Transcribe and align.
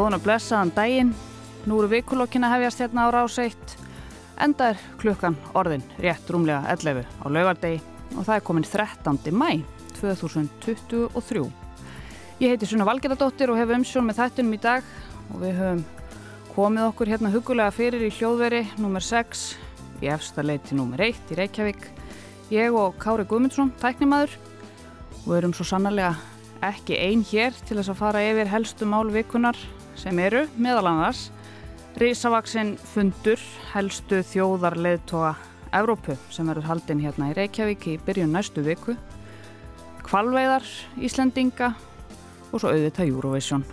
Góðan 0.00 0.16
og 0.16 0.22
blessaðan 0.24 0.70
daginn. 0.72 1.08
Nú 1.68 1.76
eru 1.76 1.90
vikulokkina 1.90 2.48
hefjast 2.48 2.78
hérna 2.80 3.02
á 3.04 3.08
rás 3.12 3.34
1. 3.36 3.72
Enda 4.40 4.70
er 4.72 4.78
klukkan 4.96 5.34
orðin 5.52 5.82
rétt 6.00 6.30
rúmlega 6.32 6.62
11 6.72 7.02
á 7.04 7.26
laugardegi 7.28 7.82
og 8.16 8.24
það 8.24 8.38
er 8.38 8.44
komin 8.46 8.64
13. 8.64 9.18
mæ 9.36 9.60
2023. 9.98 11.42
Ég 12.40 12.48
heiti 12.48 12.68
Sunna 12.70 12.86
Valgerðardóttir 12.88 13.52
og 13.52 13.60
hef 13.60 13.74
umsjón 13.76 14.08
með 14.08 14.22
þættunum 14.22 14.56
í 14.56 14.60
dag 14.62 14.86
og 15.34 15.42
við 15.42 15.60
höfum 15.60 15.82
komið 16.54 16.86
okkur 16.86 17.12
hérna 17.12 17.32
hugulega 17.34 17.74
fyrir 17.76 18.06
í 18.06 18.08
hljóðveri 18.16 18.62
nr. 18.80 19.04
6 19.04 19.42
í 20.00 20.08
efsta 20.14 20.46
leiti 20.46 20.78
nr. 20.78 21.02
1 21.10 21.34
í 21.34 21.38
Reykjavík. 21.42 21.84
Ég 22.48 22.72
og 22.72 22.96
Kári 23.04 23.28
Guðmundsson, 23.28 23.74
tæknimaður 23.84 24.32
og 25.26 25.36
erum 25.36 25.52
svo 25.52 25.68
sannarlega 25.74 26.14
ekki 26.64 26.96
einn 26.96 27.20
hér 27.34 27.52
til 27.66 27.76
þess 27.76 27.92
að 27.92 28.00
fara 28.00 28.24
yfir 28.30 28.48
helstu 28.48 28.88
málvikunar 28.88 29.60
sem 30.00 30.18
eru 30.22 30.46
meðal 30.56 30.88
annars 30.88 31.28
Rísavaksinn 32.00 32.76
fundur 32.92 33.40
helstu 33.74 34.22
þjóðar 34.24 34.78
leðtoga 34.80 35.34
Evrópu 35.76 36.16
sem 36.32 36.48
verður 36.48 36.68
haldinn 36.70 37.02
hérna 37.04 37.28
í 37.30 37.36
Reykjavík 37.36 37.86
í 37.90 37.96
byrjun 38.06 38.32
næstu 38.34 38.64
viku 38.64 38.96
kvalveiðar 40.06 40.64
Íslendinga 41.04 41.74
og 42.50 42.62
svo 42.62 42.72
auðvitað 42.72 43.12
Eurovision 43.12 43.64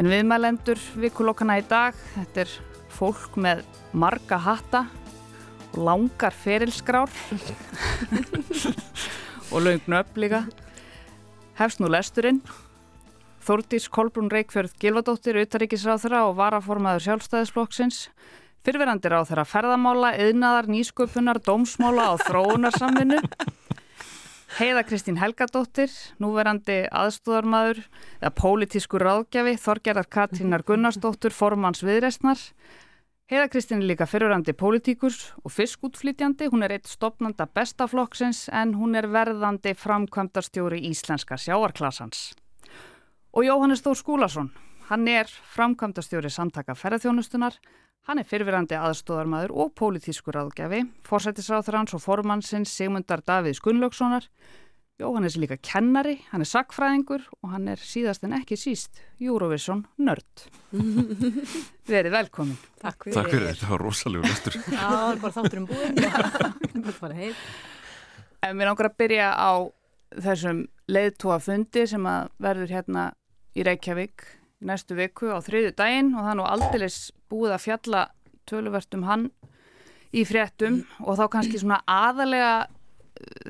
en 0.00 0.10
viðmælendur 0.12 0.80
vikulokkana 0.96 1.58
í 1.60 1.66
dag 1.68 1.96
þetta 2.14 2.46
er 2.46 2.54
fólk 2.96 3.36
með 3.36 3.64
marga 3.92 4.40
hatta 4.40 4.86
og 5.74 5.82
langar 5.84 6.32
ferilskrár 6.32 7.12
og 9.52 9.58
laungn 9.60 10.00
upp 10.00 10.16
líka 10.16 10.46
hefst 11.56 11.80
nú 11.80 11.88
lesturinn. 11.92 12.42
Þórdís 13.46 13.84
Kolbrún 13.94 14.26
Reykjörð 14.26 14.72
Gilvadóttir, 14.82 15.36
utaríkisráþara 15.38 16.24
og 16.26 16.32
varaformaður 16.40 17.04
sjálfstæðisflokksins, 17.04 17.98
fyrverandi 18.66 19.12
ráþara 19.12 19.44
ferðamála, 19.46 20.08
yðnaðar, 20.18 20.66
nýsköpunar, 20.74 21.38
dómsmála 21.46 22.08
og 22.16 22.24
þróunarsamvinnu. 22.26 23.20
Heiða 24.56 24.82
Kristín 24.88 25.20
Helgadóttir, 25.20 25.92
núverandi 26.18 26.80
aðstóðarmadur, 26.90 27.84
eða 28.18 28.32
pólitískur 28.40 29.04
ráðgjafi, 29.06 29.52
Þorgerðar 29.62 30.08
Katrínar 30.16 30.64
Gunnarsdóttir, 30.66 31.34
formans 31.36 31.84
viðrestnar. 31.86 32.42
Heiða 33.30 33.44
Kristín 33.52 33.84
er 33.84 33.92
líka 33.92 34.08
fyrirrandi 34.10 34.56
pólitíkurs 34.58 35.20
og 35.44 35.54
fiskútflytjandi. 35.54 36.50
Hún 36.50 36.66
er 36.66 36.74
eitt 36.78 36.90
stopnanda 36.90 37.46
bestaflokksins 37.46 38.48
en 38.50 38.74
hún 38.80 38.98
er 38.98 39.06
verðandi 39.06 39.76
framkvæmdarstjóri 39.78 40.82
íslenska 40.90 41.38
sjáarklassans. 41.38 42.32
Og 43.36 43.44
Jóhannes 43.44 43.82
Þór 43.84 43.98
Skúlason, 44.00 44.46
hann 44.88 45.02
er 45.12 45.28
framkvæmdarstjóri 45.52 46.30
samtaka 46.32 46.72
ferðarþjónustunar. 46.72 47.58
Hann 48.08 48.22
er 48.22 48.24
fyrirverandi 48.24 48.78
aðstóðarmadur 48.80 49.52
og 49.52 49.74
pólitískur 49.76 50.38
aðgjafi, 50.40 50.78
forsættisráþrans 51.04 51.92
og 51.98 52.00
formannsins 52.00 52.72
Sigmundar 52.72 53.20
Davíðs 53.28 53.60
Gunnlaugssonar. 53.60 54.24
Jóhannes 54.96 55.36
er 55.36 55.42
líka 55.42 55.58
kennari, 55.60 56.14
hann 56.30 56.46
er 56.46 56.48
sakfræðingur 56.48 57.26
og 57.42 57.52
hann 57.52 57.68
er 57.68 57.82
síðast 57.84 58.24
en 58.24 58.38
ekki 58.38 58.56
síst 58.56 59.02
Eurovision 59.20 59.84
nörd. 60.00 60.46
Verið 61.92 62.16
velkomin. 62.16 62.56
Takk 62.80 63.04
fyrir. 63.04 63.18
Takk 63.18 63.30
fyrir, 63.34 63.46
þetta 63.50 63.70
var 63.74 63.84
rosalega 63.84 64.32
lestur. 64.32 64.56
Já, 64.64 64.80
það 64.80 65.10
er 65.10 65.22
bara 65.26 65.36
þáttur 65.36 65.60
um 65.60 65.68
búin. 65.74 66.90
bara 67.02 67.18
heil. 67.20 67.36
En 68.48 68.56
mér 68.56 68.72
langar 68.72 68.88
að 68.94 68.98
byrja 69.04 69.28
á 69.36 69.52
þessum 70.24 70.64
leiðtóa 70.88 71.40
fundi 71.44 71.84
sem 71.92 72.08
að 72.08 72.32
verður 72.40 72.76
hérna 72.78 73.06
í 73.56 73.64
Reykjavík 73.64 74.24
næstu 74.66 74.96
viku 74.98 75.30
á 75.32 75.38
þriðu 75.44 75.74
daginn 75.76 76.14
og 76.16 76.22
það 76.24 76.30
er 76.32 76.38
nú 76.40 76.46
aldeilis 76.48 76.98
búið 77.30 77.54
að 77.56 77.64
fjalla 77.66 78.02
töluvert 78.48 78.94
um 78.96 79.02
hann 79.08 79.30
í 80.16 80.22
fréttum 80.28 80.82
og 81.04 81.16
þá 81.18 81.24
kannski 81.34 81.58
svona 81.60 81.80
aðalega 81.88 82.66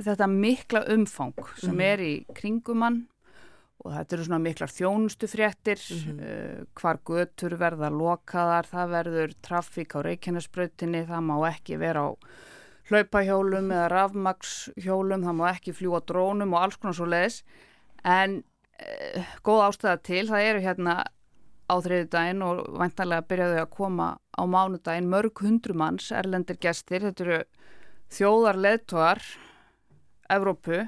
þetta 0.07 0.27
mikla 0.31 0.85
umfang 0.95 1.35
sem 1.59 1.75
Mhm. 1.75 1.81
er 1.83 1.99
í 1.99 2.15
kringumann 2.35 3.07
og 3.85 3.93
þetta 3.93 4.13
eru 4.17 4.25
svona 4.25 4.43
miklar 4.43 4.71
þjónustufréttir 4.73 5.79
Mhm. 5.95 6.21
uh, 6.21 6.65
hvar 6.75 6.99
götur 7.05 7.57
verða 7.59 7.91
lokaðar, 7.91 8.67
það 8.67 8.91
verður 8.97 9.35
traffík 9.43 9.95
á 9.95 10.03
Reykjanesbrautinni, 10.03 11.07
það 11.07 11.23
má 11.23 11.37
ekki 11.51 11.79
vera 11.79 12.01
á 12.09 12.11
hlaupahjólum 12.91 13.71
eða 13.75 13.89
rafmakshjólum, 13.91 15.25
það 15.27 15.37
má 15.41 15.47
ekki 15.53 15.75
fljúa 15.75 16.01
drónum 16.07 16.55
og 16.55 16.63
alls 16.63 16.77
konar 16.77 16.95
svo 16.95 17.07
leiðis 17.07 17.43
en 18.05 18.43
góð 19.47 19.63
ástæða 19.69 20.01
til, 20.05 20.25
það 20.29 20.49
eru 20.51 20.65
hérna 20.65 20.97
á 21.67 21.75
þriði 21.83 22.09
daginn 22.13 22.45
og 22.47 22.61
vantanlega 22.79 23.27
byrjaðu 23.31 23.63
að 23.63 23.73
koma 23.75 24.09
á 24.37 24.43
mánudaginn 24.47 25.11
mörg 25.11 25.43
hundru 25.43 25.75
manns, 25.75 26.11
erlendir 26.15 26.59
gestir, 26.63 27.03
þetta 27.09 27.25
eru 27.25 27.41
þjóðar 28.13 28.61
leðtogar 28.63 29.23
Evrópu 30.31 30.85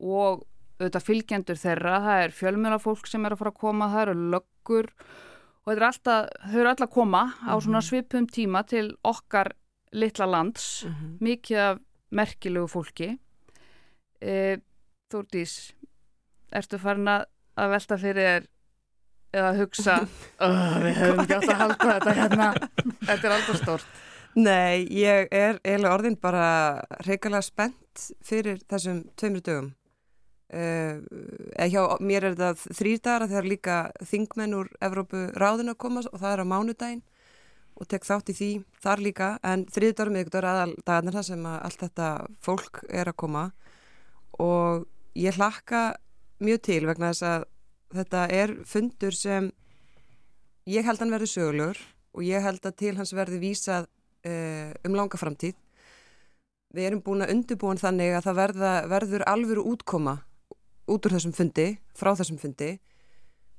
og 0.00 0.44
auðvitað 0.80 1.06
fylgjendur 1.06 1.58
þeirra, 1.60 1.96
það 2.04 2.22
er 2.24 2.36
fjölmjölafólk 2.36 3.10
sem 3.10 3.26
er 3.26 3.34
að 3.34 3.42
fara 3.42 3.52
að 3.52 3.60
koma, 3.60 3.90
það 3.92 4.04
eru 4.06 4.30
löggur 4.34 4.90
og 4.90 5.72
þetta 5.72 5.80
er 5.80 5.86
alltaf, 5.90 6.30
þau 6.46 6.58
eru 6.60 6.70
alltaf 6.70 6.88
að 6.88 6.94
koma 6.94 7.22
á 7.44 7.54
svona 7.60 7.82
svipum 7.84 8.28
tíma 8.30 8.62
til 8.68 8.86
okkar 9.06 9.52
litla 9.92 10.28
lands, 10.30 10.86
mikið 11.20 11.62
af 11.66 11.82
merkilegu 12.14 12.70
fólki. 12.70 13.12
E, 14.22 14.60
Þórdís, 15.10 15.72
ertu 16.56 16.80
farin 16.82 17.10
að, 17.10 17.26
að 17.60 17.74
velta 17.74 17.98
fyrir 18.00 18.28
þér 18.28 18.48
eða 19.40 19.50
hugsa, 19.60 19.96
oh, 20.44 20.78
við 20.82 20.96
höfum 20.98 21.24
ekki 21.24 21.36
átt 21.38 21.50
að 21.52 21.60
halda 21.64 21.90
þetta 21.90 22.14
hérna, 22.18 22.52
þetta 23.08 23.20
er 23.20 23.34
alltaf 23.36 23.60
stórt. 23.60 23.98
Nei, 24.38 24.86
ég 24.94 25.26
er 25.34 25.58
eiginlega 25.64 25.94
orðin 25.96 26.16
bara 26.22 26.46
reyngarlega 27.02 27.42
spennt 27.42 28.10
fyrir 28.22 28.60
þessum 28.70 29.04
tveimur 29.18 29.42
dögum. 29.46 29.70
Uh, 30.50 30.98
hjá 31.70 31.82
mér 32.02 32.26
er 32.26 32.34
þetta 32.34 32.74
þrýrdara 32.74 33.28
þegar 33.30 33.46
líka 33.46 33.76
þingmenn 34.02 34.56
úr 34.58 34.70
Evrópu 34.82 35.28
ráðin 35.38 35.70
að 35.70 35.78
koma 35.82 36.02
og 36.02 36.18
það 36.18 36.32
er 36.32 36.42
á 36.42 36.52
mánudaginn 36.52 37.02
og 37.78 37.86
tek 37.90 38.06
þátt 38.06 38.32
í 38.32 38.36
því 38.38 38.50
þar 38.82 39.02
líka. 39.06 39.28
En 39.46 39.66
þrýrdarum 39.70 40.18
ykkur 40.22 40.46
aðal 40.46 40.72
dagarnir 40.82 41.18
það 41.18 41.26
sem 41.30 41.46
að 41.50 41.58
allt 41.68 41.84
þetta 41.84 42.08
fólk 42.42 42.82
er 42.88 43.10
að 43.10 43.18
koma. 43.22 43.44
Og 44.42 44.86
ég 45.18 45.38
hlakka 45.38 45.84
mjög 46.40 46.62
til 46.66 46.82
vegna 46.88 47.12
þess 47.12 47.26
að 47.28 47.46
þetta 47.96 48.26
er 48.34 48.52
fundur 48.68 49.16
sem 49.16 49.50
ég 50.70 50.86
held 50.86 51.02
hann 51.02 51.12
verði 51.12 51.30
sögulegur 51.30 51.80
og 52.14 52.22
ég 52.26 52.44
held 52.44 52.64
að 52.66 52.78
til 52.82 52.94
hans 52.98 53.12
verði 53.16 53.40
vísað 53.42 53.88
uh, 54.26 54.70
um 54.86 54.96
langa 54.96 55.18
framtíð. 55.20 55.56
Við 56.70 56.86
erum 56.86 57.02
búin 57.02 57.24
að 57.24 57.34
undirbúin 57.34 57.80
þannig 57.80 58.14
að 58.14 58.26
það 58.28 58.38
verða, 58.38 58.72
verður 58.90 59.26
alvöru 59.26 59.66
útkoma 59.72 60.20
út 60.90 61.06
úr 61.06 61.16
þessum 61.16 61.34
fundi, 61.34 61.68
frá 61.98 62.12
þessum 62.18 62.38
fundi 62.38 62.76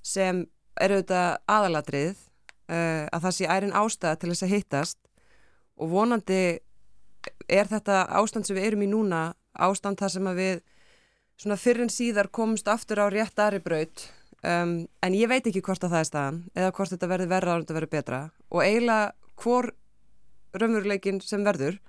sem 0.02 0.46
eru 0.82 0.98
auðvitað 1.00 1.38
aðalatrið 1.52 2.18
uh, 2.72 3.06
að 3.12 3.24
það 3.26 3.36
sé 3.38 3.50
ærin 3.52 3.76
ástæða 3.78 4.20
til 4.20 4.32
þess 4.32 4.46
að 4.48 4.54
hittast 4.56 5.00
og 5.82 5.92
vonandi 5.92 6.42
er 7.52 7.70
þetta 7.70 8.06
ástand 8.18 8.48
sem 8.48 8.58
við 8.58 8.72
erum 8.72 8.86
í 8.86 8.90
núna 8.90 9.22
ástand 9.54 10.00
þar 10.00 10.14
sem 10.16 10.30
að 10.32 10.40
við 10.40 10.62
svona 11.42 11.58
fyrir 11.58 11.86
en 11.86 11.94
síðar 11.94 12.30
komumst 12.34 12.70
aftur 12.70 13.02
á 13.02 13.10
rétt 13.10 13.40
aðri 13.42 13.62
braut 13.66 14.04
um, 14.46 14.76
en 14.86 15.18
ég 15.18 15.30
veit 15.32 15.48
ekki 15.50 15.64
hvort 15.66 15.84
að 15.84 15.96
það 15.96 16.04
er 16.04 16.10
staðan 16.10 16.40
eða 16.54 16.74
hvort 16.78 16.94
þetta 16.94 17.10
verður 17.10 17.32
verða 17.32 17.54
ára 17.54 17.58
en 17.58 17.66
þetta 17.66 17.78
verður 17.80 17.94
betra. 17.96 18.20
Og 18.54 18.62
eiginlega 18.66 19.12
hvor 19.42 19.72
raunveruleikin 20.54 21.22
sem 21.26 21.46
verður 21.48 21.80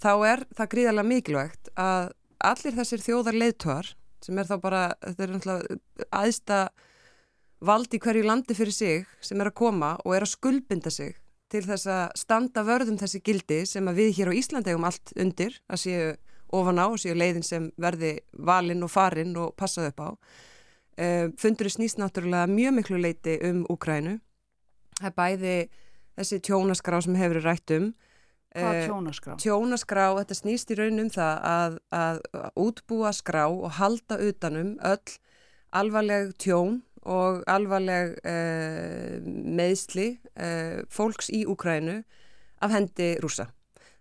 þá 0.00 0.12
er 0.30 0.44
það 0.56 0.72
gríðarlega 0.74 1.10
mikilvægt 1.12 1.72
að 1.76 2.12
allir 2.48 2.76
þessir 2.78 3.04
þjóðar 3.04 3.40
leiðtóar 3.42 3.94
sem 4.24 4.38
er 4.38 4.48
þá 4.48 4.56
bara, 4.62 4.82
þetta 5.04 5.24
er 5.24 5.32
náttúrulega 5.34 6.08
aðsta 6.20 6.58
vald 7.68 7.94
í 7.94 8.00
hverju 8.02 8.26
landi 8.26 8.54
fyrir 8.54 8.74
sig 8.74 9.08
sem 9.24 9.40
er 9.42 9.50
að 9.50 9.58
koma 9.58 9.96
og 10.04 10.14
er 10.14 10.26
að 10.26 10.32
skuldbinda 10.32 10.92
sig 10.94 11.16
til 11.52 11.64
þess 11.64 11.88
að 11.90 12.04
standa 12.20 12.62
vörðum 12.66 12.98
þessi 13.00 13.20
gildi 13.24 13.62
sem 13.66 13.86
að 13.88 14.02
við 14.02 14.10
hér 14.18 14.30
á 14.30 14.38
Íslandi 14.38 14.72
hefum 14.72 14.86
allt 14.86 15.12
undir 15.18 15.56
að 15.66 15.82
séu 15.82 16.08
ofan 16.54 16.80
á 16.80 16.86
og 16.88 16.98
séu 17.00 17.16
leiðin 17.16 17.44
sem 17.46 17.70
verði 17.80 18.18
valinn 18.32 18.84
og 18.86 18.92
farinn 18.92 19.36
og 19.36 19.54
passað 19.58 19.92
upp 19.92 20.00
á. 20.00 20.08
Uh, 20.98 21.26
fundurinn 21.38 21.76
snýst 21.76 22.00
náttúrulega 22.00 22.48
mjög 22.50 22.78
miklu 22.78 22.98
leiti 22.98 23.38
um 23.46 23.64
Úkrænu. 23.70 24.18
Það 24.98 25.10
er 25.10 25.16
bæði 25.18 25.56
þessi 26.18 26.40
tjónaskrá 26.48 27.00
sem 27.04 27.18
hefur 27.18 27.42
rætt 27.44 27.74
um. 27.76 27.92
Hvað 28.56 28.74
Eh, 28.74 28.86
tjónaskrá? 28.88 29.36
Tjónaskrá, 29.38 30.04
þetta 30.18 30.34
snýst 30.34 30.70
í 30.72 30.78
raun 30.78 31.02
um 31.04 31.10
það 31.12 31.34
að, 31.44 31.78
að 31.92 32.20
útbúa 32.56 33.12
skrá 33.12 33.44
og 33.46 33.76
halda 33.76 34.18
utanum 34.24 34.78
öll 34.80 35.18
alvarleg 35.76 36.32
tjón 36.40 36.80
og 37.08 37.44
alvarleg 37.46 38.16
uh, 38.24 39.20
meðsli 39.24 40.08
uh, 40.40 40.80
fólks 40.90 41.30
í 41.30 41.44
Úkrænu 41.48 42.00
af 42.64 42.74
hendi 42.74 43.14
rúsa. 43.22 43.50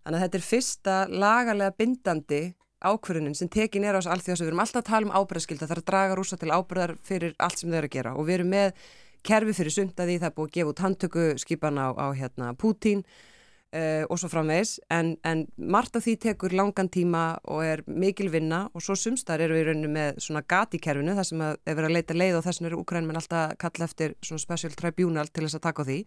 Þannig 0.08 0.22
að 0.22 0.24
þetta 0.24 0.38
er 0.38 0.44
fyrsta 0.48 0.94
lagalega 1.12 1.74
bindandi 1.76 2.38
ákvörunin 2.80 3.34
sem 3.36 3.50
tekin 3.52 3.84
er 3.84 3.98
á 3.98 4.00
þessu 4.00 4.14
alþjóðs 4.14 4.42
við 4.44 4.52
erum 4.54 4.62
alltaf 4.64 4.80
að 4.80 4.88
tala 4.88 5.08
um 5.10 5.16
ábyrðaskylda, 5.18 5.68
það 5.68 5.74
er 5.76 5.82
að 5.82 5.90
draga 5.90 6.16
rúsa 6.16 6.38
til 6.40 6.54
ábyrðar 6.54 6.94
fyrir 7.04 7.34
allt 7.44 7.60
sem 7.60 7.74
þau 7.74 7.76
eru 7.82 7.90
að 7.90 7.96
gera. 7.98 8.14
Og 8.16 8.30
við 8.30 8.38
erum 8.38 8.54
með 8.54 8.86
kerfi 9.28 9.56
fyrir 9.58 9.76
sundaði, 9.76 10.16
það 10.22 10.30
er 10.30 10.38
búið 10.38 10.48
að 10.48 10.56
gefa 10.56 10.72
út 10.72 10.84
handtöku 10.86 11.28
skipan 11.44 11.82
á, 11.84 11.88
á 11.92 12.08
hérna, 12.16 12.54
Pútín 12.56 13.04
uh, 13.04 14.08
og 14.08 14.16
svo 14.22 14.32
framvegs 14.32 14.78
en, 14.96 15.14
en 15.28 15.44
margt 15.60 16.00
af 16.00 16.08
því 16.08 16.16
tekur 16.24 16.56
langan 16.56 16.88
tíma 16.88 17.28
og 17.44 17.68
er 17.68 17.84
mikil 17.92 18.32
vinna. 18.32 18.64
Og 18.72 18.88
svo 18.88 18.96
sumstar 18.96 19.44
eru 19.44 19.60
við 19.60 19.66
í 19.66 19.70
rauninu 19.74 19.92
með 19.92 20.24
svona 20.24 20.48
gati 20.48 20.80
kerfinu 20.80 21.20
þar 21.20 21.32
sem 21.34 21.48
er 21.50 21.60
verið 21.68 21.92
að 21.92 21.98
leita 22.00 22.16
leið 22.16 22.40
og 22.40 22.48
þess 22.48 22.62
vegna 22.62 22.72
eru 22.72 22.84
Ukrænum 22.86 23.12
en 23.12 23.20
alltaf 23.26 23.58
kalla 23.60 23.92
eftir 23.92 24.16
svona 24.24 24.48
special 24.48 24.80
tribunal 24.80 25.28
til 25.28 25.50
þess 25.50 25.60
að 25.60 25.68
taka 25.68 25.84
á 25.84 25.88
því 25.92 26.06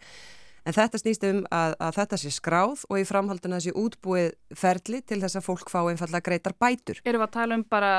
En 0.69 0.77
þetta 0.77 1.01
snýst 1.01 1.27
um 1.29 1.43
að, 1.55 1.75
að 1.81 1.95
þetta 2.01 2.19
sé 2.21 2.33
skráð 2.35 2.85
og 2.89 3.01
í 3.01 3.07
framhalduna 3.09 3.61
þessi 3.61 3.77
útbúið 3.81 4.33
ferli 4.57 5.01
til 5.03 5.21
þess 5.23 5.41
að 5.41 5.47
fólk 5.47 5.73
fá 5.73 5.81
einfallega 5.83 6.27
greitar 6.27 6.57
bætur. 6.61 7.01
Erum 7.05 7.23
við 7.23 7.29
að 7.29 7.37
tala 7.39 7.59
um 7.59 7.65
bara 7.71 7.93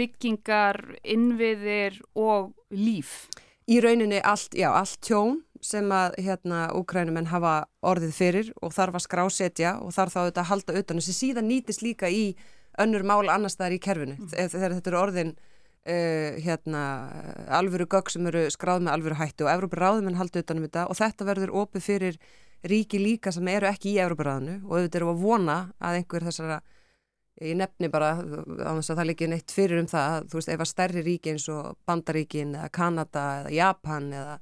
byggingar, 0.00 0.80
innviðir 1.04 2.00
og 2.16 2.54
líf? 2.72 3.26
Í 3.66 3.80
rauninni 3.82 4.20
allt, 4.22 4.54
já, 4.54 4.70
allt 4.70 5.00
tjón 5.02 5.40
sem 5.64 5.88
að 5.90 6.14
hérna 6.22 6.68
úkrænumenn 6.76 7.30
hafa 7.32 7.64
orðið 7.86 8.12
fyrir 8.14 8.52
og 8.62 8.74
þarf 8.76 9.00
að 9.00 9.06
skrásetja 9.06 9.72
og 9.82 9.94
þarf 9.96 10.14
þá 10.14 10.20
auðvitað 10.20 10.42
að 10.44 10.50
halda 10.52 10.76
utan 10.80 11.00
þessi 11.00 11.16
síðan 11.16 11.48
nýtist 11.50 11.82
líka 11.82 12.10
í 12.12 12.36
önnur 12.78 13.02
mál 13.08 13.26
annars 13.32 13.56
þar 13.58 13.74
í 13.74 13.80
kerfinu 13.82 14.16
mm. 14.18 14.30
þegar 14.36 14.76
þetta 14.76 14.92
eru 14.92 15.00
orðin 15.00 15.32
Uh, 15.86 16.40
hérna, 16.42 16.80
alvöru 17.54 17.84
gögg 17.86 18.08
sem 18.10 18.26
eru 18.26 18.40
skráð 18.50 18.80
með 18.82 18.96
alvöru 18.96 19.18
hættu 19.20 19.44
og 19.46 19.52
Európa-ráðum 19.52 20.08
en 20.10 20.16
haldi 20.18 20.40
utanum 20.42 20.64
þetta 20.66 20.88
og 20.90 20.98
þetta 20.98 21.26
verður 21.28 21.52
opið 21.60 21.84
fyrir 21.84 22.16
ríki 22.66 22.98
líka 22.98 23.30
sem 23.30 23.46
eru 23.52 23.68
ekki 23.70 23.92
í 23.92 24.00
Európa-ráðinu 24.02 24.56
og 24.64 24.72
auðvitað 24.72 24.98
eru 24.98 25.12
að 25.12 25.22
vona 25.22 25.56
að 25.78 26.00
einhver 26.00 26.26
þessara 26.26 26.58
ég 27.38 27.54
nefni 27.60 27.90
bara, 27.92 28.16
á 28.18 28.70
þess 28.80 28.90
að 28.90 28.98
það 28.98 29.08
líki 29.10 29.28
neitt 29.30 29.54
fyrir 29.54 29.82
um 29.82 29.88
það, 29.90 30.28
þú 30.30 30.40
veist, 30.40 30.52
ef 30.56 30.64
að 30.64 30.70
stærri 30.72 31.06
ríki 31.06 31.34
eins 31.34 31.48
og 31.52 31.78
Bandaríkin 31.86 32.54
eða 32.56 32.72
Kanada 32.80 33.24
eða 33.42 33.54
Japan 33.54 34.12
eða 34.16 34.36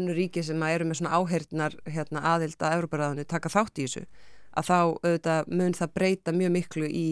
önnu 0.00 0.16
ríki 0.16 0.42
sem 0.46 0.62
eru 0.70 0.86
með 0.88 1.00
svona 1.00 1.18
áheirnar 1.18 1.76
hérna, 1.86 2.24
aðild 2.34 2.62
að 2.62 2.78
Európa-ráðinu 2.78 3.26
taka 3.28 3.52
þátt 3.52 3.78
í 3.78 3.86
þessu 3.86 4.06
að 4.50 4.70
þá 4.70 4.78
auðvitað 4.80 5.52
mun 5.60 5.76
það 5.76 5.94
breyta 5.98 6.34
mjög 6.34 6.56
miklu 6.56 6.88
í 6.88 7.08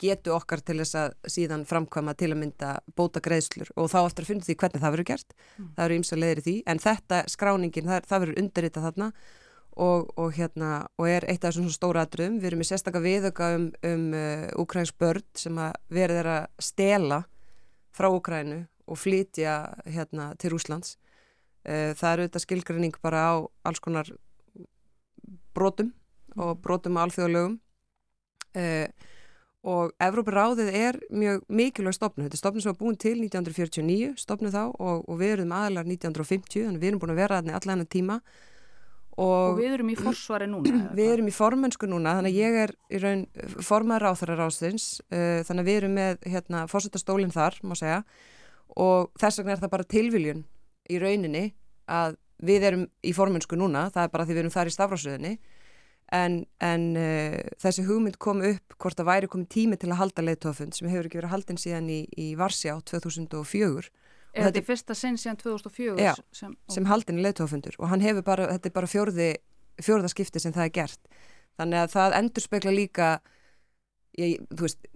getu 0.00 0.34
okkar 0.34 0.62
til 0.64 0.78
þess 0.80 0.98
að 0.98 1.16
síðan 1.34 1.64
framkvæma 1.68 2.14
til 2.18 2.30
að 2.32 2.40
mynda 2.42 2.70
bóta 2.98 3.22
greiðslur 3.24 3.72
og 3.76 3.90
þá 3.92 3.98
eftir 4.04 4.24
að 4.24 4.30
finna 4.32 4.46
því 4.46 4.56
hvernig 4.62 4.84
það 4.84 4.94
verður 4.94 5.10
gert. 5.10 5.36
Mm. 5.56 5.68
það 5.76 5.84
eru 5.84 5.98
ímsa 5.98 6.18
leðir 6.18 6.40
í 6.40 6.46
því, 6.46 6.56
en 6.66 6.82
þetta 6.84 7.20
skráningin 7.34 7.90
það, 7.90 8.08
það 8.10 8.24
verður 8.24 8.40
undirrita 8.44 8.84
þarna. 8.86 9.10
Og, 9.78 10.08
og 10.18 10.32
hérna, 10.34 10.68
og 10.98 11.06
er 11.06 11.22
eitt 11.30 11.44
af 11.44 11.52
þessum 11.52 11.70
stóra 11.70 12.02
aðdröðum, 12.02 12.40
við 12.42 12.48
erum 12.48 12.62
í 12.64 12.66
sérstakka 12.66 12.98
viðöka 12.98 13.52
um, 13.54 13.68
um 13.86 14.08
uh, 14.10 14.48
ukrainsk 14.58 14.96
börn 14.98 15.22
sem 15.38 15.60
að 15.62 15.76
verður 15.94 16.18
þeirra 16.18 16.38
stela 16.58 17.18
frá 17.94 18.08
Ukrænu 18.10 18.64
og 18.90 18.98
flytja 18.98 19.52
hérna 19.86 20.32
til 20.42 20.56
Úslands 20.56 20.96
uh, 21.68 21.92
það 21.96 22.10
eru 22.12 22.26
þetta 22.26 22.42
skilgrinning 22.44 22.98
bara 23.02 23.22
á 23.22 23.34
alls 23.68 23.82
konar 23.84 24.10
brotum 25.56 25.92
og 26.36 26.54
mm. 26.54 26.62
brotum 26.64 26.98
á 26.98 27.04
alþjóðalögum. 27.04 27.56
Uh, 28.56 28.86
og 29.66 29.90
Evrópuráðið 30.02 30.68
er 30.76 30.98
mjög 31.10 31.40
mikilvæg 31.50 31.96
stopnu, 31.96 32.26
þetta 32.26 32.36
er 32.36 32.42
stopnu 32.42 32.62
sem 32.62 32.70
var 32.70 32.78
búin 32.78 32.98
til 33.00 33.16
1949, 33.18 34.12
stopnu 34.22 34.52
þá 34.54 34.62
og, 34.70 35.02
og 35.02 35.18
við 35.18 35.34
erum 35.38 35.54
aðalar 35.56 35.88
1950, 35.88 36.68
þannig 36.68 36.84
við 36.84 36.92
erum 36.92 37.02
búin 37.02 37.14
að 37.14 37.20
vera 37.24 37.40
aðni 37.40 37.56
allan 37.58 37.82
að 37.82 37.90
tíma. 37.96 38.20
Og, 39.18 39.26
og 39.26 39.58
við 39.58 39.72
erum 39.74 39.90
í 39.90 39.96
forsvari 39.98 40.46
núna 40.46 40.92
við 40.94 41.12
erum 41.16 41.26
í 41.26 41.34
formönsku 41.34 41.88
núna, 41.90 42.14
þannig 42.20 42.36
að 42.36 42.38
ég 42.38 42.58
er 42.62 42.72
í 42.94 43.00
raun 43.02 43.24
formaður 43.66 44.12
áþarar 44.12 44.44
ásins 44.46 44.86
uh, 45.10 45.40
þannig 45.48 45.64
að 45.64 45.70
við 45.72 45.80
erum 45.80 45.98
með 45.98 46.28
hérna, 46.30 46.62
fórsetastólinn 46.70 47.34
þar, 47.34 47.58
má 47.66 47.74
segja. 47.78 48.04
Og 48.78 49.10
þess 49.18 49.40
vegna 49.40 49.56
er 49.56 49.62
það 49.64 49.74
bara 49.74 49.90
tilviljun 49.90 50.44
í 50.86 51.02
rauninni 51.02 51.44
að 51.90 52.14
við 52.46 52.68
erum 52.70 52.86
í 53.02 53.10
formönsku 53.16 53.58
núna, 53.58 53.88
það 53.90 54.06
er 54.06 54.12
bara 54.14 54.28
því 54.28 54.36
við 54.36 54.44
erum 54.44 54.54
þar 54.54 54.70
í 54.70 54.76
stafrásöðinni 54.76 55.38
en, 56.14 56.40
en 56.64 56.84
uh, 56.96 57.38
þessi 57.60 57.84
hugmynd 57.88 58.18
kom 58.22 58.42
upp 58.46 58.76
hvort 58.80 59.00
að 59.00 59.10
væri 59.10 59.30
komið 59.30 59.48
tími 59.54 59.78
til 59.80 59.90
að 59.92 60.00
halda 60.02 60.24
leittófund 60.24 60.76
sem 60.76 60.88
hefur 60.88 61.08
ekki 61.08 61.20
verið 61.20 61.34
haldin 61.34 61.60
síðan 61.60 61.90
í, 61.92 62.02
í 62.16 62.32
Varsjá 62.38 62.78
2004 62.88 63.90
Er 64.38 64.48
þetta 64.48 64.60
í 64.60 64.66
fyrsta 64.66 64.94
sinn 64.96 65.16
síðan 65.18 65.38
2004? 65.40 65.96
Já, 66.02 66.12
sem, 66.36 66.52
sem 66.70 66.86
haldin 66.88 67.22
leittófundur 67.24 67.78
og 67.80 67.88
hann 67.90 68.04
hefur 68.04 68.24
bara, 68.26 68.48
þetta 68.54 68.70
er 68.70 68.74
bara 68.76 68.90
fjórði, 68.90 69.28
fjórða 69.82 70.10
skipti 70.12 70.42
sem 70.42 70.54
það 70.54 70.68
er 70.68 70.74
gert. 70.76 71.00
Þannig 71.58 71.80
að 71.82 71.94
það 71.94 72.16
endur 72.20 72.44
spekla 72.44 72.74
líka 72.74 73.08
ég, 74.20 74.44
þú 74.52 74.66
veist, 74.66 74.90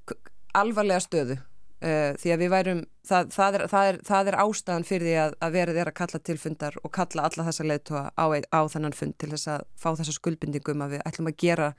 alvarlega 0.59 1.03
stöðu 1.03 1.39
Uh, 1.83 2.13
því 2.15 2.31
að 2.31 2.43
við 2.45 2.51
værum, 2.53 2.81
það, 3.09 3.31
það, 3.35 3.57
er, 3.57 3.63
það, 3.73 3.89
er, 3.91 3.97
það 4.07 4.29
er 4.31 4.37
ástæðan 4.39 4.85
fyrir 4.87 5.09
því 5.09 5.15
að, 5.19 5.33
að 5.43 5.55
verið 5.57 5.79
er 5.83 5.89
að 5.91 5.97
kalla 5.99 6.21
til 6.23 6.37
fundar 6.39 6.77
og 6.79 6.93
kalla 6.95 7.25
alla 7.27 7.47
þessa 7.49 7.65
leiðtóa 7.67 8.03
á, 8.15 8.25
á 8.31 8.61
þennan 8.71 8.95
fund 8.95 9.17
til 9.19 9.31
þess 9.33 9.51
að 9.51 9.65
fá 9.75 9.89
þessa 9.99 10.15
skuldbindingum 10.15 10.85
að 10.85 10.95
við 10.95 11.03
ætlum 11.11 11.31
að 11.33 11.41
gera 11.43 11.73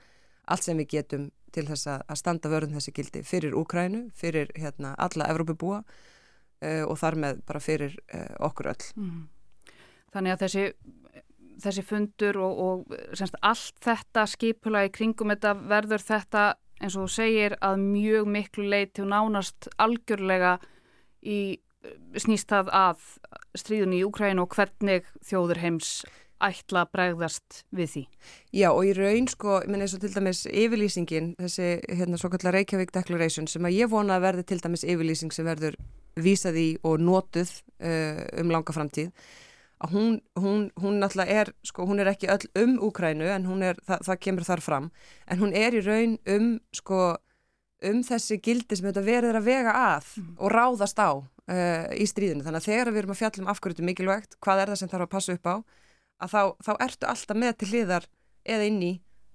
allt 0.44 0.66
sem 0.66 0.82
við 0.82 0.90
getum 0.92 1.30
til 1.54 1.64
þess 1.70 1.88
að, 1.88 2.02
að 2.10 2.20
standa 2.20 2.50
vörðum 2.52 2.76
þessi 2.76 2.94
gildi 2.98 3.22
fyrir 3.24 3.56
Úkrænu, 3.56 4.02
fyrir 4.18 4.52
hérna, 4.58 4.92
alla 5.00 5.30
Evrópubúa 5.32 5.80
uh, 5.80 6.82
og 6.84 6.98
þar 7.00 7.18
með 7.24 7.40
bara 7.48 7.62
fyrir 7.64 7.96
uh, 8.12 8.34
okkur 8.48 8.74
öll. 8.74 8.90
Mm. 8.98 9.22
Þannig 10.14 10.34
að 10.34 10.44
þessi, 10.44 10.66
þessi 11.64 11.86
fundur 11.86 12.40
og, 12.44 12.60
og 12.66 12.98
semst, 13.16 13.40
allt 13.40 13.80
þetta 13.88 14.26
skipula 14.30 14.84
í 14.84 14.92
kringum 14.94 15.32
þetta 15.32 15.54
verður 15.72 16.04
þetta 16.04 16.44
eins 16.84 16.96
og 16.98 17.06
þú 17.06 17.14
segir 17.14 17.56
að 17.64 17.80
mjög 17.82 18.30
miklu 18.30 18.66
leiti 18.68 19.04
og 19.04 19.10
nánast 19.12 19.70
algjörlega 19.80 20.58
í 21.24 21.58
snýst 22.20 22.50
það 22.52 22.70
að 22.72 23.08
stríðun 23.58 23.96
í 23.96 24.04
Úkræn 24.06 24.40
og 24.42 24.52
hvernig 24.54 25.08
þjóður 25.24 25.60
heims 25.64 25.90
ætla 26.44 26.84
að 26.84 26.92
bregðast 26.92 27.60
við 27.74 27.90
því. 27.92 28.02
Já 28.56 28.68
og 28.70 28.82
í 28.84 28.92
raun 28.96 29.28
sko, 29.30 29.60
ég 29.62 29.70
menn 29.70 29.84
eins 29.84 29.94
og 29.96 30.02
til 30.02 30.12
dæmis 30.12 30.44
yfirlýsingin, 30.50 31.32
þessi 31.40 31.68
hérna 31.88 32.18
svo 32.20 32.30
kallar 32.32 32.58
Reykjavík 32.58 32.92
Declaration 32.94 33.48
sem 33.50 33.64
að 33.64 33.78
ég 33.78 33.92
vona 33.92 34.18
að 34.18 34.26
verði 34.26 34.46
til 34.50 34.60
dæmis 34.64 34.84
yfirlýsing 34.84 35.32
sem 35.34 35.46
verður 35.48 35.78
vísað 36.20 36.60
í 36.60 36.68
og 36.86 37.00
notuð 37.02 37.50
uh, 37.80 38.20
um 38.40 38.52
langa 38.52 38.74
framtíð 38.76 39.10
að 39.84 39.92
hún, 39.92 40.16
hún, 40.40 40.64
hún 40.80 40.98
náttúrulega 41.02 41.42
er, 41.42 41.52
sko, 41.66 41.84
hún 41.88 42.00
er 42.00 42.10
ekki 42.14 42.30
öll 42.32 42.48
um 42.62 42.78
Úkrænu 42.86 43.28
en 43.34 43.46
hún 43.48 43.62
er, 43.66 43.78
það, 43.84 44.06
það 44.08 44.20
kemur 44.26 44.48
þar 44.48 44.64
fram, 44.64 44.90
en 45.28 45.40
hún 45.42 45.54
er 45.56 45.76
í 45.76 45.84
raun 45.84 46.16
um, 46.30 46.50
sko, 46.74 47.00
um 47.84 48.02
þessi 48.06 48.40
gildi 48.44 48.78
sem 48.78 48.88
þetta 48.88 49.04
verður 49.04 49.40
að 49.40 49.48
vega 49.50 49.76
að 49.76 50.10
mm. 50.16 50.34
og 50.38 50.54
ráðast 50.54 51.00
á 51.00 51.10
uh, 51.12 51.86
í 51.92 52.06
stríðinu. 52.08 52.44
Þannig 52.46 52.62
að 52.62 52.68
þegar 52.70 52.92
við 52.92 53.02
erum 53.02 53.14
að 53.14 53.20
fjalla 53.20 53.44
um 53.44 53.50
afhverjutu 53.52 53.88
mikilvægt, 53.88 54.38
hvað 54.44 54.62
er 54.62 54.72
það 54.72 54.80
sem 54.80 54.92
þarf 54.94 55.08
að 55.08 55.14
passa 55.16 55.36
upp 55.36 55.50
á, 55.50 55.56
að 56.24 56.34
þá, 56.34 56.42
þá 56.64 56.72
ertu 56.86 57.10
alltaf 57.12 57.40
með 57.44 57.56
til 57.60 57.70
hliðar 57.72 58.08
eða 58.44 58.70
inn 58.70 58.82
í 58.84 58.92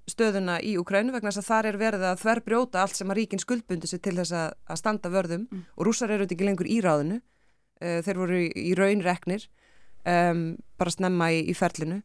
stöðuna 0.10 0.58
í 0.66 0.74
Úkrænu 0.82 1.14
vegna 1.14 1.30
þess 1.30 1.44
að 1.44 1.50
þar 1.52 1.68
er 1.70 1.78
verið 1.78 2.06
að 2.10 2.22
þver 2.24 2.40
brjóta 2.48 2.82
allt 2.82 2.98
sem 2.98 3.12
að 3.12 3.20
ríkin 3.20 3.42
skuldbundi 3.42 3.90
sig 3.90 4.02
til 4.02 4.16
þess 4.18 4.34
að, 4.34 4.56
að 4.66 4.80
standa 4.82 5.12
vörðum 5.14 5.44
mm. 5.46 5.66
og 5.76 5.86
rússar 5.86 6.10
eru 6.16 6.26
ekki 6.26 6.48
lengur 6.48 6.70
í 6.70 6.80
ráðinu, 6.82 7.20
uh, 7.20 8.00
þeir 8.06 8.22
voru 8.24 8.40
í, 8.42 8.48
í 8.50 8.72
raunreknir 8.80 9.46
um, 10.08 10.44
bara 10.80 10.94
snemma 10.94 11.32
í, 11.36 11.44
í 11.52 11.56
ferlinu 11.58 12.02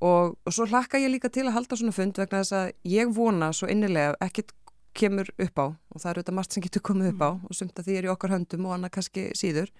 og, 0.00 0.36
og 0.36 0.52
svo 0.52 0.66
hlakka 0.68 1.00
ég 1.00 1.12
líka 1.12 1.30
til 1.32 1.46
að 1.46 1.56
halda 1.56 1.78
svona 1.78 1.94
fund 1.96 2.18
vegna 2.20 2.42
þess 2.42 2.56
að 2.56 2.70
ég 2.92 3.12
vona 3.16 3.52
svo 3.56 3.68
innilega 3.72 4.16
ekkert 4.24 4.52
kemur 4.96 5.28
upp 5.36 5.60
á 5.60 5.66
og 5.66 6.00
það 6.00 6.10
eru 6.10 6.22
þetta 6.22 6.36
margt 6.36 6.56
sem 6.56 6.64
getur 6.64 6.84
komið 6.88 7.12
upp 7.12 7.24
á 7.24 7.30
mm. 7.30 7.40
og 7.48 7.58
sumt 7.58 7.80
að 7.80 7.88
því 7.88 7.96
er 7.98 8.08
í 8.08 8.12
okkar 8.12 8.32
höndum 8.32 8.68
og 8.68 8.76
annað 8.76 8.94
kannski 8.96 9.26
síður 9.36 9.72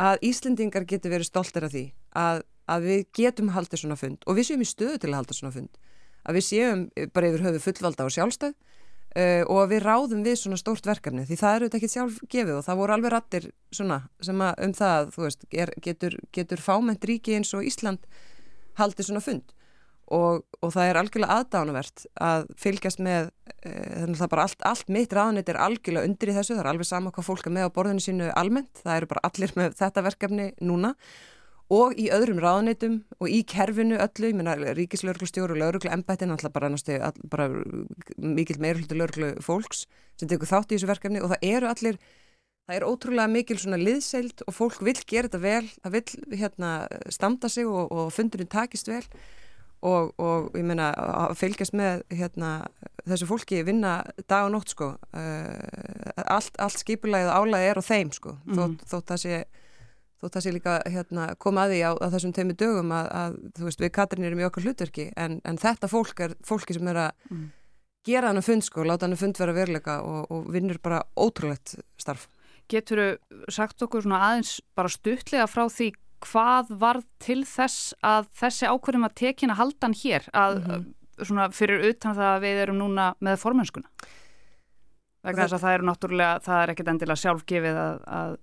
að 0.00 0.26
Íslendingar 0.26 0.86
getur 0.90 1.14
verið 1.14 1.30
stoltir 1.30 1.64
af 1.64 1.72
því 1.72 1.84
að, 2.18 2.42
að 2.68 2.88
við 2.88 3.02
getum 3.16 3.52
haldið 3.54 3.84
svona 3.84 3.98
fund 4.00 4.26
og 4.26 4.38
við 4.38 4.50
séum 4.50 4.64
í 4.64 4.68
stöðu 4.68 5.00
til 5.00 5.12
að 5.12 5.20
halda 5.22 5.38
svona 5.38 5.54
fund 5.54 5.80
að 6.24 6.38
við 6.38 6.46
séum 6.48 6.86
bara 7.14 7.30
yfir 7.30 7.46
höfu 7.46 7.62
fullvalda 7.68 8.08
og 8.08 8.14
sjálfstöð 8.16 8.56
Uh, 9.14 9.44
og 9.46 9.68
við 9.70 9.84
ráðum 9.84 10.24
við 10.26 10.40
svona 10.40 10.56
stórt 10.58 10.88
verkefni 10.88 11.22
því 11.22 11.36
það 11.38 11.56
eru 11.56 11.66
þetta 11.68 11.78
ekki 11.78 11.90
sjálf 11.92 12.14
gefið 12.32 12.56
og 12.56 12.64
það 12.66 12.78
voru 12.80 12.94
alveg 12.96 13.12
rattir 13.14 13.44
svona 13.70 13.98
sem 14.26 14.40
að 14.42 14.62
um 14.66 14.72
það 14.74 15.12
veist, 15.22 15.44
er, 15.54 15.70
getur, 15.84 16.16
getur 16.34 16.62
fáment 16.62 17.06
ríki 17.06 17.36
eins 17.36 17.52
og 17.54 17.62
Ísland 17.62 18.08
haldið 18.80 19.06
svona 19.06 19.22
fund. 19.22 19.54
Og, 20.18 20.42
og 20.58 20.72
það 20.74 20.90
er 20.90 20.98
algjörlega 20.98 21.36
aðdánuvert 21.38 22.02
að 22.26 22.48
fylgjast 22.58 23.04
með 23.06 23.30
uh, 23.30 23.70
þannig 23.70 24.16
að 24.16 24.24
það 24.24 24.32
bara 24.34 24.48
allt, 24.48 24.66
allt 24.72 24.90
mitt 24.98 25.14
ráðanett 25.14 25.54
er 25.54 25.60
algjörlega 25.62 26.10
undir 26.10 26.32
í 26.32 26.36
þessu, 26.40 26.56
það 26.56 26.64
er 26.64 26.70
alveg 26.72 26.90
sama 26.90 27.14
hvað 27.14 27.28
fólk 27.30 27.46
er 27.46 27.54
með 27.54 27.70
á 27.70 27.74
borðinu 27.78 28.02
sínu 28.02 28.32
almennt, 28.34 28.82
það 28.82 28.98
eru 28.98 29.12
bara 29.14 29.24
allir 29.30 29.54
með 29.60 29.78
þetta 29.78 30.04
verkefni 30.08 30.50
núna 30.58 30.90
og 31.72 31.94
í 31.96 32.10
öðrum 32.12 32.40
ráðanitum 32.42 32.98
og 33.20 33.30
í 33.30 33.40
kerfinu 33.48 33.96
öllu, 34.02 34.30
ég 34.30 34.36
menna 34.36 34.56
ríkislörglustjóru 34.76 35.56
og 35.56 35.62
lörglu 35.62 35.92
embættin, 35.92 36.34
alltaf 36.34 36.52
bara, 36.52 36.68
all, 36.68 37.22
bara 37.30 37.48
mikil 38.16 38.58
meirhultu 38.60 38.98
lörglu 38.98 39.30
fólks 39.44 39.86
sem 40.20 40.28
tekur 40.28 40.50
þátt 40.50 40.72
í 40.72 40.76
þessu 40.76 40.90
verkefni 40.90 41.22
og 41.24 41.32
það 41.32 41.48
eru 41.48 41.70
allir, 41.70 42.00
það 42.68 42.76
er 42.76 42.86
ótrúlega 42.88 43.32
mikil 43.32 43.58
svona 43.60 43.80
liðseild 43.80 44.44
og 44.46 44.56
fólk 44.56 44.84
vil 44.84 44.98
gera 45.00 45.30
þetta 45.30 45.42
vel, 45.44 45.64
það 45.80 45.96
vil 45.96 46.38
hérna 46.42 46.74
standa 47.08 47.48
sig 47.48 47.66
og, 47.68 47.88
og 47.88 48.12
fundurinn 48.14 48.52
takist 48.52 48.92
vel 48.92 49.04
og, 49.84 50.14
og 50.20 50.54
ég 50.56 50.64
menna 50.68 50.92
að 50.96 51.36
fylgjast 51.40 51.74
með 51.76 52.04
hérna 52.12 52.54
þessu 53.04 53.28
fólki 53.28 53.64
vinna 53.66 53.98
dag 54.28 54.46
og 54.46 54.54
nótt 54.54 54.72
sko 54.72 54.94
uh, 54.94 56.22
allt, 56.24 56.56
allt 56.60 56.80
skipulegið 56.80 57.32
álæði 57.32 57.72
er 57.72 57.80
á 57.80 57.84
þeim 57.84 58.12
sko, 58.16 58.38
mm. 58.44 58.56
þótt, 58.58 58.88
þótt 58.92 59.12
það 59.12 59.22
sé 59.24 59.44
þó 60.24 60.30
það 60.32 60.44
sé 60.44 60.52
líka 60.54 60.76
hérna, 60.90 61.26
koma 61.40 61.66
að 61.66 61.74
því 61.74 61.80
á, 61.84 61.92
á 62.00 62.06
þessum 62.14 62.32
teimu 62.36 62.56
dögum 62.56 62.94
að, 62.94 63.10
að 63.20 63.36
þú 63.58 63.66
veist 63.68 63.82
við 63.82 63.92
Katrin 63.98 64.28
erum 64.28 64.40
í 64.40 64.46
okkar 64.48 64.64
hlutverki 64.64 65.10
en, 65.20 65.40
en 65.44 65.60
þetta 65.60 65.90
fólk 65.90 66.24
er 66.24 66.36
fólki 66.46 66.76
sem 66.76 66.88
er 66.92 67.00
að 67.04 67.28
mm. 67.30 67.44
gera 68.08 68.30
hann 68.30 68.40
að 68.40 68.48
fund 68.48 68.66
sko, 68.66 68.86
láta 68.88 69.06
hann 69.06 69.16
að 69.16 69.24
fund 69.24 69.42
vera 69.42 69.56
veruleika 69.56 69.98
og, 70.02 70.32
og 70.32 70.48
vinnur 70.54 70.80
bara 70.82 71.02
ótrúlegt 71.16 71.76
starf. 72.00 72.28
Getur 72.70 73.02
þú 73.02 73.52
sagt 73.52 73.84
okkur 73.84 74.06
svona 74.06 74.22
aðeins 74.30 74.56
bara 74.74 74.92
stuttlega 74.92 75.46
frá 75.50 75.66
því 75.68 75.92
hvað 76.24 76.74
var 76.80 77.02
til 77.20 77.42
þess 77.44 77.92
að 78.04 78.28
þessi 78.40 78.68
ákvörðum 78.70 79.08
að 79.08 79.16
tekina 79.20 79.56
haldan 79.58 79.92
hér 79.92 80.28
að 80.32 80.60
mm 80.60 80.70
-hmm. 80.70 80.92
svona 81.28 81.48
fyrir 81.52 81.84
utan 81.90 82.16
það 82.16 82.30
að 82.34 82.44
við 82.46 82.62
erum 82.62 82.78
núna 82.78 83.14
með 83.20 83.40
formennskuna? 83.42 83.88
Vegna 85.24 85.44
þess 85.44 85.56
að 85.56 85.64
það 85.64 85.74
eru 85.74 85.86
náttúrulega, 85.88 86.40
það 86.44 86.62
er 86.62 86.70
ekkert 86.70 86.88
endilega 86.88 87.22
sjálfgefið 87.22 87.76
að, 87.80 88.00
að 88.06 88.36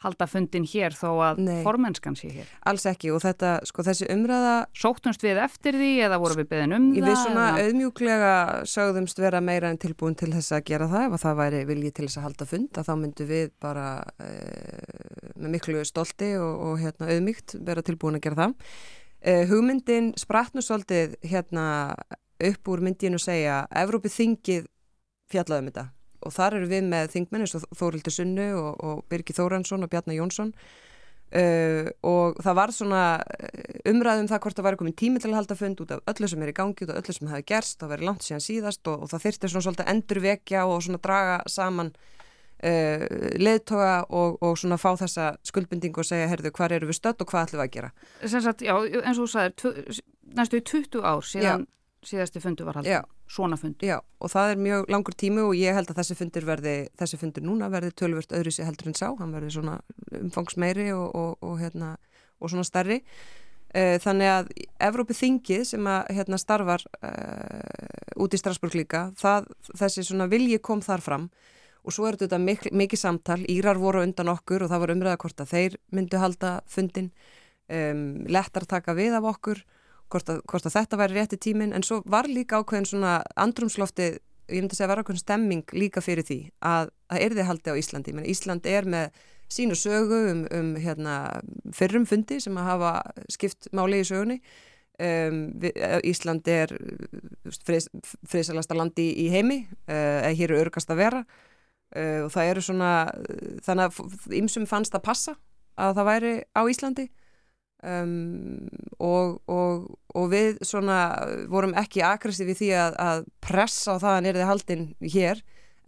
halda 0.00 0.26
fundin 0.30 0.64
hér 0.64 0.94
þó 0.96 1.08
að 1.24 1.40
Nei, 1.44 1.60
formennskan 1.64 2.16
sé 2.16 2.30
hér. 2.32 2.48
Alls 2.70 2.86
ekki 2.88 3.10
og 3.12 3.20
þetta, 3.24 3.52
sko 3.68 3.84
þessi 3.84 4.08
umræða... 4.12 4.54
Sóttumst 4.80 5.24
við 5.24 5.40
eftir 5.44 5.76
því 5.76 5.90
eða 6.06 6.20
voru 6.22 6.38
við 6.38 6.48
beðin 6.54 6.76
um 6.76 6.86
það? 6.94 7.08
Við 7.10 7.18
svona 7.20 7.48
eða... 7.50 7.66
auðmjúklega 7.66 8.32
sögðumst 8.72 9.20
vera 9.20 9.42
meira 9.44 9.72
en 9.72 9.80
tilbúin 9.82 10.16
til 10.16 10.30
þess 10.32 10.56
að 10.56 10.64
gera 10.72 10.88
það 10.90 11.06
ef 11.08 11.18
að 11.18 11.24
það 11.26 11.38
væri 11.42 11.60
viljið 11.68 11.94
til 11.98 12.06
þess 12.08 12.20
að 12.20 12.26
halda 12.28 12.48
fund 12.54 12.80
að 12.80 12.88
þá 12.88 12.94
myndu 13.02 13.28
við 13.28 13.52
bara 13.66 13.86
e, 14.24 14.32
með 15.36 15.54
miklu 15.58 15.84
stolti 15.88 16.32
og, 16.40 16.64
og 16.70 16.80
hérna, 16.80 17.12
auðmygt 17.12 17.58
vera 17.68 17.84
tilbúin 17.84 18.16
að 18.16 18.26
gera 18.28 18.40
það. 18.40 18.74
E, 19.20 19.38
hugmyndin 19.52 20.12
sprattnur 20.16 20.64
svolítið 20.64 21.20
hérna 21.28 21.68
upp 22.40 22.72
úr 22.72 22.80
myndinu 22.84 23.20
segja 23.20 23.66
Evrópið 23.76 24.16
þingið 24.16 24.68
fjallaðum 25.30 25.68
þetta 25.68 25.90
og 26.26 26.34
þar 26.34 26.60
eru 26.60 26.70
við 26.70 26.86
með 26.90 27.10
þingmennis 27.14 27.56
og 27.58 27.66
Þórildur 27.78 28.14
Sunnu 28.14 28.46
og, 28.58 28.70
og 28.84 29.02
Birgi 29.10 29.36
Þóransson 29.36 29.86
og 29.86 29.90
Bjarnar 29.92 30.18
Jónsson 30.18 30.52
uh, 30.54 31.88
og 32.06 32.40
það 32.44 32.58
var 32.60 32.74
svona 32.74 33.02
uh, 33.20 33.90
umræðum 33.90 34.30
það 34.30 34.42
hvort 34.44 34.60
það 34.60 34.68
væri 34.68 34.80
komin 34.82 34.96
tími 35.00 35.22
til 35.22 35.32
að 35.32 35.40
halda 35.40 35.58
fund 35.58 35.82
út 35.84 35.96
af 35.96 36.14
öllu 36.14 36.30
sem 36.30 36.44
er 36.44 36.52
í 36.52 36.56
gangi, 36.56 36.86
út 36.86 36.94
af 36.94 37.02
öllu 37.02 37.16
sem 37.16 37.32
hefði 37.32 37.48
gerst 37.52 37.82
það 37.82 37.92
væri 37.94 38.08
langt 38.08 38.26
síðan 38.26 38.46
síðast 38.46 38.90
og, 38.92 39.04
og 39.04 39.12
það 39.12 39.26
þyrti 39.26 39.52
svona 39.52 39.66
svolítið 39.68 39.92
endurvekja 39.94 40.64
og 40.68 40.82
svona 40.86 41.02
draga 41.06 41.38
saman 41.50 41.92
uh, 41.94 43.06
leðtoga 43.40 43.94
og, 44.08 44.40
og 44.44 44.58
svona 44.60 44.80
fá 44.80 44.90
þessa 45.00 45.32
skuldbindingu 45.46 46.02
og 46.02 46.10
segja, 46.10 46.28
herðu, 46.30 46.52
hvað 46.56 46.78
eru 46.80 46.90
við 46.90 47.00
stödd 47.00 47.24
og 47.24 47.32
hvað 47.32 47.48
ætlum 47.48 47.62
við 47.62 47.68
að 47.68 47.74
gera? 47.78 47.92
Sagt, 48.36 48.66
já, 48.66 48.74
eins 48.76 49.16
og 49.16 49.24
þú 49.24 49.30
sagðir, 49.36 50.02
næstu 50.36 50.62
20 50.74 51.06
ár 51.06 51.26
síðan 51.26 51.66
já. 51.66 51.72
síðasti 52.12 52.42
fundu 52.42 52.68
var 52.68 52.80
haldið 52.80 53.00
svona 53.30 53.58
fundi. 53.60 53.90
Já, 53.90 54.00
og 54.18 54.32
það 54.32 54.52
er 54.52 54.62
mjög 54.64 54.88
langur 54.90 55.14
tími 55.14 55.42
og 55.44 55.52
ég 55.58 55.76
held 55.76 55.90
að 55.92 56.00
þessi 56.00 56.16
fundir 56.18 56.46
verði, 56.48 56.74
þessi 56.98 57.18
fundir 57.20 57.44
núna 57.46 57.68
verði 57.70 57.92
tölvört 58.00 58.34
öðru 58.34 58.52
sér 58.54 58.66
heldur 58.70 58.90
en 58.90 58.98
sá, 58.98 59.06
hann 59.20 59.34
verði 59.34 59.52
svona 59.54 59.76
umfangsmeiri 60.18 60.90
og, 60.96 61.06
og, 61.14 61.36
og, 61.46 61.54
hérna, 61.60 61.92
og 62.40 62.50
svona 62.50 62.66
starri. 62.66 63.00
Eh, 63.70 64.00
þannig 64.02 64.32
að 64.32 64.50
Evrópi 64.82 65.14
þingið 65.14 65.62
sem 65.68 65.86
að 65.86 66.10
hérna, 66.16 66.40
starfar 66.42 66.82
uh, 67.06 68.18
út 68.18 68.34
í 68.34 68.40
Strasburg 68.40 68.74
líka, 68.74 69.04
það, 69.20 69.46
þessi 69.78 70.08
svona 70.08 70.26
vilji 70.30 70.58
kom 70.58 70.82
þar 70.82 71.04
fram 71.04 71.28
og 71.86 71.94
svo 71.94 72.08
er 72.08 72.18
þetta 72.18 72.40
mikil, 72.42 72.72
mikið 72.76 73.00
samtal, 73.00 73.38
Írar 73.48 73.78
voru 73.80 74.02
undan 74.02 74.32
okkur 74.34 74.66
og 74.66 74.72
það 74.72 74.82
var 74.82 74.92
umræða 74.96 75.20
hvort 75.22 75.44
að 75.44 75.52
þeir 75.54 75.76
myndu 75.94 76.18
halda 76.20 76.50
fundin, 76.68 77.12
um, 77.70 78.02
lettar 78.26 78.66
taka 78.68 78.96
við 78.98 79.14
af 79.20 79.30
okkur 79.36 79.62
hvort 80.10 80.32
að, 80.32 80.40
hvort 80.50 80.66
að 80.66 80.76
þetta 80.76 80.98
væri 81.00 81.18
rétti 81.18 81.38
tímin 81.40 81.74
en 81.76 81.84
svo 81.86 82.00
var 82.10 82.28
líka 82.30 82.60
ákveðin 82.60 82.88
svona 82.88 83.18
andrumslofti, 83.40 84.12
ég 84.50 84.62
myndi 84.62 84.74
að 84.74 84.80
segja 84.80 84.90
var 84.90 85.02
ákveðin 85.02 85.22
stemming 85.22 85.74
líka 85.76 86.02
fyrir 86.04 86.26
því 86.26 86.40
að 86.66 86.90
það 87.10 87.26
er 87.26 87.36
þið 87.36 87.48
haldi 87.50 87.74
á 87.74 87.80
Íslandi, 87.80 88.16
menn 88.16 88.30
Ísland 88.30 88.66
er 88.70 88.88
með 88.90 89.20
sínu 89.50 89.76
sögu 89.78 90.18
um, 90.30 90.42
um 90.54 90.72
hérna, 90.78 91.14
fyrrum 91.74 92.06
fundi 92.06 92.38
sem 92.42 92.58
að 92.58 92.68
hafa 92.70 92.92
skipt 93.32 93.70
máli 93.76 94.02
í 94.02 94.06
sögunni. 94.06 94.40
Um, 95.00 95.46
við, 95.56 95.78
Ísland 96.10 96.48
er 96.52 96.74
fris, 97.64 97.86
frisalasta 98.28 98.76
landi 98.76 99.08
í, 99.24 99.30
heimi 99.32 99.62
uh, 99.64 100.20
eða 100.26 100.34
hér 100.36 100.52
er 100.52 100.66
örgast 100.66 100.92
að 100.92 101.00
vera. 101.00 101.22
Uh, 101.90 102.26
og 102.26 102.34
það 102.34 102.50
eru 102.52 102.62
svona 102.62 102.90
þannig 103.66 103.88
að 103.88 104.36
ymsum 104.38 104.68
fannst 104.70 104.94
að 104.94 105.06
passa 105.08 105.34
að 105.80 105.96
það 105.96 106.10
væri 106.10 106.34
á 106.54 106.62
Íslandi 106.70 107.08
Um, 107.80 108.68
og, 109.00 109.38
og, 109.48 109.86
og 110.12 110.26
við 110.28 110.58
svona 110.68 110.98
vorum 111.48 111.72
ekki 111.80 112.02
aggressífi 112.04 112.52
því 112.58 112.68
að, 112.76 112.96
að 113.00 113.22
pressa 113.40 113.94
á 113.96 114.02
það 114.02 114.16
að 114.16 114.24
nýrði 114.26 114.48
haldinn 114.50 114.82
hér 115.00 115.40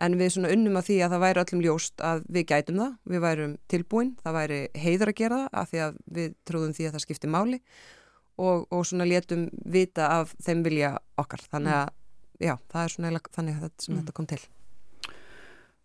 en 0.03 0.17
við 0.17 0.33
svona 0.33 0.53
unnum 0.55 0.79
að 0.81 0.87
því 0.89 0.97
að 1.05 1.13
það 1.13 1.23
væri 1.27 1.43
öllum 1.43 1.65
ljóst 1.67 2.05
að 2.09 2.23
við 2.33 2.47
gætum 2.49 2.81
það, 2.81 2.95
við 3.13 3.23
værum 3.27 3.53
tilbúin, 3.69 4.15
það 4.25 4.39
væri 4.39 4.61
heiður 4.87 5.13
að 5.13 5.19
gera 5.21 5.41
það 5.43 5.61
af 5.61 5.71
því 5.71 5.83
að 5.85 6.01
við 6.17 6.35
trúðum 6.49 6.75
því 6.79 6.89
að 6.89 6.97
það 6.97 7.05
skipti 7.05 7.33
máli 7.35 7.61
og, 8.41 8.67
og 8.73 8.85
svona 8.89 9.09
létum 9.09 9.47
vita 9.77 10.09
af 10.17 10.35
þeim 10.43 10.65
vilja 10.65 10.95
okkar 11.21 11.45
þannig 11.53 11.77
að 11.77 11.87
mm. 11.93 12.45
já, 12.49 12.55
það 12.73 12.85
er 12.85 12.95
svona 12.97 13.25
þannig 13.37 13.59
að 13.59 13.67
þetta, 13.69 13.89
mm. 13.89 14.01
þetta 14.01 14.17
kom 14.17 14.31
til 14.33 14.43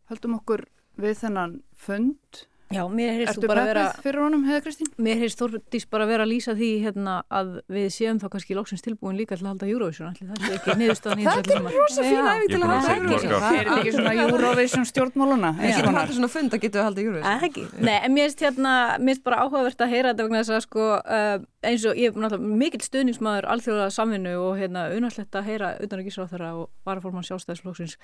Höldum 0.08 0.38
okkur 0.40 0.70
við 1.04 1.20
þennan 1.20 1.60
fund 1.76 2.48
Já, 2.68 2.82
mér 2.92 3.14
heyrst 3.16 3.38
þú 3.40 3.48
bara 3.48 3.62
að 3.64 3.70
vera... 3.70 3.82
Ertu 3.86 3.96
peppið 3.96 4.08
fyrir 4.10 4.22
honum, 4.26 4.42
hefða 4.44 4.62
Kristín? 4.66 4.90
Mér 5.00 5.22
heyrst 5.22 5.40
Þórtís 5.40 5.86
bara 5.88 6.04
að 6.04 6.10
vera 6.12 6.26
að 6.26 6.32
lýsa 6.34 6.56
því 6.58 6.72
hérna, 6.84 7.14
að 7.32 7.54
við 7.72 7.86
séum 7.96 8.18
þá 8.20 8.26
kannski 8.34 8.58
lóksins 8.58 8.84
tilbúin 8.84 9.16
líka 9.16 9.38
til 9.38 9.46
að 9.46 9.52
halda 9.54 9.70
Eurovision 9.72 10.10
allir. 10.10 10.28
Það 10.42 10.48
er 10.50 10.58
ekki 10.58 10.76
niðurstaðan 10.82 11.22
í 11.22 11.28
þessu 11.28 11.40
allir 11.40 11.56
saman. 11.56 11.72
Það 11.72 11.78
er 11.78 11.86
rosa 11.86 12.08
fín 12.08 12.28
æfi 12.34 12.50
til 12.52 12.60
að 12.60 12.74
halda 12.74 12.98
Eurovision. 12.98 13.36
Það 13.46 13.60
er 13.62 13.72
ekki 13.78 13.94
svona 13.96 14.14
Eurovision 14.26 14.88
stjórnmáluna. 14.92 15.54
Það 15.62 15.72
getur 15.72 15.98
haldið 15.98 16.20
svona 16.20 16.32
fund 16.36 16.58
að 16.58 16.64
getur 16.66 16.84
að 16.84 16.90
halda 16.90 17.06
Eurovision. 17.06 17.28
Það 17.28 17.38
er 17.38 17.48
ekki. 17.48 17.66
Nei, 17.88 17.98
en 17.98 18.16
mér 18.18 18.28
heyrst 18.28 18.44
hérna, 18.44 18.74
mér 19.00 19.16
heyrst 19.16 19.26
bara 19.30 19.42
áhugavert 19.46 19.84
að 19.88 19.94
heyra 19.96 20.12
þetta 20.12 20.28
vegna 20.28 20.44
þess 20.44 20.58
að 20.58 20.64
sko 20.68 20.88
uh, 21.00 21.36
eins 21.72 21.88
og 21.88 22.00
ég 22.00 22.12
er 22.12 22.20
náttúrulega 22.20 22.60
mikill 22.64 22.84
stuðningsmaður 22.84 23.48
alþjóðað 23.54 23.94
samvinnu 23.96 24.34
og 24.44 24.60
hérna 24.60 24.88
unnarslegt 24.96 25.40
að 25.40 25.48
heyra 25.52 25.72
utan 25.84 26.02
að 26.02 26.10
gísra 26.10 26.28
á 26.28 26.32
þeirra 26.32 26.52
og 26.60 26.70
varaforman 26.88 27.28
sjálfstæðisflokksins 27.28 27.98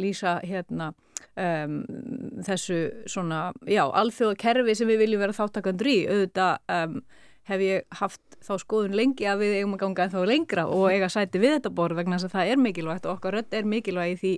lýsa 0.00 0.38
hérna 0.44 0.92
um, 1.36 1.78
þessu 2.46 2.80
svona, 3.10 3.50
já, 3.68 3.84
alþjóða 3.86 4.38
kerfi 4.40 4.76
sem 4.78 4.90
við 4.90 5.02
viljum 5.04 5.24
vera 5.24 5.36
þáttakandur 5.36 5.90
í. 5.92 5.96
Auðvitað 6.10 6.76
um, 6.76 6.98
hef 7.46 7.62
ég 7.62 7.98
haft 8.00 8.38
þá 8.42 8.54
skoðun 8.62 8.96
lengi 8.98 9.28
að 9.30 9.44
við 9.44 9.58
eigum 9.60 9.76
að 9.76 9.82
ganga 9.84 10.08
þá 10.12 10.18
lengra 10.26 10.66
og 10.72 10.88
eiga 10.90 11.10
sæti 11.12 11.42
við 11.42 11.58
þetta 11.58 11.74
borð 11.78 12.00
vegna 12.00 12.18
þess 12.18 12.28
að 12.30 12.36
það 12.36 12.50
er 12.52 12.62
mikilvægt 12.64 13.06
og 13.06 13.16
okkar 13.16 13.38
rödd 13.38 13.54
er 13.54 13.68
mikilvægt 13.70 14.16
í 14.16 14.18
því, 14.22 14.34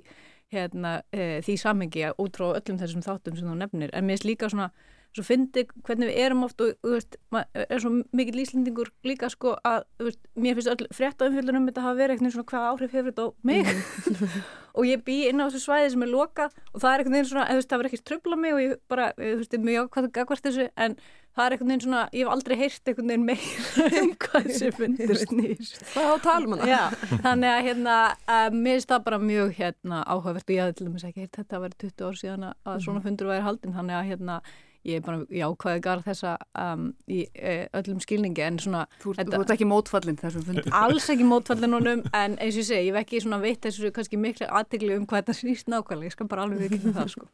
hérna, 0.53 0.93
e, 1.13 1.27
því 1.45 1.57
samhengi 1.63 2.05
út 2.21 2.39
frá 2.39 2.51
öllum 2.51 2.81
þessum 2.81 3.05
þáttum 3.05 3.39
sem 3.39 3.49
þú 3.49 3.57
nefnir. 3.63 3.93
En 3.97 4.09
mér 4.09 4.21
er 4.21 4.29
líka 4.29 4.51
svona 4.53 4.71
svo 5.17 5.25
fyndi 5.27 5.65
hvernig 5.87 6.11
við 6.11 6.21
erum 6.25 6.45
oft 6.47 6.61
og 6.63 6.77
veist, 6.85 7.19
er 7.33 7.83
svo 7.83 7.93
mikið 8.17 8.39
líslendingur 8.39 8.91
líka 9.07 9.31
sko 9.33 9.57
að 9.67 9.83
veist, 10.03 10.21
mér 10.39 10.59
finnst 10.59 10.73
öll 10.75 10.89
frétt 10.95 11.23
á 11.25 11.27
umfjöldunum 11.29 11.69
þetta 11.71 11.85
hafa 11.87 11.99
verið 11.99 12.17
eitthvað 12.17 12.35
svona 12.37 12.51
hvað 12.53 12.67
áhrif 12.73 12.97
hefur 12.97 13.13
þetta 13.13 13.25
á 13.25 13.29
mig 13.49 13.71
mm. 13.73 14.35
og 14.79 14.87
ég 14.87 15.07
bý 15.07 15.17
inn 15.31 15.41
á 15.43 15.49
þessu 15.49 15.65
svæði 15.65 15.95
sem 15.95 16.05
er 16.05 16.13
lokað 16.13 16.59
og 16.73 16.83
það 16.83 16.91
er 16.91 17.05
eitthvað 17.05 17.31
svona, 17.33 17.47
veist, 17.57 17.71
það 17.71 17.81
verður 17.81 17.91
ekkert 17.91 18.11
tröfla 18.11 18.39
mig 18.39 18.55
og 18.55 18.61
ég 18.63 18.77
bara, 18.93 19.09
þú 19.17 19.33
veist, 19.41 19.57
mjög 19.65 19.89
ákvæðu 19.89 20.13
gagvart 20.19 20.45
þessu 20.47 20.69
en 20.77 20.99
það 21.39 21.45
er 21.47 21.57
eitthvað 21.57 21.83
svona, 21.87 22.05
ég 22.13 22.25
hef 22.25 22.35
aldrei 22.35 22.57
heyrt 22.61 22.93
eitthvað 22.93 23.25
meira 23.25 23.89
um 24.03 24.15
hvað 24.23 24.49
þessi 24.53 24.71
fundur 24.77 25.21
snýr 25.25 25.75
Hvað 25.95 26.13
á 26.13 26.17
talum 26.29 26.57
hann? 26.57 26.65
Já, 26.69 26.83
þannig 27.25 27.53
að 27.55 27.61
hérna, 27.69 27.99
uh, 28.29 28.47
mér 28.55 28.79
finnst 28.79 28.93
það 28.93 29.05
bara 29.09 29.21
mjög 29.23 29.53
hérna 29.59 30.01
áhugavert 30.05 30.49
og 30.49 30.55
ég 30.55 30.65
hafði 30.65 30.79
til 30.79 30.89
dæmis 30.89 31.07
ekki 31.09 31.25
heyrt 31.25 31.39
þetta 31.41 31.59
að 31.59 31.67
vera 31.67 31.81
20 31.85 32.09
ár 32.09 32.19
síðan 32.23 32.49
að 32.53 32.81
svona 32.87 33.05
fundur 33.05 33.31
væri 33.33 33.47
haldin 33.47 33.77
þannig 33.79 33.99
að 33.99 34.11
hérna 34.13 34.41
ég 34.87 35.01
er 35.01 35.05
bara 35.05 35.25
jákvæði 35.35 35.83
garð 35.85 36.07
þessa 36.07 36.35
um, 36.63 36.85
í 37.11 37.25
e, 37.35 37.55
öllum 37.79 37.99
skilningi 38.03 38.45
en 38.45 38.61
svona 38.63 38.85
Þú, 39.03 39.15
þetta, 39.19 39.35
þú 39.35 39.41
ert 39.45 39.55
ekki 39.55 39.69
mótfallin 39.69 40.21
þessum 40.21 40.47
fundi. 40.47 40.65
Alls 40.83 41.09
ekki 41.13 41.27
mótfallin 41.29 41.77
honum 41.79 42.05
en 42.13 42.37
eins 42.39 42.55
og 42.55 42.63
ég 42.63 42.69
segi, 42.71 42.91
ég 42.91 42.97
vekk 42.97 43.09
ekki 43.09 43.25
svona 43.25 43.41
veit 43.43 43.61
þessu 43.65 43.93
kannski 43.95 44.21
miklu 44.21 44.49
aðtegli 44.61 44.95
um 44.99 45.09
hvað 45.09 45.25
þetta 45.25 45.39
snýst 45.41 45.73
nákvæmlega 45.73 46.13
ég 46.13 46.17
skal 46.17 46.31
bara 46.31 46.47
alveg 46.47 46.69
vikið 46.69 46.95
það 47.01 47.11
sko. 47.17 47.27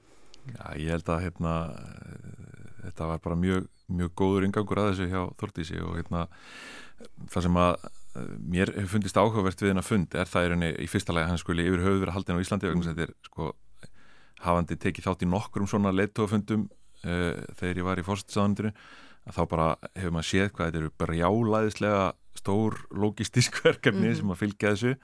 Já, 0.45 0.65
ég 0.81 0.91
held 0.93 1.13
að 1.13 1.27
hérna 1.27 1.57
þetta 2.85 3.11
var 3.11 3.21
bara 3.25 3.37
mjög, 3.41 3.69
mjög 3.89 4.17
góður 4.21 4.49
ingangur 4.49 4.81
að 4.81 4.91
þessu 4.93 5.11
hjá 5.13 5.23
Þortísi 5.41 5.83
og 5.85 5.99
hérna 6.01 6.27
það 7.33 7.47
sem 7.47 7.61
að 7.61 7.77
mér 8.39 8.71
hefur 8.77 8.93
fundist 8.95 9.19
áhugavert 9.19 9.63
við 9.63 9.73
hennar 9.73 9.87
fund 9.87 10.15
er 10.15 10.29
það 10.31 10.47
er 10.47 10.55
henni 10.55 10.71
í 10.85 10.89
fyrsta 10.91 11.15
lega 11.17 11.33
hann 11.33 11.41
skuli 11.41 11.67
yfir 11.67 11.83
höfðu 11.83 12.05
verið 12.05 12.17
haldin 12.17 12.39
á 12.39 12.43
Íslandi 12.45 12.71
vegna 12.71 12.93
þetta 12.93 13.07
er 13.09 13.15
sko 13.27 13.49
hafandi 14.45 14.79
tekið 14.81 15.09
þátt 15.09 15.25
í 15.25 15.31
nokkrum 15.31 15.69
svona 15.71 15.93
leittófundum 15.95 16.69
uh, 17.05 17.41
þegar 17.59 17.81
ég 17.81 17.89
var 17.89 18.01
í 18.01 18.07
fórstsáðanundinu 18.07 18.75
að 19.25 19.39
þá 19.39 19.43
bara 19.49 19.69
hefur 19.95 20.15
maður 20.17 20.31
séð 20.31 20.51
hvað 20.53 20.67
þetta 20.69 20.83
eru 20.83 20.93
brjálaðislega 21.01 22.05
stór 22.39 22.81
logistísk 22.93 23.61
verkefni 23.67 24.01
mm 24.01 24.11
-hmm. 24.11 24.19
sem 24.21 24.35
að 24.35 24.43
fylgja 24.43 24.75
þessu. 24.75 24.97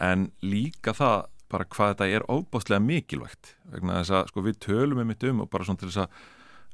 En 0.00 0.30
líka 0.40 0.94
það 0.96 1.26
bara 1.52 1.68
hvað 1.68 1.90
þetta 1.92 2.06
er 2.08 2.28
óbáslega 2.32 2.80
mikilvægt 2.80 3.56
vegna 3.72 3.98
þess 4.00 4.14
að 4.16 4.28
sko 4.30 4.44
við 4.46 4.62
tölum 4.64 5.02
um 5.02 5.10
þetta 5.12 5.32
um 5.32 5.42
og 5.44 5.50
bara 5.52 5.64
svona 5.64 5.82
til 5.82 5.90
þess 5.90 6.04
að 6.06 6.08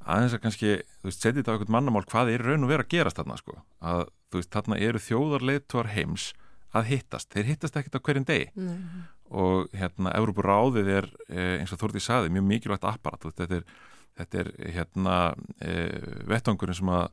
aðeins 0.09 0.35
að 0.37 0.43
kannski, 0.45 0.75
þú 1.01 1.09
veist, 1.09 1.21
setja 1.21 1.41
þetta 1.41 1.51
á 1.51 1.55
einhvern 1.57 1.75
mannamál 1.75 2.05
hvað 2.09 2.33
er 2.33 2.45
raun 2.47 2.65
og 2.65 2.71
vera 2.73 2.85
að 2.87 2.93
gerast 2.95 3.19
þarna 3.19 3.37
sko. 3.41 3.57
Að 3.83 4.05
þú 4.31 4.41
veist, 4.41 4.53
þarna 4.55 4.79
eru 4.89 5.03
þjóðarleituar 5.05 5.91
heims 5.93 6.33
að 6.77 6.91
hittast, 6.93 7.31
þeir 7.33 7.49
hittast 7.49 7.79
ekkert 7.81 7.99
á 7.99 8.05
hverjum 8.07 8.27
degi. 8.29 8.49
-hmm. 8.55 9.05
og 9.31 9.69
hérna, 9.73 10.15
Európa 10.17 10.43
ráðið 10.45 10.89
er 10.89 11.07
eh, 11.29 11.61
eins 11.61 11.73
og 11.73 11.81
Þórti 11.81 12.01
saði, 12.01 12.33
mjög 12.33 12.45
mikilvægt 12.45 12.85
apparat, 12.85 13.25
þetta 13.37 13.61
er 13.61 13.65
þetta 14.19 14.43
er 14.43 14.53
hérna 14.77 15.17
e, 15.63 15.75
vettvangurinn 16.29 16.79
sem 16.81 16.93
að 16.93 17.09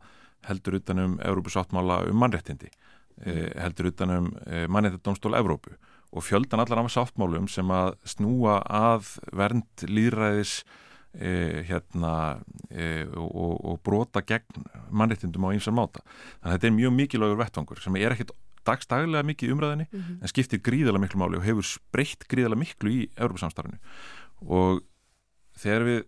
heldur 0.50 0.80
utanum 0.80 1.18
Európusáttmála 1.26 2.04
um 2.10 2.22
mannréttindi 2.22 2.70
e, 2.70 3.52
heldur 3.62 3.92
utanum 3.92 4.32
e, 4.46 4.66
mannréttindómstól 4.68 5.38
Evrópu 5.38 5.76
og 6.16 6.24
fjöldan 6.24 6.62
allar 6.64 6.84
af 6.84 6.94
sáttmálum 6.94 7.48
sem 7.52 7.70
að 7.74 7.96
snúa 8.08 8.62
að 8.64 9.16
vernd 9.36 9.86
líðræðis 9.90 10.62
e, 11.14 11.64
hérna 11.68 12.42
e, 12.70 13.04
og, 13.18 13.56
og 13.60 13.80
brota 13.84 14.24
gegn 14.24 14.68
mannréttindum 14.96 15.48
á 15.50 15.52
einsar 15.52 15.76
máta. 15.76 16.04
Þannig 16.40 16.52
að 16.52 16.58
þetta 16.58 16.70
er 16.70 16.78
mjög 16.80 16.98
mikilvægur 17.00 17.42
vettvangur 17.42 17.84
sem 17.84 18.00
er 18.00 18.16
ekkit 18.16 18.36
dagstaglega 18.66 19.26
mikið 19.28 19.54
umræðinni 19.54 19.88
mm 19.92 20.00
-hmm. 20.00 20.22
en 20.22 20.32
skiptir 20.32 20.62
gríðala 20.64 21.00
miklu 21.00 21.20
máli 21.20 21.38
og 21.38 21.46
hefur 21.46 21.66
breytt 21.92 22.28
gríðala 22.28 22.58
miklu 22.58 22.90
í 22.90 23.10
Európa-samstarfinu 23.16 23.78
og 24.42 24.82
þegar 25.58 25.84
við 25.90 26.04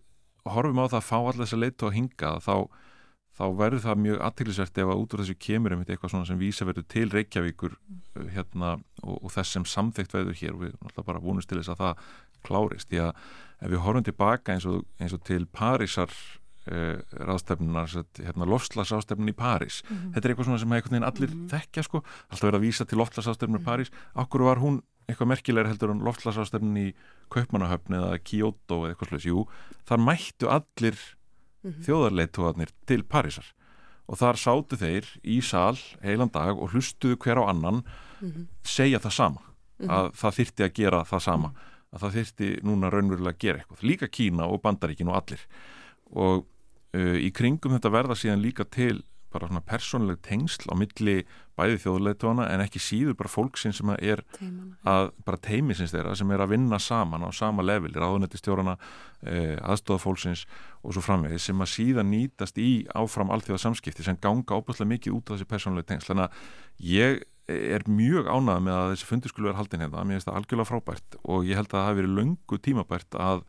horfum 0.54 0.82
á 0.82 0.86
það 0.86 1.00
að 1.00 1.08
fá 1.08 1.16
allir 1.18 1.42
þess 1.42 1.56
að 1.56 1.64
leita 1.64 1.88
og 1.88 1.94
hinga 1.96 2.30
þá, 2.44 2.54
þá 3.38 3.44
verður 3.60 3.84
það 3.84 4.02
mjög 4.04 4.24
aðtillisvert 4.28 4.80
ef 4.82 4.92
að 4.92 5.02
út 5.02 5.14
úr 5.14 5.22
þessu 5.22 5.36
kemur 5.46 5.74
einmitt 5.74 5.92
eitthvað 5.92 6.14
svona 6.14 6.28
sem 6.28 6.40
vísa 6.40 6.68
verður 6.68 6.88
til 6.94 7.06
Reykjavíkur 7.14 7.76
uh, 7.76 8.26
hérna, 8.34 8.74
og, 9.02 9.16
og 9.22 9.34
þess 9.36 9.54
sem 9.56 9.68
samþygt 9.68 10.16
verður 10.18 10.40
hér. 10.40 10.56
Og 10.56 10.64
við 10.64 10.74
náttúrulega 10.74 11.10
bara 11.12 11.24
vonumst 11.24 11.50
til 11.50 11.60
þess 11.60 11.74
að 11.74 11.84
það 11.84 12.10
klárist. 12.48 12.90
Því 12.90 13.04
að 13.06 13.24
ef 13.58 13.72
við 13.72 13.82
horfum 13.86 14.06
tilbaka 14.06 14.54
eins 14.54 14.68
og, 14.70 14.84
eins 15.02 15.16
og 15.16 15.24
til 15.26 15.44
Parísar 15.50 16.12
uh, 16.12 17.00
ráðstefnunar 17.28 17.90
hérna, 18.18 18.48
lofslagsráðstefnun 18.52 19.32
í 19.32 19.36
París. 19.38 19.82
Mm 19.84 19.96
-hmm. 19.96 20.12
þetta 20.14 20.26
er 20.26 20.34
eitthvað 20.34 20.48
svona 20.50 20.58
sem 20.58 20.72
allir 20.72 21.30
mm 21.30 21.38
-hmm. 21.38 21.48
þekkja 21.50 21.82
sko, 21.82 22.02
alltaf 22.30 22.46
verið 22.48 22.60
að 22.60 22.66
vísa 22.66 22.84
til 22.84 22.98
lofslagsráðstefnun 22.98 23.60
í 23.60 23.64
París, 23.64 23.90
okkur 24.14 24.42
var 24.42 24.58
hún 24.58 24.82
eitthvað 25.08 25.30
merkilegur 25.32 25.70
heldur 25.70 25.92
en 25.94 26.02
lofslagsráðstefnun 26.06 26.80
í 26.80 26.88
Kaupmannahöfn 27.32 27.96
eða 27.98 28.18
Kyoto 28.20 28.82
eða 28.84 28.94
eitthvað 28.94 29.12
slús, 29.12 29.28
jú, 29.28 29.46
þar 29.88 30.04
mættu 30.04 30.50
allir 30.52 30.98
mm 30.98 31.70
-hmm. 31.70 31.84
þjóðarleituðarnir 31.86 32.74
til 32.86 33.02
Parísar 33.04 33.54
og 34.08 34.18
þar 34.18 34.36
sátu 34.40 34.76
þeir 34.76 35.06
í 35.24 35.40
sal 35.42 35.76
heilan 36.02 36.32
dag 36.32 36.56
og 36.56 36.72
hlustuðu 36.72 37.16
hver 37.16 37.40
á 37.40 37.50
annan 37.50 37.82
mhm. 38.20 38.48
segja 38.62 38.98
það 38.98 39.12
sama, 39.12 39.42
mhm. 39.78 39.90
að 39.90 40.12
það 40.14 40.36
þyrti 40.38 40.62
að 40.64 40.74
gera 40.74 41.04
það 41.04 41.22
sama 41.22 41.48
mhm 41.48 41.76
að 41.92 42.04
það 42.04 42.16
þurfti 42.16 42.48
núna 42.66 42.90
raunverulega 42.92 43.34
að 43.34 43.42
gera 43.44 43.62
eitthvað 43.62 43.84
líka 43.88 44.08
Kína 44.12 44.48
og 44.48 44.62
Bandaríkin 44.64 45.10
og 45.10 45.18
allir 45.20 45.44
og 46.12 46.44
uh, 46.96 47.16
í 47.16 47.30
kringum 47.34 47.74
þetta 47.76 47.92
verða 47.94 48.18
síðan 48.18 48.44
líka 48.44 48.66
til 48.68 49.02
bara 49.32 49.48
svona 49.48 49.64
persónuleg 49.64 50.20
tengsl 50.24 50.68
á 50.72 50.74
milli 50.78 51.18
bæði 51.58 51.80
þjóðleitona 51.82 52.48
en 52.52 52.62
ekki 52.64 52.82
síður 52.82 53.16
bara 53.18 53.32
fólksinn 53.32 53.74
sem 53.76 53.90
er 53.96 54.22
Teimana. 54.38 54.76
að 54.88 55.10
bara 55.26 55.40
teimisins 55.48 55.94
þeirra 55.94 56.14
sem 56.18 56.30
er 56.34 56.44
að 56.44 56.54
vinna 56.54 56.78
saman 56.82 57.26
á 57.26 57.30
sama 57.34 57.64
level, 57.66 57.92
ráðunettistjórana 57.92 58.76
eh, 59.22 59.56
aðstofa 59.60 60.04
fólksins 60.06 60.46
og 60.82 60.94
svo 60.94 61.04
framvegis 61.04 61.48
sem 61.50 61.64
að 61.64 61.72
síðan 61.74 62.12
nýtast 62.12 62.60
í 62.62 62.86
áfram 62.94 63.32
allþjóða 63.34 63.64
samskipti 63.66 64.06
sem 64.06 64.20
ganga 64.22 64.58
óbúslega 64.58 64.94
mikið 64.94 65.18
út 65.18 65.28
af 65.28 65.36
þessi 65.36 65.50
persónuleg 65.50 65.90
tengsl, 65.90 66.12
þannig 66.12 66.28
að 66.28 66.88
ég 66.94 67.22
er 67.48 67.84
mjög 67.88 68.28
ánað 68.28 68.58
með 68.66 68.74
að 68.76 68.90
þessi 68.92 69.06
fundur 69.08 69.32
skulle 69.32 69.48
vera 69.48 69.60
haldin 69.62 69.80
hérna, 69.82 70.02
mér 70.04 70.18
finnst 70.18 70.28
það 70.28 70.40
algjörlega 70.40 70.68
frábært 70.68 71.16
og 71.24 71.46
ég 71.48 71.56
held 71.56 71.70
að 71.70 71.78
það 71.78 71.86
hafi 71.86 71.98
verið 72.02 72.18
löngu 72.18 72.58
tímabært 72.64 73.16
að 73.16 73.46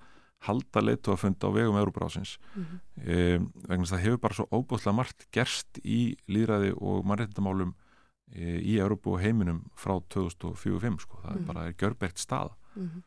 halda 0.48 1.16
funda 1.18 1.48
á 1.48 1.50
vegum 1.52 1.76
Euróbrásins 1.76 2.38
mm 2.56 2.64
-hmm. 2.64 2.80
e, 3.04 3.40
vegna 3.68 3.84
þess 3.84 3.92
að 3.92 3.98
það 3.98 4.06
hefur 4.06 4.20
bara 4.20 4.34
svo 4.34 4.46
óbúðslega 4.52 4.96
margt 4.96 5.28
gerst 5.32 5.80
í 5.84 6.16
líðræði 6.28 6.74
og 6.80 7.06
mannréttindamálum 7.06 7.74
e, 7.74 7.89
í 8.36 8.78
Európu 8.78 9.16
og 9.16 9.24
heiminum 9.24 9.64
frá 9.78 9.98
2045 10.14 11.00
sko, 11.02 11.22
það 11.24 11.30
mm 11.30 11.38
-hmm. 11.38 11.42
er 11.42 11.54
bara 11.54 11.68
er 11.68 11.74
görbært 11.74 12.18
staða. 12.18 12.56
Mm 12.76 12.90
-hmm. 12.90 13.02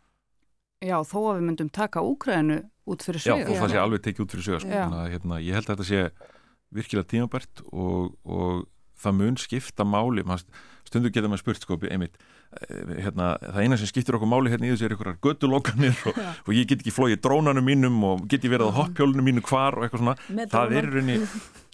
Já, 0.83 0.99
þó 1.07 1.19
að 1.31 1.37
við 1.39 1.45
myndum 1.47 1.69
taka 1.71 2.01
Úkrænu 2.01 2.63
út 2.87 3.03
fyrir 3.03 3.23
sög 3.23 3.39
Já, 3.39 3.47
og 3.47 3.57
það 3.57 3.71
sé 3.71 3.79
alveg 3.79 4.03
tekið 4.03 4.25
út 4.25 4.33
fyrir 4.35 4.45
sög 4.45 4.61
sko. 4.61 4.69
hérna, 4.69 5.39
ég 5.39 5.55
held 5.55 5.71
að 5.71 5.77
þetta 5.77 5.85
sé 5.85 6.11
virkilega 6.75 7.09
tímabært 7.09 7.63
og, 7.71 8.17
og 8.25 8.67
það 8.99 9.17
mun 9.19 9.37
skipta 9.37 9.85
máli. 9.85 10.25
Stundu 10.89 11.13
getur 11.13 11.31
maður 11.31 11.45
spurt 11.45 11.63
sko 11.63 11.79
einmitt, 11.89 12.19
eh, 12.59 12.99
hérna, 13.07 13.39
það 13.41 13.61
eina 13.63 13.79
sem 13.79 13.87
skiptir 13.87 14.19
okkur 14.19 14.29
máli 14.29 14.51
hérna 14.51 14.67
í 14.67 14.73
þessu 14.75 14.89
er 14.89 14.95
einhverjar 14.97 15.21
göttulókanir 15.23 16.03
og, 16.11 16.19
og 16.47 16.53
ég 16.53 16.67
get 16.67 16.83
ekki 16.83 16.93
flóið 16.93 17.21
drónanum 17.23 17.65
mínum 17.65 18.03
og 18.05 18.27
get 18.29 18.45
ég 18.45 18.51
verið 18.51 18.75
á 18.75 18.79
hoppjólunum 18.83 19.25
mínu 19.31 19.45
hvar 19.47 19.79
og 19.79 19.87
eitthvað 19.87 20.03
svona. 20.03 20.17
Það 20.51 20.77
er 20.81 20.91
rauninni 20.91 21.19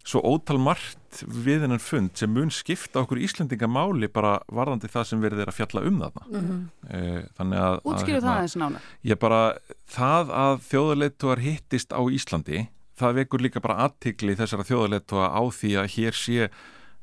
svo 0.09 0.23
ótal 0.25 0.57
margt 0.63 1.21
við 1.29 1.67
hennan 1.67 1.83
fund 1.83 2.15
sem 2.17 2.33
mun 2.33 2.53
skipta 2.55 3.03
okkur 3.03 3.21
íslendinga 3.21 3.69
máli 3.69 4.09
bara 4.13 4.39
varðandi 4.49 4.89
það 4.93 5.11
sem 5.11 5.21
verður 5.25 5.53
að 5.53 5.59
fjalla 5.59 5.85
um 5.91 6.01
þarna 6.05 6.25
mm 6.29 6.49
-hmm. 6.49 7.29
þannig 7.37 7.67
að 7.67 7.77
Útskýru 7.93 8.25
það 8.25 8.41
eins 8.41 8.57
nána 8.57 8.81
Ég 9.03 9.21
bara, 9.21 9.43
það 9.87 10.33
að 10.45 10.65
þjóðarleituar 10.71 11.45
hittist 11.45 11.93
á 11.93 12.01
Íslandi 12.09 12.67
það 12.99 13.21
vekur 13.23 13.45
líka 13.45 13.61
bara 13.61 13.85
aðtikli 13.87 14.37
þessara 14.37 14.67
þjóðarleitua 14.67 15.31
á 15.31 15.43
því 15.53 15.73
að 15.83 15.93
hér 15.97 16.15
sé 16.15 16.51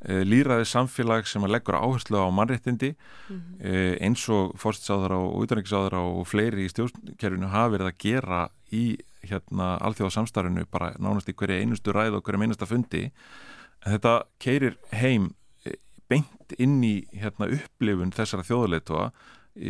Eh, 0.06 0.22
líraði 0.22 0.68
samfélag 0.70 1.26
sem 1.26 1.42
að 1.48 1.56
leggur 1.56 1.80
áherslu 1.80 2.20
á 2.22 2.30
mannréttindi 2.30 2.92
mm 2.94 3.38
-hmm. 3.38 4.04
eins 4.06 4.30
og 4.30 4.54
fórstsáðara 4.54 5.18
og 5.18 5.42
útrækningsáðara 5.42 5.98
og 5.98 6.28
fleiri 6.28 6.66
í 6.66 6.70
stjórnkerfinu 6.70 7.50
hafa 7.50 7.74
verið 7.74 7.88
að 7.90 7.98
gera 7.98 8.50
í 8.72 8.98
hérna 9.30 9.76
alþjóðasamstarfinu 9.86 10.66
bara 10.72 10.94
nánast 11.00 11.30
í 11.30 11.36
hverja 11.38 11.62
einustu 11.64 11.94
ræð 11.96 12.20
og 12.20 12.24
hverja 12.26 12.48
einusta 12.48 12.70
fundi 12.70 13.08
en 13.86 13.96
þetta 13.96 14.14
keirir 14.40 14.78
heim 14.92 15.34
eh, 15.66 15.80
beint 16.10 16.56
inn 16.60 16.84
í 16.84 16.96
hérna 17.14 17.50
upplifun 17.58 18.14
þessara 18.16 18.46
þjóðuleitua 18.48 19.10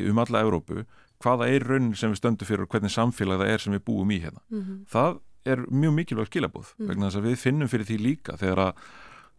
um 0.09 0.21
alla 0.23 0.43
Európu 0.45 0.85
hvaða 1.23 1.47
er 1.53 1.65
raunin 1.65 1.95
sem 1.95 2.11
við 2.11 2.21
stöndum 2.21 2.47
fyrir 2.47 2.65
og 2.65 2.73
hvernig 2.73 2.93
samfélag 2.93 3.41
það 3.41 3.53
er 3.53 3.63
sem 3.63 3.75
við 3.75 3.85
búum 3.87 4.11
í 4.11 4.19
hérna 4.21 4.41
mm 4.49 4.61
-hmm. 4.61 4.85
það 4.91 5.19
er 5.45 5.65
mjög 5.69 5.93
mikilvægt 5.93 6.31
skilabóð 6.31 6.67
mm 6.67 6.77
-hmm. 6.77 6.89
vegna 6.89 7.09
þess 7.09 7.19
að 7.19 7.27
við 7.29 7.35
finnum 7.35 7.67
fyrir 7.67 7.85
því 7.85 7.97
líka 8.01 8.37
þegar 8.37 8.59
að 8.59 8.73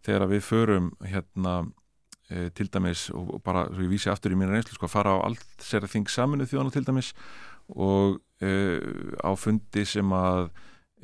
þegar 0.05 0.27
við 0.27 0.41
förum 0.47 0.91
hérna 1.03 1.53
e, 2.29 2.49
til 2.49 2.69
dæmis 2.71 3.09
og 3.15 3.41
bara, 3.43 3.67
svo 3.71 3.83
ég 3.83 3.91
vísi 3.91 4.11
aftur 4.11 4.31
í 4.31 4.35
mínu 4.35 4.51
reynslu 4.51 4.77
sko, 4.77 4.85
að 4.85 4.95
fara 4.95 5.15
á 5.15 5.25
allt 5.27 5.63
sér 5.63 5.83
að 5.83 5.93
þing 5.95 6.11
saminu 6.11 6.47
þjóðana 6.47 6.71
til 6.71 6.85
dæmis 6.87 7.13
og 7.67 8.19
e, 8.19 8.26
á 8.41 9.31
fundi 9.39 9.85
sem 9.89 10.11
að 10.13 10.49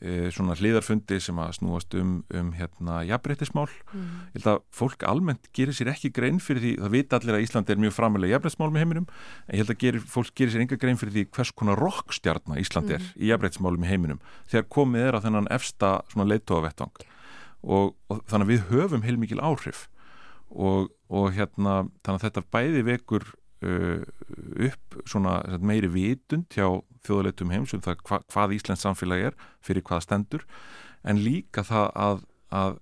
e, 0.01 0.29
svona 0.33 0.55
hliðarfundi 0.57 1.19
sem 1.23 1.37
að 1.41 1.55
snúast 1.57 1.95
um, 1.97 2.15
um 2.33 2.51
hérna 2.57 2.99
jafnbreytismál 3.07 3.67
mm. 3.69 4.09
ég 4.33 4.39
held 4.39 4.49
að 4.53 4.59
fólk 4.75 5.05
almennt 5.09 5.49
gerir 5.55 5.75
sér 5.77 5.93
ekki 5.93 6.11
grein 6.13 6.41
fyrir 6.43 6.63
því, 6.63 6.73
það 6.81 6.95
vita 6.97 7.19
allir 7.19 7.37
að 7.37 7.45
Ísland 7.47 7.71
er 7.73 7.81
mjög 7.81 7.95
framilega 7.97 8.35
jafnbreytismál 8.35 8.69
með 8.73 8.85
heiminum 8.85 9.07
en 9.09 9.55
ég 9.55 9.63
held 9.63 9.73
að 9.73 9.81
gerir, 9.85 10.05
fólk 10.15 10.33
gerir 10.37 10.53
sér 10.53 10.65
enga 10.65 10.79
grein 10.81 10.99
fyrir 11.01 11.15
því 11.17 11.25
hvers 11.37 11.53
konar 11.61 11.81
rokkstjarnar 11.81 12.61
Ísland 12.61 12.93
er 12.93 13.01
mm. 13.01 13.15
í 13.17 13.31
jafnbreytismálum 13.31 13.83
með 13.83 13.93
heiminum 13.93 14.23
þegar 14.51 14.69
komið 14.77 15.07
er 15.07 15.17
á 15.17 15.23
þennan 15.25 15.51
efsta 15.57 15.93
svona 16.13 16.29
leittóavettvang 16.31 17.05
og, 17.63 17.93
og 18.11 18.23
þannig 18.27 18.45
að 18.45 18.53
við 18.53 18.65
höfum 18.73 19.05
heilmikil 19.07 19.41
áhrif 19.43 19.87
og, 20.53 20.91
og 21.09 21.31
hérna 21.33 21.83
þannig 22.03 22.17
að 22.19 22.25
þetta 22.27 22.45
bæði 22.53 22.83
vekur 22.89 23.29
uh, 23.65 24.03
upp 24.67 24.97
svona 25.09 25.39
meiri 25.63 25.89
vitund 25.93 26.51
hjá 26.53 26.67
þjóðleitum 27.07 27.53
heims 27.53 27.75
um 27.75 27.83
það 27.83 28.01
hva, 28.07 28.21
hvað 28.31 28.55
Íslands 28.57 28.85
samfélag 28.85 29.27
er 29.29 29.37
fyrir 29.63 29.85
hvaða 29.87 30.05
stendur 30.07 30.47
en 31.03 31.21
líka 31.23 31.65
það 31.67 31.89
að, 32.05 32.23
að 32.53 32.79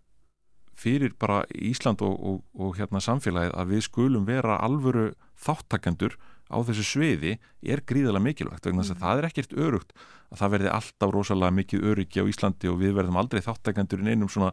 fyrir 0.81 1.15
bara 1.19 1.43
Ísland 1.53 2.01
og, 2.05 2.41
og 2.53 2.77
hérna 2.79 3.01
samfélagið 3.03 3.55
að 3.57 3.73
við 3.75 3.87
skulum 3.87 4.27
vera 4.29 4.59
alvöru 4.63 5.11
þáttakendur 5.41 6.17
á 6.51 6.57
þessu 6.67 6.83
sviði 6.85 7.35
er 7.63 7.81
gríðilega 7.87 8.23
mikilvægt 8.25 8.67
vegna 8.67 8.83
þess 8.83 8.93
að 8.93 8.97
mm. 8.97 9.03
það 9.05 9.21
er 9.21 9.27
ekkert 9.29 9.53
örugt 9.65 9.93
að 10.31 10.41
það 10.41 10.53
verði 10.55 10.71
alltaf 10.75 11.13
rosalega 11.15 11.55
mikið 11.57 11.85
öryggi 11.91 12.23
á 12.23 12.29
Íslandi 12.31 12.71
og 12.71 12.79
við 12.81 12.95
verðum 12.97 13.19
aldrei 13.21 13.43
þáttakendur 13.45 14.03
í 14.03 14.11
einum 14.11 14.31
svona 14.31 14.51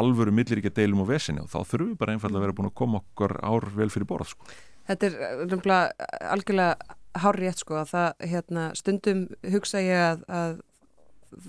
alvöru 0.00 0.34
milliríkja 0.34 0.74
deilum 0.74 1.04
og 1.04 1.10
vesinni 1.12 1.42
og 1.42 1.50
þá 1.52 1.58
þurfum 1.62 1.92
við 1.92 2.00
bara 2.02 2.16
einfallega 2.16 2.42
að 2.42 2.46
vera 2.46 2.56
búin 2.58 2.70
að 2.70 2.78
koma 2.82 3.02
okkar 3.02 3.36
ár 3.46 3.68
vel 3.78 3.90
fyrir 3.94 4.10
borð 4.10 4.32
sko. 4.32 4.50
Þetta 4.86 5.08
er 5.08 5.16
eh, 5.18 5.44
algjörlega 7.16 7.22
hárið 7.24 7.60
sko 7.60 7.76
að 7.80 7.92
það 7.92 8.26
hérna, 8.30 8.64
stundum 8.74 9.22
hugsa 9.52 9.80
ég 9.80 10.00
að, 10.00 10.26
að 10.28 10.58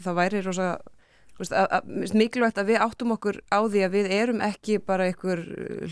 það 0.03 0.17
væri 0.21 0.43
rosalega 0.45 0.93
mikilvægt 2.17 2.57
að 2.57 2.71
við 2.71 2.79
áttum 2.81 3.13
okkur 3.13 3.37
á 3.53 3.61
því 3.69 3.81
að 3.85 3.93
við 3.93 4.07
erum 4.11 4.41
ekki 4.41 4.79
bara 4.81 5.05
einhver 5.05 5.43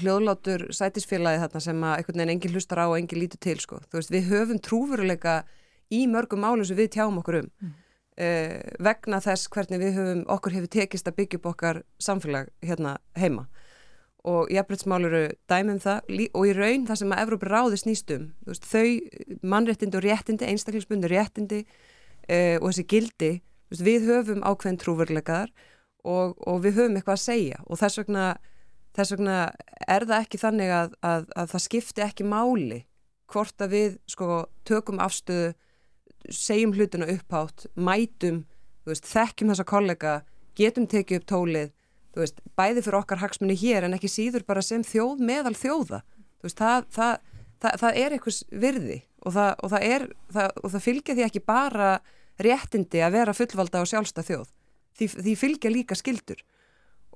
hljóðlátur 0.02 0.72
sætisfélagi 0.74 1.44
þarna 1.44 1.62
sem 1.62 1.84
að 1.86 1.98
einhvern 2.00 2.18
veginn 2.18 2.34
engin 2.34 2.56
hlustar 2.56 2.82
á 2.82 2.86
og 2.90 2.98
engin 2.98 3.22
lítur 3.22 3.38
til 3.38 3.60
sko. 3.62 3.80
veist, 3.94 4.10
við 4.10 4.32
höfum 4.32 4.60
trúveruleika 4.60 5.44
í 5.94 6.08
mörgum 6.10 6.42
málum 6.42 6.66
sem 6.66 6.78
við 6.78 6.96
tjáum 6.98 7.20
okkur 7.22 7.44
um 7.44 7.52
mm. 7.62 7.76
uh, 8.18 8.58
vegna 8.82 9.22
þess 9.22 9.48
hvernig 9.54 9.84
við 9.84 10.00
höfum 10.00 10.26
okkur 10.34 10.58
hefur 10.58 10.74
tekist 10.80 11.08
að 11.08 11.18
byggja 11.22 11.38
upp 11.38 11.52
okkar 11.54 11.84
samfélag 12.02 12.50
hérna 12.66 12.98
heima 13.14 13.46
og 14.26 14.50
jafnbryttsmál 14.54 15.06
eru 15.06 15.24
dæmum 15.50 15.80
það. 15.84 16.10
Og 16.34 16.48
í 16.50 16.54
raun 16.58 16.88
það 16.88 17.02
sem 17.02 17.14
að 17.14 17.22
Evrópi 17.26 17.50
ráði 17.52 17.82
snýstum 17.82 18.26
veist, 18.48 18.66
þau 18.66 19.38
mannréttindi 19.46 20.00
og 20.00 20.06
réttindi 20.06 20.50
einstaklingsbundu 20.50 21.12
réttindi 21.12 21.62
uh, 21.66 22.58
og 22.62 22.72
þessi 22.72 22.88
gildi 22.90 23.32
við 23.76 24.10
höfum 24.10 24.44
ákveðin 24.46 24.82
trúverleikaðar 24.82 25.54
og, 26.06 26.36
og 26.42 26.62
við 26.66 26.80
höfum 26.80 26.98
eitthvað 27.00 27.20
að 27.20 27.24
segja. 27.26 27.62
Og 27.70 27.82
þess 27.82 28.02
vegna, 28.02 28.26
þess 28.98 29.16
vegna 29.16 29.38
er 29.88 30.08
það 30.10 30.26
ekki 30.26 30.42
þannig 30.42 30.74
að, 30.74 30.98
að, 31.06 31.30
að 31.36 31.54
það 31.54 31.66
skipti 31.68 32.06
ekki 32.06 32.28
máli 32.30 32.82
hvort 33.32 33.62
að 33.62 33.74
við 33.74 33.96
sko, 34.10 34.44
tökum 34.70 35.02
afstöðu, 35.02 35.54
segjum 36.30 36.74
hlutuna 36.74 37.08
upphátt, 37.14 37.68
mætum 37.78 38.44
veist, 38.86 39.06
þekkjum 39.10 39.52
þessa 39.52 39.66
kollega, 39.70 40.14
getum 40.58 40.88
tekið 40.90 41.22
upp 41.22 41.28
tólið, 41.30 41.72
veist, 42.23 42.41
bæði 42.58 42.84
fyrir 42.86 42.99
okkar 43.01 43.21
hagsmunni 43.21 43.58
hér 43.60 43.88
en 43.88 43.97
ekki 43.97 44.12
síður 44.12 44.45
bara 44.47 44.63
sem 44.65 44.84
þjóð 44.86 45.23
meðal 45.28 45.56
þjóða. 45.58 46.01
Veist, 46.45 46.60
það, 46.60 46.88
það, 46.95 47.15
það, 47.63 47.80
það 47.82 48.01
er 48.01 48.15
einhvers 48.15 48.41
virði 48.51 48.99
og 49.25 49.36
það, 49.36 49.80
er, 49.82 50.08
og 50.62 50.78
fylgja 50.84 51.15
því 51.17 51.25
ekki 51.25 51.41
bara 51.45 51.95
réttindi 52.41 53.01
að 53.01 53.17
vera 53.17 53.34
fullvalda 53.36 53.82
og 53.82 53.89
sjálfstað 53.89 54.30
þjóð. 54.30 54.51
Því, 54.95 55.08
því 55.15 55.36
fylgja 55.39 55.71
líka 55.73 55.97
skildur 55.97 56.43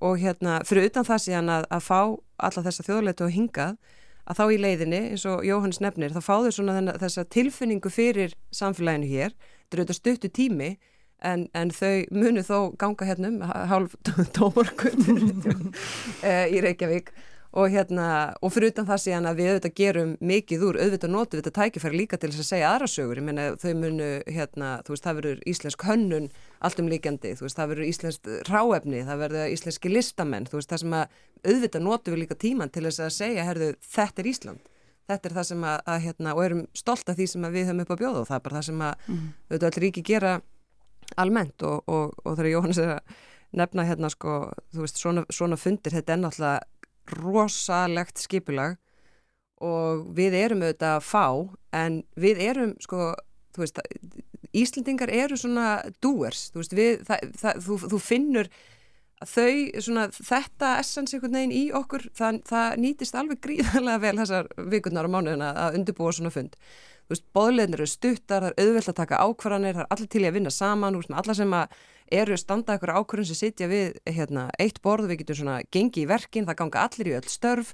og 0.03 0.19
hérna 0.19 0.59
fyrir 0.67 0.89
utan 0.89 1.07
það 1.07 1.23
síðan 1.25 1.53
að, 1.53 1.65
að 1.75 1.85
fá 1.85 1.99
alla 1.99 2.63
þessa 2.65 2.85
þjóðleitu 2.87 3.25
og 3.27 3.33
hingað 3.35 3.77
að 4.29 4.37
þá 4.39 4.43
í 4.53 4.59
leiðinni, 4.61 4.99
eins 5.13 5.25
og 5.27 5.45
Jóhannes 5.47 5.81
nefnir, 5.81 6.13
þá 6.13 6.21
fáður 6.21 6.55
svona 6.55 6.75
þenna, 6.77 6.95
þessa 7.01 7.25
tilfinningu 7.33 7.91
fyrir 7.91 8.35
samfélaginu 8.55 9.09
hér, 9.09 9.33
þetta 9.33 9.75
er 9.75 9.81
auðvitað 9.81 9.99
stuttu 9.99 10.29
tími 10.29 10.69
en, 11.25 11.47
en 11.57 11.73
þau 11.73 12.05
munu 12.15 12.43
þó 12.45 12.57
ganga 12.79 13.09
hennum, 13.09 13.41
hálf 13.43 13.97
tómorkund 14.37 15.09
eh, 16.27 16.47
í 16.53 16.63
Reykjavík. 16.63 17.13
Og 17.57 17.71
hérna, 17.73 18.35
og 18.45 18.51
fyrir 18.53 18.69
utan 18.69 18.85
það 18.85 18.99
síðan 19.01 19.25
að 19.25 19.39
við 19.39 19.47
auðvitað 19.49 19.71
gerum 19.79 20.09
mikið 20.21 20.65
úr, 20.67 20.77
auðvitað 20.83 21.09
notu 21.15 21.33
við 21.33 21.39
þetta 21.41 21.53
tækifæri 21.55 21.97
líka 21.97 22.19
til 22.21 22.29
þess 22.29 22.43
að 22.43 22.49
segja 22.51 22.67
aðra 22.69 22.89
sögur, 22.93 23.17
ég 23.17 23.25
menna 23.25 23.47
þau 23.57 23.71
munu, 23.79 24.09
hérna, 24.29 24.67
þú 24.85 24.93
veist, 24.93 25.05
það 25.07 25.17
verður 25.17 25.39
íslensk 25.49 25.85
hönnun 25.87 26.27
allt 26.61 26.83
um 26.83 26.91
líkjandi, 26.93 27.31
þú 27.39 27.47
veist, 27.47 27.57
það 27.57 27.71
verður 27.71 27.89
íslensk 27.89 28.29
ráefni, 28.51 29.01
það 29.07 29.23
verður 29.23 29.55
íslenski 29.55 29.93
listamenn, 29.95 30.45
þú 30.45 30.59
veist, 30.59 30.69
það 30.69 30.83
sem 30.83 30.95
að 30.99 31.17
auðvitað 31.47 31.85
notu 31.87 32.13
við 32.13 32.21
líka 32.21 32.37
tíman 32.37 32.69
til 32.69 32.85
þess 32.85 33.01
að 33.07 33.15
segja, 33.17 33.47
herðu, 33.49 33.71
þetta 33.95 34.21
er 34.21 34.29
Ísland, 34.29 34.69
þetta 35.09 35.29
er 35.29 35.35
það 35.39 35.49
sem 35.49 35.67
að, 35.71 35.81
að 35.89 36.01
hérna, 36.05 36.37
og 36.37 36.43
erum 36.45 36.63
stolt 36.77 37.09
af 37.09 37.17
því 37.17 37.29
sem 37.33 37.49
við 37.49 37.69
höfum 37.69 37.83
upp 37.87 37.93
á 37.97 38.01
bjóðu 38.03 38.21
og 38.21 38.29
það 38.29 38.37
er 38.37 38.45
bara 38.45 38.59
það 38.59 38.67
sem 38.69 38.83
að, 38.85 39.05
mm. 39.07 39.27
auðvitað, 39.49 39.75
almennt 41.17 41.63
og, 41.65 41.83
og, 41.89 42.13
og 42.23 42.37
þegar 42.37 42.51
Jóhannes 42.53 42.81
er 42.83 42.93
að 42.97 43.17
nefna 43.59 43.85
hérna, 43.87 44.11
sko, 44.13 44.35
þú 44.73 44.83
veist, 44.83 44.99
svona, 45.01 45.23
svona 45.33 45.57
fundir, 45.57 45.95
þetta 45.95 46.13
er 46.13 46.21
náttúrulega 46.21 47.19
rosalegt 47.19 48.21
skipulag 48.21 48.77
og 49.65 50.05
við 50.15 50.37
erum 50.39 50.63
auðvitað 50.63 50.97
að 50.99 51.07
fá 51.07 51.25
en 51.75 52.01
við 52.19 52.43
erum 52.45 52.75
sko, 52.83 53.13
þú 53.55 53.65
veist, 53.65 53.81
Íslendingar 54.55 55.11
eru 55.13 55.37
svona 55.37 55.79
doers, 56.01 56.47
þú 56.53 56.61
veist, 56.61 56.75
við, 56.77 57.01
það, 57.05 57.33
það, 57.37 57.63
þú, 57.65 57.75
þú 57.91 57.99
finnur 58.01 58.47
þau, 59.19 59.81
svona, 59.83 60.05
þetta 60.15 60.71
essens 60.79 61.13
einhvern 61.13 61.37
veginn 61.37 61.53
í 61.55 61.63
okkur, 61.75 62.07
það, 62.17 62.39
það 62.49 62.77
nýtist 62.85 63.17
alveg 63.19 63.41
gríðarlega 63.43 64.01
vel 64.05 64.15
þessar 64.21 64.49
vikurnar 64.71 65.09
og 65.09 65.13
mánuðina 65.13 65.51
að 65.65 65.79
undirbúa 65.79 66.15
svona 66.15 66.33
fund. 66.33 66.55
Bóðleginir 67.09 67.79
eru 67.79 67.87
stuttar, 67.89 68.43
það 68.43 68.51
er 68.51 68.67
auðvelt 68.67 68.89
að 68.91 68.97
taka 68.99 69.21
ákvarðanir, 69.25 69.77
það 69.77 69.85
er 69.85 69.93
allir 69.95 70.09
til 70.13 70.21
í 70.21 70.27
að 70.29 70.35
vinna 70.35 70.51
saman, 70.53 70.97
veist, 70.99 71.13
allar 71.17 71.37
sem 71.39 71.55
eru 72.19 72.37
standa 72.37 72.75
ykkur 72.77 72.91
ákvörðun 72.99 73.29
sem 73.31 73.39
sitja 73.39 73.69
við 73.69 73.97
hérna, 74.05 74.43
eitt 74.61 74.77
borð, 74.85 75.09
við 75.09 75.23
getum 75.23 75.39
svona 75.41 75.55
gengi 75.73 76.03
í 76.03 76.09
verkin, 76.09 76.45
það 76.45 76.59
ganga 76.61 76.85
allir 76.85 77.09
í 77.09 77.15
öll 77.17 77.29
störf. 77.29 77.73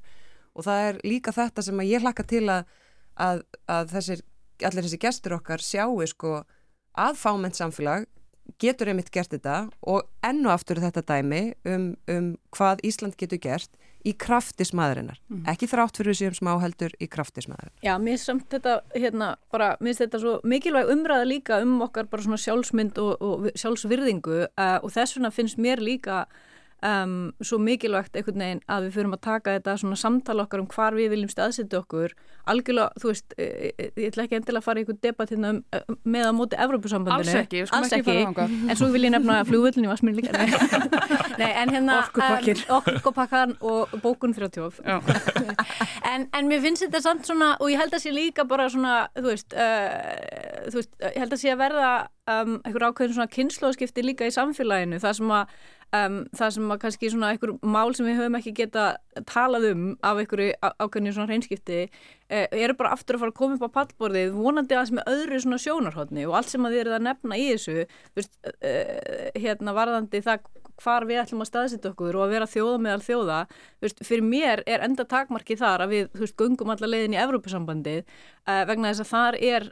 Og 0.55 0.63
það 0.63 0.87
er 0.87 0.99
líka 1.03 1.35
þetta 1.35 1.65
sem 1.67 1.83
ég 1.83 2.03
hlakka 2.03 2.23
til 2.31 2.45
að, 2.47 2.69
að, 3.19 3.43
að 3.67 3.91
þessir, 3.91 4.23
allir 4.63 4.87
þessi 4.87 5.01
gestur 5.03 5.35
okkar 5.35 5.63
sjáu 5.63 5.99
sko 6.07 6.37
að 6.95 7.19
fámennt 7.19 7.59
samfélag 7.59 8.07
getur 8.61 8.93
einmitt 8.93 9.11
gert 9.11 9.35
þetta. 9.35 9.65
Og 9.83 10.07
ennu 10.23 10.51
aftur 10.53 10.79
þetta 10.79 11.03
dæmi 11.03 11.43
um, 11.67 11.91
um 12.07 12.31
hvað 12.55 12.85
Ísland 12.87 13.19
getur 13.19 13.43
gert 13.43 13.75
í 14.05 14.13
kraftismæðurinnar, 14.21 15.19
mm. 15.31 15.43
ekki 15.49 15.69
þrátt 15.71 15.99
fyrir 15.99 16.17
þessum 16.17 16.37
smáheldur 16.39 16.93
í 17.01 17.07
kraftismæðurinnar. 17.11 17.75
Já, 17.85 17.93
mér 18.01 18.19
samt 18.21 18.47
þetta, 18.53 18.79
hérna, 18.93 19.31
bara, 19.53 19.71
mér 19.79 19.91
finnst 19.93 20.03
þetta 20.05 20.21
svo 20.21 20.35
mikilvæg 20.45 20.91
umræða 20.93 21.29
líka 21.29 21.61
um 21.65 21.79
okkar 21.85 22.09
bara 22.11 22.25
svona 22.25 22.41
sjálfsmynd 22.41 22.99
og, 23.01 23.15
og 23.25 23.47
sjálfsvirðingu 23.57 24.41
uh, 24.45 24.77
og 24.81 24.93
þess 24.93 25.17
vegna 25.17 25.33
finnst 25.33 25.61
mér 25.61 25.81
líka 25.83 26.25
um, 26.83 27.33
svo 27.43 27.59
mikilvægt 27.61 28.15
einhvern 28.17 28.41
veginn 28.41 28.61
að 28.71 28.87
við 28.87 28.97
fyrum 28.97 29.15
að 29.15 29.21
taka 29.25 29.55
þetta 29.57 29.75
svona 29.81 29.97
samtala 29.99 30.45
okkar 30.45 30.63
um 30.63 30.69
hvar 30.71 30.97
við 30.97 31.11
viljum 31.13 31.31
staðsetja 31.31 31.81
okkur. 31.81 32.15
Algjörlega, 32.51 33.01
þú 33.01 33.11
veist, 33.11 33.35
e, 33.37 33.47
e, 33.71 33.87
ég 34.03 34.11
ætla 34.11 34.25
ekki 34.25 34.37
endilega 34.39 34.61
að 34.61 34.67
fara 34.67 34.81
í 34.81 34.83
einhvern 34.83 35.01
debatt 35.01 35.33
hérna 35.33 35.53
um, 35.55 35.61
e, 35.73 35.81
með 36.15 36.27
að 36.29 36.35
móti 36.39 36.59
Evrópusambandinu. 36.65 37.31
Alls 37.31 37.41
ekki, 37.41 37.63
Alls 37.79 37.95
ekki, 37.97 38.17
ekki. 38.21 38.47
en 38.69 38.79
svo 38.79 38.89
vil 38.93 39.05
ég 39.07 39.15
nefna 39.15 39.39
flugvöldinu 39.49 39.91
var 39.91 40.01
smil 40.01 40.15
líka. 40.19 40.45
Nei, 41.41 41.49
en 41.49 41.73
hérna 41.73 42.01
Orkupakkan 42.75 43.55
um, 43.59 43.69
og 43.71 43.95
bókun 44.03 44.35
30 44.35 44.81
en, 46.11 46.27
en 46.31 46.49
mér 46.49 46.61
finnst 46.63 46.85
þetta 46.85 47.01
samt 47.03 47.27
svona, 47.27 47.55
og 47.59 47.71
ég 47.71 47.81
held 47.81 47.95
að 47.95 48.05
sé 48.05 48.13
líka 48.13 48.45
bara 48.47 48.67
svona, 48.71 49.05
þú 49.17 49.31
veist, 49.31 49.55
uh, 49.55 50.69
þú 50.69 50.79
veist 50.79 50.93
ég 51.01 51.17
held 51.23 51.35
að 51.35 51.41
sé 51.41 51.53
að 51.53 51.61
verða 51.63 51.89
um, 52.31 52.57
einhver 52.61 52.87
ákveðin 52.89 53.17
svona 53.17 53.31
kynnslóðskipti 53.33 54.05
líka 54.05 54.29
í 54.29 54.33
samfélaginu, 54.33 54.99
það 55.03 55.17
sem 55.19 55.33
að 55.35 55.57
Um, 55.93 56.23
það 56.35 56.55
sem 56.55 56.71
að 56.73 56.79
kannski 56.81 57.09
svona 57.13 57.29
einhver 57.31 57.53
mál 57.61 57.93
sem 57.95 58.07
við 58.07 58.17
höfum 58.19 58.37
ekki 58.39 58.55
geta 58.57 58.85
talað 59.29 59.69
um 59.71 59.85
af 60.03 60.19
einhverju 60.19 60.55
ákveðinu 60.61 61.13
svona 61.15 61.29
hreinskipti 61.29 61.79
eh, 61.85 62.47
eru 62.51 62.75
bara 62.77 62.91
aftur 62.95 63.17
að 63.17 63.23
fara 63.23 63.33
að 63.33 63.39
koma 63.39 63.57
upp 63.57 63.69
á 63.71 63.75
pallborðið 63.79 64.35
vonandi 64.35 64.75
aðeins 64.75 64.93
með 64.97 65.13
öðru 65.13 65.39
svona 65.43 65.61
sjónarhóttni 65.63 66.27
og 66.27 66.35
allt 66.39 66.51
sem 66.51 66.67
að 66.67 66.75
þið 66.75 66.83
eruð 66.83 66.97
að 66.97 67.07
nefna 67.07 67.39
í 67.39 67.47
þessu 67.53 67.77
veist, 68.17 68.37
eh, 68.59 69.31
hérna 69.39 69.75
varðandi 69.77 70.23
það 70.25 70.51
hvar 70.83 71.05
við 71.07 71.21
ætlum 71.21 71.45
að 71.45 71.47
staðsita 71.47 71.91
okkur 71.93 72.17
og 72.19 72.25
að 72.25 72.33
vera 72.35 72.49
þjóða 72.51 72.79
meðal 72.83 73.03
þjóða 73.05 73.39
veist, 73.85 74.01
fyrir 74.03 74.27
mér 74.27 74.63
er 74.67 74.83
enda 74.83 75.05
takmarki 75.07 75.55
þar 75.55 75.85
að 75.85 75.93
við 75.93 76.19
veist, 76.19 76.35
gungum 76.35 76.73
alla 76.73 76.89
leiðin 76.89 77.15
í 77.15 77.21
Evrópusambandið 77.23 78.01
uh, 78.03 78.63
vegna 78.67 78.91
þess 78.91 79.05
að 79.05 79.11
þar 79.13 79.37
er, 79.39 79.69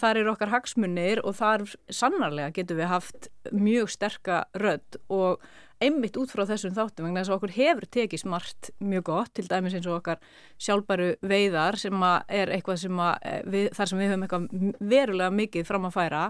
þar 0.00 0.22
er 0.22 0.32
okkar 0.32 0.54
hagsmunir 0.54 1.20
og 1.20 1.36
þar 1.36 1.66
sannarlega 1.92 2.54
getum 2.56 2.80
við 2.80 2.88
haft 2.94 3.28
mjög 3.52 3.92
sterka 3.92 4.46
rödd 4.56 4.96
og 5.12 5.44
einmitt 5.84 6.16
út 6.20 6.32
frá 6.32 6.44
þessum 6.48 6.74
þáttum 6.76 7.08
vegna 7.08 7.22
þess 7.22 7.32
að 7.32 7.36
okkur 7.38 7.56
hefur 7.56 7.88
tekið 7.96 8.22
smart 8.22 8.70
mjög 8.82 9.04
gott 9.08 9.34
til 9.36 9.46
dæmis 9.50 9.76
eins 9.78 9.88
og 9.88 9.98
okkar 9.98 10.22
sjálfbæru 10.60 11.10
veiðar 11.22 11.78
sem 11.80 12.06
er 12.28 12.54
eitthvað 12.54 12.80
sem 12.84 13.02
að 13.02 13.28
eh, 13.30 13.42
við, 13.46 13.68
þar 13.76 13.90
sem 13.90 14.00
við 14.02 14.10
höfum 14.12 14.24
eitthvað 14.26 14.48
verulega 14.94 15.36
mikið 15.42 15.68
fram 15.68 15.88
að 15.88 15.94
færa 15.98 16.24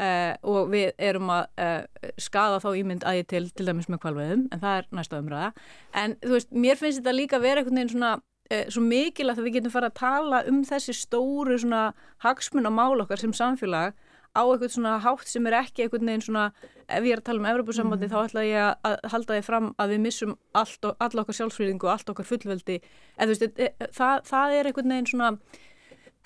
uh, 0.00 0.32
og 0.52 0.70
við 0.72 0.88
erum 1.08 1.32
að 1.34 1.44
uh, 1.62 2.14
skada 2.20 2.60
þá 2.62 2.70
ímynd 2.80 3.06
aðið 3.06 3.28
til 3.32 3.44
til 3.56 3.68
dæmis 3.68 3.90
með 3.92 4.02
kvalveðum 4.04 4.46
en 4.52 4.62
það 4.62 4.80
er 4.80 4.88
næsta 4.98 5.20
umræða. 5.22 5.50
En 5.96 6.16
þú 6.24 6.32
veist, 6.36 6.56
mér 6.66 6.80
finnst 6.80 7.02
þetta 7.02 7.16
líka 7.16 7.42
verið 7.42 7.64
einhvern 7.64 7.80
veginn 7.80 7.94
svona 7.94 8.12
uh, 8.16 8.66
svo 8.72 8.84
mikilvægt 8.84 9.40
að 9.42 9.48
við 9.48 9.58
getum 9.58 9.74
fara 9.74 9.92
að 9.92 9.98
tala 10.00 10.42
um 10.50 10.62
þessi 10.66 10.96
stóru 10.96 11.58
svona 11.60 11.86
hagsmun 12.24 12.68
á 12.68 12.72
mál 12.72 13.04
okkar 13.04 13.22
sem 13.22 13.34
samfélag 13.36 13.96
á 14.36 14.42
eitthvað 14.44 14.74
svona 14.76 14.96
hátt 15.02 15.30
sem 15.30 15.46
er 15.48 15.58
ekki 15.62 15.84
eitthvað 15.84 16.04
neginn 16.06 16.24
svona, 16.26 16.44
ef 16.86 17.06
ég 17.06 17.16
er 17.16 17.22
að 17.22 17.28
tala 17.28 17.42
um 17.42 17.48
Evropasambandi 17.52 18.06
mm. 18.06 18.12
þá 18.12 18.18
ætla 18.22 18.44
ég 18.46 18.66
að 18.86 19.06
halda 19.12 19.38
þið 19.38 19.46
fram 19.46 19.70
að 19.80 19.94
við 19.94 20.02
missum 20.04 20.36
allt, 20.60 20.90
all 20.92 21.22
okkar 21.22 21.38
sjálfsfrýðingu 21.40 21.88
og 21.88 21.94
allt 21.94 22.12
okkar 22.12 22.28
fullveldi, 22.28 22.76
þú 23.16 23.30
veist 23.32 23.46
e, 23.46 23.50
e, 23.56 23.90
það, 23.96 24.22
það 24.28 24.58
er 24.58 24.70
eitthvað 24.70 24.92
neginn 24.92 25.10
svona 25.12 25.32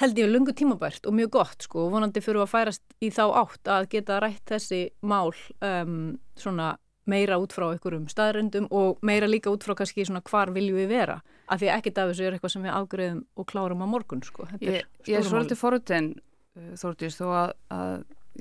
held 0.01 0.21
ég 0.21 0.31
lungu 0.31 0.55
tímabært 0.57 1.09
og 1.09 1.17
mjög 1.17 1.33
gott 1.37 1.67
sko 1.67 1.87
og 1.87 1.91
vonandi 1.95 2.23
fyrir 2.25 2.45
að 2.45 2.53
færast 2.55 2.95
í 3.05 3.11
þá 3.13 3.25
átt 3.43 3.69
að 3.71 3.91
geta 3.95 4.21
rætt 4.23 4.47
þessi 4.49 4.87
mál 5.05 5.35
um, 5.61 6.15
svona 6.41 6.73
meira 7.11 7.37
út 7.43 7.53
frá 7.53 7.67
einhverjum 7.67 8.07
staðröndum 8.09 8.69
og 8.77 9.01
meira 9.05 9.29
líka 9.29 9.53
út 9.53 9.65
frá 9.67 9.75
kannski 9.77 10.07
svona 10.07 10.23
hvar 10.25 10.53
viljum 10.55 10.79
við 10.79 10.93
vera 10.95 11.21
af 11.51 11.61
því 11.61 11.71
ekkert 11.75 12.01
af 12.01 12.11
þessu 12.13 12.27
er 12.27 12.37
eitthvað 12.37 12.55
sem 12.55 12.65
við 12.65 12.77
ágreðum 12.79 13.23
og 13.35 13.49
klárum 13.51 13.85
á 13.85 13.87
morgun 13.91 14.23
sko. 14.23 14.47
Ég, 14.63 14.85
ég 15.09 15.19
er 15.19 15.27
svolítið 15.27 15.59
forutinn 15.61 16.13
Eh, 16.15 16.30
Þórtís 16.59 17.17
þó 17.19 17.27
að, 17.31 17.53
að 17.71 17.93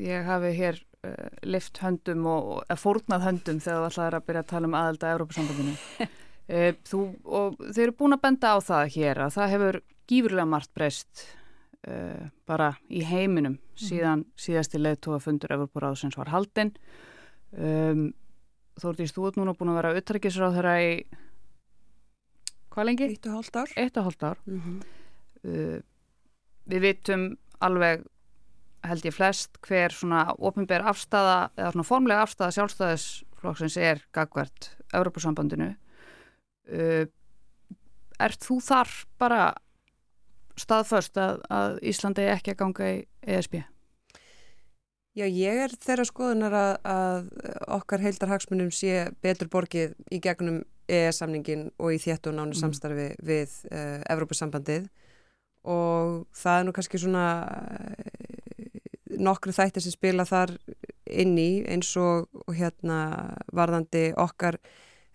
ég 0.01 0.25
hafi 0.27 0.51
hér 0.57 0.79
uh, 0.79 1.09
eh, 1.09 1.41
lift 1.47 1.81
höndum 1.83 2.25
og 2.29 2.47
uh, 2.61 2.77
fórnað 2.79 3.25
höndum 3.27 3.59
þegar 3.63 3.83
það 3.83 3.89
ætlaði 3.89 4.19
að 4.19 4.27
byrja 4.29 4.43
að 4.43 4.51
tala 4.53 4.69
um 4.69 4.77
aðelda 4.79 5.11
Európa-sambandinu. 5.15 5.75
uh, 6.05 6.71
þú 6.89 7.01
og 7.25 7.59
þeir 7.67 7.83
eru 7.87 7.97
búin 7.99 8.17
að 8.17 8.23
benda 8.25 8.53
á 8.55 8.57
það 8.65 8.95
hér 8.95 9.23
að 9.25 9.35
það 9.37 9.53
hefur 9.55 9.81
gífurlega 10.09 10.53
margt 10.55 10.73
breyst 10.73 11.27
bara 12.43 12.73
í 12.91 12.99
heiminum 13.07 13.53
mm. 13.55 13.67
síðan 13.79 14.25
síðasti 14.37 14.81
leðtóa 14.81 15.21
fundur 15.23 15.53
Európa-ráðsins 15.55 16.17
var 16.19 16.27
haldinn. 16.33 16.73
Um, 17.55 18.09
Þórtís, 18.79 19.13
þú 19.15 19.29
ert 19.29 19.37
núna 19.39 19.53
búin 19.55 19.71
að 19.71 19.77
vera 19.79 19.93
auðtækisráð 19.95 20.57
þeirra 20.57 20.73
í 20.83 20.89
hvað 22.73 22.89
lengi? 22.89 23.07
Eitt 23.13 23.29
og 23.31 23.37
hálft 23.37 23.61
ár. 23.61 23.71
Eitt 23.79 23.99
og 24.01 24.09
hálft 24.09 24.25
ár. 24.27 24.43
Mm 24.43 24.59
-hmm. 24.65 25.87
Við 26.67 26.83
vitum 26.83 27.25
alveg 27.65 28.03
held 28.87 29.05
ég 29.05 29.15
flest 29.15 29.59
hver 29.67 29.93
svona 29.93 30.25
ofinbér 30.37 30.85
afstæða 30.87 31.39
eða 31.57 31.71
svona 31.73 31.87
formlega 31.87 32.25
afstæða 32.25 32.55
sjálfstæðisflokksins 32.57 33.79
er 33.83 34.03
gagvert 34.15 34.71
Európa-sambandinu 34.95 35.73
uh, 35.73 37.05
Ert 38.19 38.43
þú 38.43 38.57
þar 38.59 38.89
bara 39.19 39.43
staðförst 40.59 41.19
að, 41.19 41.37
að 41.47 41.77
Íslandi 41.87 42.25
ekki 42.33 42.51
að 42.51 42.57
ganga 42.59 42.87
í 42.91 42.97
ESB? 43.23 43.61
Já, 45.15 45.23
ég 45.25 45.61
er 45.65 45.75
þeirra 45.79 46.05
skoðunar 46.07 46.55
að, 46.55 46.73
að 46.87 47.29
okkar 47.79 48.03
heildarhagsmunum 48.03 48.73
sé 48.75 49.07
betur 49.23 49.49
borgið 49.51 49.95
í 50.11 50.19
gegnum 50.23 50.61
EES-samningin 50.89 51.69
og 51.79 51.95
í 51.95 52.01
þétt 52.01 52.29
og 52.29 52.35
nánu 52.37 52.53
mm. 52.53 52.59
samstarfi 52.59 53.07
við 53.25 53.55
uh, 53.71 53.99
Európa-sambandið 54.11 54.89
og 55.67 56.27
það 56.35 56.59
er 56.59 56.67
nú 56.67 56.73
kannski 56.75 57.01
svona 57.01 57.25
eh, 57.89 58.69
nokkru 59.19 59.53
þættir 59.55 59.83
sem 59.83 59.95
spila 59.95 60.25
þar 60.27 60.55
inn 61.09 61.35
í 61.41 61.49
eins 61.67 61.89
og 61.99 62.29
hérna 62.55 62.99
varðandi 63.55 64.11
okkar 64.19 64.59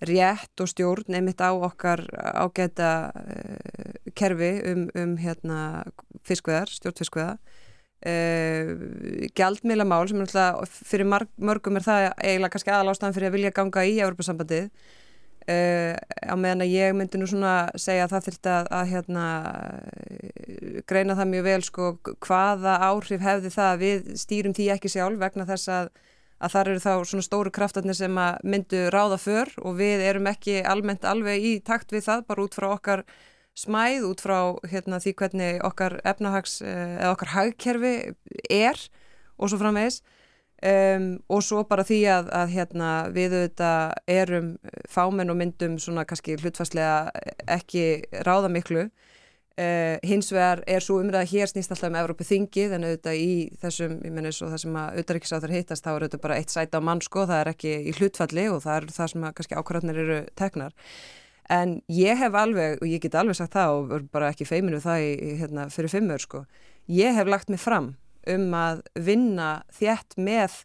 rétt 0.04 0.60
og 0.60 0.68
stjórn 0.68 1.16
einmitt 1.16 1.40
á 1.40 1.54
okkar 1.54 2.02
ágæta 2.12 2.90
uh, 3.14 3.92
kerfi 4.18 4.50
um, 4.70 4.88
um 4.98 5.14
hérna 5.20 5.84
fiskveðar, 6.26 6.68
stjórnfiskveða 6.74 7.36
uh, 8.10 8.72
gjaldmila 9.38 9.86
mál 9.88 10.04
sem 10.10 10.20
er 10.20 10.28
alltaf 10.28 10.82
fyrir 10.90 11.08
mörgum 11.08 11.78
er 11.78 11.86
það 11.86 12.10
eiginlega 12.18 12.52
kannski 12.56 12.74
aðalástaðan 12.74 13.16
fyrir 13.16 13.30
að 13.30 13.38
vilja 13.38 13.54
ganga 13.56 13.86
í 13.86 13.96
Európa-sambandið 14.02 14.68
Uh, 15.44 15.92
á 16.24 16.32
meðan 16.40 16.64
að 16.64 16.70
ég 16.72 16.94
myndi 16.96 17.18
nú 17.20 17.26
svona 17.28 17.66
segja 17.76 18.06
að 18.06 18.14
það 18.14 18.22
þurfti 18.28 18.48
að, 18.48 18.68
að 18.72 18.86
hérna, 18.94 19.24
greina 20.88 21.16
það 21.18 21.30
mjög 21.34 21.44
vel 21.44 21.58
sko, 21.66 21.88
hvaða 22.24 22.78
áhrif 22.86 23.20
hefði 23.20 23.50
það 23.52 23.74
við 23.82 24.08
stýrum 24.22 24.54
því 24.56 24.70
ekki 24.72 24.92
sjálf 24.94 25.20
vegna 25.20 25.44
þess 25.50 25.68
að, 25.68 25.90
að 26.40 26.54
þar 26.54 26.70
eru 26.72 26.82
þá 26.86 26.94
svona 27.10 27.26
stóru 27.26 27.52
kraftarnir 27.52 27.98
sem 27.98 28.16
myndu 28.40 28.86
ráða 28.94 29.20
för 29.20 29.52
og 29.60 29.76
við 29.82 30.06
erum 30.08 30.32
ekki 30.32 30.62
almennt 30.64 31.04
alveg 31.04 31.44
í 31.44 31.54
takt 31.60 31.92
við 31.92 32.06
það 32.08 32.24
bara 32.32 32.48
út 32.48 32.56
frá 32.56 32.70
okkar 32.70 33.04
smæð, 33.54 34.08
út 34.08 34.24
frá 34.24 34.38
hérna, 34.64 34.96
því 34.96 35.14
hvernig 35.20 35.62
okkar 35.68 36.00
efnahags 36.08 36.58
eh, 36.64 36.96
eða 37.02 37.12
okkar 37.14 37.34
hagkerfi 37.36 37.94
er 38.48 38.80
og 39.36 39.52
svo 39.52 39.60
framvegs 39.60 40.00
Um, 40.64 41.18
og 41.28 41.42
svo 41.44 41.60
bara 41.68 41.82
því 41.84 41.98
að, 42.08 42.28
að 42.32 42.52
hérna, 42.54 42.90
við 43.12 43.34
auðvitað 43.36 43.90
erum 44.08 44.46
fámenn 44.88 45.28
og 45.28 45.36
myndum 45.36 45.74
svona 45.82 46.06
kannski 46.08 46.38
hlutfastlega 46.40 47.10
ekki 47.52 47.82
ráða 48.24 48.48
miklu. 48.48 48.86
Uh, 49.60 50.00
hins 50.02 50.32
vegar 50.32 50.62
er 50.66 50.80
svo 50.82 50.96
umræða 51.02 51.28
hér 51.30 51.50
snýst 51.50 51.74
alltaf 51.74 51.90
um 51.90 51.98
Evrópu 52.00 52.24
þingið 52.26 52.72
en 52.78 52.86
auðvitað 52.88 53.18
í 53.20 53.34
þessum, 53.60 53.98
ég 54.08 54.14
menn 54.14 54.30
eins 54.30 54.40
og 54.40 54.54
það 54.54 54.62
sem 54.62 54.78
að 54.80 54.96
auðvitað 55.02 55.52
hittast 55.52 55.84
þá 55.84 55.90
er 55.92 56.06
auðvitað 56.06 56.22
bara 56.24 56.38
eitt 56.40 56.54
sæta 56.54 56.80
á 56.80 56.86
mann 56.88 57.02
sko, 57.04 57.26
það 57.28 57.42
er 57.42 57.50
ekki 57.52 57.74
í 57.76 57.94
hlutfalli 57.98 58.46
og 58.54 58.62
það 58.64 58.78
er 58.78 58.86
það 58.96 59.10
sem 59.12 59.26
að 59.28 59.34
kannski 59.36 59.58
ákvarðanir 59.60 60.00
eru 60.06 60.16
teknar. 60.40 60.72
En 61.52 61.76
ég 61.92 62.16
hef 62.24 62.40
alveg, 62.40 62.80
og 62.80 62.88
ég 62.88 63.04
get 63.04 63.18
alveg 63.20 63.36
sagt 63.36 63.52
það 63.58 63.82
og 63.82 64.08
bara 64.16 64.32
ekki 64.32 64.48
feiminu 64.48 64.80
það 64.80 65.04
í, 65.04 65.12
hérna, 65.42 65.68
fyrir 65.68 65.92
fimmur 65.92 66.24
sko, 66.24 66.42
ég 66.88 67.12
hef 67.20 67.28
lagt 67.28 67.52
mig 67.52 67.60
fram 67.60 67.92
um 68.32 68.54
að 68.56 68.84
vinna 68.94 69.50
þjætt 69.74 70.16
með 70.16 70.56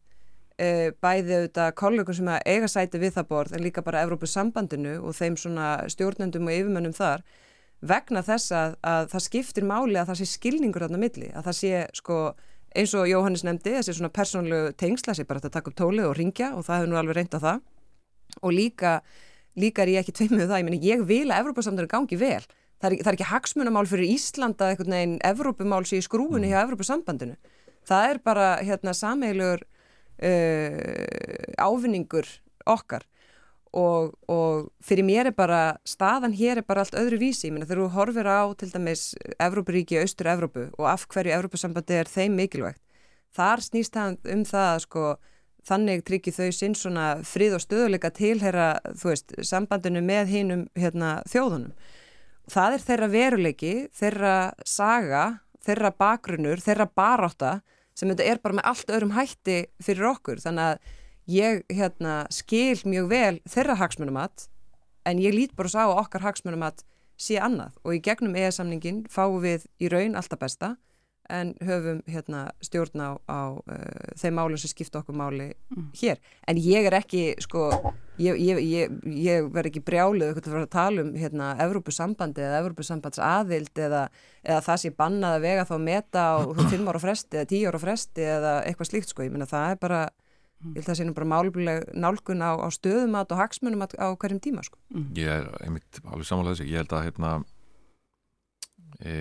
uh, 0.59 0.89
bæði 1.01 1.37
auðvitað 1.37 1.75
kollegum 1.79 2.17
sem 2.19 2.31
að 2.31 2.45
eiga 2.45 2.71
sæti 2.71 3.01
við 3.01 3.15
það 3.17 3.29
borð 3.33 3.55
en 3.57 3.65
líka 3.65 3.83
bara 3.85 4.03
Evrópussambandinu 4.05 4.97
og 5.03 5.17
þeim 5.17 5.37
svona 5.39 5.71
stjórnendum 5.91 6.49
og 6.49 6.57
yfirmönnum 6.57 6.95
þar 6.97 7.25
vegna 7.79 8.23
þess 8.25 8.51
að, 8.51 8.77
að 8.83 9.09
það 9.13 9.25
skiptir 9.25 9.67
máli 9.67 9.99
að 9.99 10.11
það 10.11 10.19
sé 10.19 10.29
skilningur 10.33 10.83
þarna 10.83 10.99
milli, 10.99 11.29
að 11.31 11.45
það 11.47 11.59
sé 11.61 11.83
sko 11.95 12.19
eins 12.75 12.93
og 12.97 13.07
Jóhannes 13.09 13.45
nefndi, 13.47 13.73
þessi 13.77 13.95
svona 13.97 14.11
persónlegu 14.13 14.73
tengsla, 14.77 15.13
þessi 15.13 15.27
bara 15.29 15.41
að 15.41 15.53
taka 15.55 15.71
upp 15.71 15.77
tólið 15.79 16.09
og 16.09 16.15
ringja 16.17 16.51
og 16.57 16.65
það 16.67 16.81
hefur 16.81 16.91
nú 16.91 16.99
alveg 16.99 17.17
reynd 17.17 17.37
á 17.37 17.39
það. 17.39 17.61
Og 18.45 18.53
líka, 18.53 18.91
líka 19.57 19.83
er 19.83 19.93
ég 19.95 20.03
ekki 20.03 20.15
tveimið 20.19 20.51
það, 20.51 20.59
ég 20.59 20.67
meni 20.67 20.81
ég 20.85 21.05
vil 21.09 21.25
að 21.31 21.39
Evrópussambandinu 21.41 21.89
gangi 21.89 22.19
vel 22.19 22.43
það 22.79 22.89
er, 22.89 22.97
það 23.03 23.11
er 23.11 23.17
ekki 23.17 23.29
hagsmunamál 23.33 23.85
fyrir 23.89 24.13
Íslanda 24.15 24.71
eitthvað 24.71 24.91
neginn 24.93 25.19
Evrópumál 25.27 25.85
sér 25.87 26.01
í 26.01 26.05
skrúinu 26.05 26.41
mm. 26.41 26.49
hjá 26.51 26.63
Evrópusambandinu. 26.63 27.37
Það 27.89 28.09
er 28.09 28.19
bara 28.23 28.49
hérna 28.63 28.93
sameiglur 28.95 29.63
uh, 30.23 31.55
ávinningur 31.59 32.27
okkar 32.69 33.05
og, 33.75 34.15
og 34.31 34.69
fyrir 34.85 35.05
mér 35.05 35.29
er 35.29 35.35
bara 35.37 35.77
staðan 35.87 36.33
hér 36.37 36.61
er 36.61 36.67
bara 36.67 36.85
allt 36.85 36.97
öðru 36.97 37.19
vísi. 37.21 37.47
Ég 37.49 37.55
meina 37.55 37.67
þegar 37.69 37.83
þú 37.83 37.89
horfir 37.97 38.29
á 38.29 38.41
til 38.57 38.71
dæmis 38.73 39.09
Evrópuríki, 39.37 39.99
Austur 40.01 40.31
Evrópu 40.31 40.69
og 40.77 40.85
af 40.89 41.07
hverju 41.11 41.35
Evrópusambandi 41.35 41.99
er 41.99 42.09
þeim 42.09 42.37
mikilvægt. 42.39 42.81
Þar 43.35 43.61
snýst 43.61 43.93
það 43.93 44.31
um 44.33 44.45
það 44.47 44.69
að 44.71 44.83
sko 44.87 45.03
þannig 45.69 46.05
tryggir 46.07 46.33
þau 46.33 46.51
sinn 46.55 46.75
svona 46.77 47.07
frið 47.27 47.57
og 47.57 47.61
stöðuleika 47.61 48.09
tilhera, 48.15 48.69
þú 48.97 49.11
veist, 49.11 49.33
sambandinu 49.45 50.01
með 50.01 50.31
hinnum 50.33 50.63
hérna, 50.79 51.19
þjóðunum 51.29 51.75
það 52.49 52.75
er 52.75 52.85
þeirra 52.85 53.09
veruleiki, 53.13 53.73
þeirra 53.95 54.35
saga, 54.67 55.25
þeirra 55.65 55.91
bakgrunnur, 55.99 56.61
þeirra 56.63 56.87
baráta 56.95 57.59
sem 57.97 58.09
þetta 58.11 58.27
er 58.31 58.41
bara 58.43 58.59
með 58.59 58.69
allt 58.71 58.93
öðrum 58.93 59.15
hætti 59.17 59.57
fyrir 59.83 60.09
okkur. 60.13 60.39
Þannig 60.43 60.69
að 60.69 60.95
ég 61.29 61.63
hérna, 61.69 62.21
skil 62.33 62.79
mjög 62.89 63.09
vel 63.11 63.35
þeirra 63.49 63.77
hagsmunumat 63.79 64.47
en 65.09 65.21
ég 65.21 65.35
lít 65.35 65.55
bara 65.57 65.71
sá 65.71 65.83
okkar 65.89 66.25
hagsmunumat 66.25 66.83
sé 67.19 67.37
annað 67.41 67.75
og 67.83 67.97
í 67.97 68.03
gegnum 68.03 68.37
EE-samningin 68.39 69.03
fáum 69.11 69.41
við 69.43 69.67
í 69.81 69.89
raun 69.91 70.15
alltaf 70.17 70.39
besta 70.41 70.75
en 71.29 71.51
höfum 71.65 71.99
hérna, 72.09 72.43
stjórn 72.65 73.01
á, 73.05 73.09
á 73.29 73.41
uh, 73.53 74.13
þeim 74.17 74.35
málum 74.39 74.59
sem 74.59 74.71
skipta 74.71 75.01
okkur 75.01 75.17
máli 75.17 75.51
mm. 75.53 75.89
hér. 76.01 76.21
En 76.49 76.59
ég 76.61 76.87
er 76.89 76.95
ekki, 76.97 77.23
sko, 77.43 77.67
ég, 78.21 78.39
ég, 78.41 78.61
ég, 78.65 78.95
ég 79.13 79.49
verð 79.53 79.71
ekki 79.71 79.83
brjálið 79.85 80.31
eitthvað 80.31 80.63
að 80.63 80.71
tala 80.73 81.05
um 81.05 81.11
hérna, 81.19 81.51
Evrópusambandi 81.65 82.45
eða 82.45 82.63
Evrópusambands 82.63 83.21
aðild 83.23 83.83
eða, 83.85 84.07
eða 84.45 84.63
það 84.65 84.81
sé 84.83 84.93
bannað 84.97 85.37
að 85.37 85.45
vega 85.45 85.67
þá 85.69 85.75
meta 85.85 86.25
á 86.33 86.35
5 86.59 86.89
ára 86.89 87.03
fresti 87.03 87.39
eða 87.39 87.51
10 87.53 87.69
ára 87.69 87.83
fresti 87.85 88.25
eða 88.37 88.55
eitthvað 88.65 88.91
slíkt, 88.91 89.13
sko. 89.13 89.27
Ég 89.27 89.35
menna 89.35 89.49
það 89.49 89.75
er 89.75 89.81
bara, 89.85 90.01
ég 90.65 90.79
held 90.79 90.83
að 90.83 90.91
það 90.91 90.99
sé 91.01 91.07
nú 91.07 91.15
bara 91.19 91.31
málbuleg 91.35 91.85
nálgun 91.93 92.41
á, 92.41 92.51
á 92.57 92.67
stöðumat 92.73 93.35
og 93.35 93.43
hagsmunumat 93.43 93.95
á 94.01 94.07
hverjum 94.17 94.41
tíma, 94.41 94.65
sko. 94.65 94.81
Mm. 94.95 95.09
Ég 95.19 95.39
er 95.39 95.49
einmitt 95.61 96.01
alveg 96.05 96.25
samanlega 96.25 96.57
þessi, 96.57 96.73
ég 96.73 96.83
held 96.83 96.97
að 96.97 97.07
hérna... 97.09 97.37
E 98.99 99.13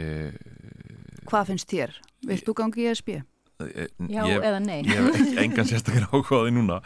Hvað 1.28 1.50
finnst 1.52 1.68
þér? 1.72 1.98
Vilt 2.28 2.46
þú 2.46 2.54
gangi 2.58 2.84
í 2.84 2.88
SB? 2.94 3.18
Já 3.58 4.22
ég, 4.22 4.38
eða 4.38 4.58
nei? 4.62 4.80
Ég 4.86 5.08
hef 5.18 5.38
engan 5.42 5.66
sérstaklega 5.70 6.08
ákváði 6.14 6.52
núna. 6.54 6.78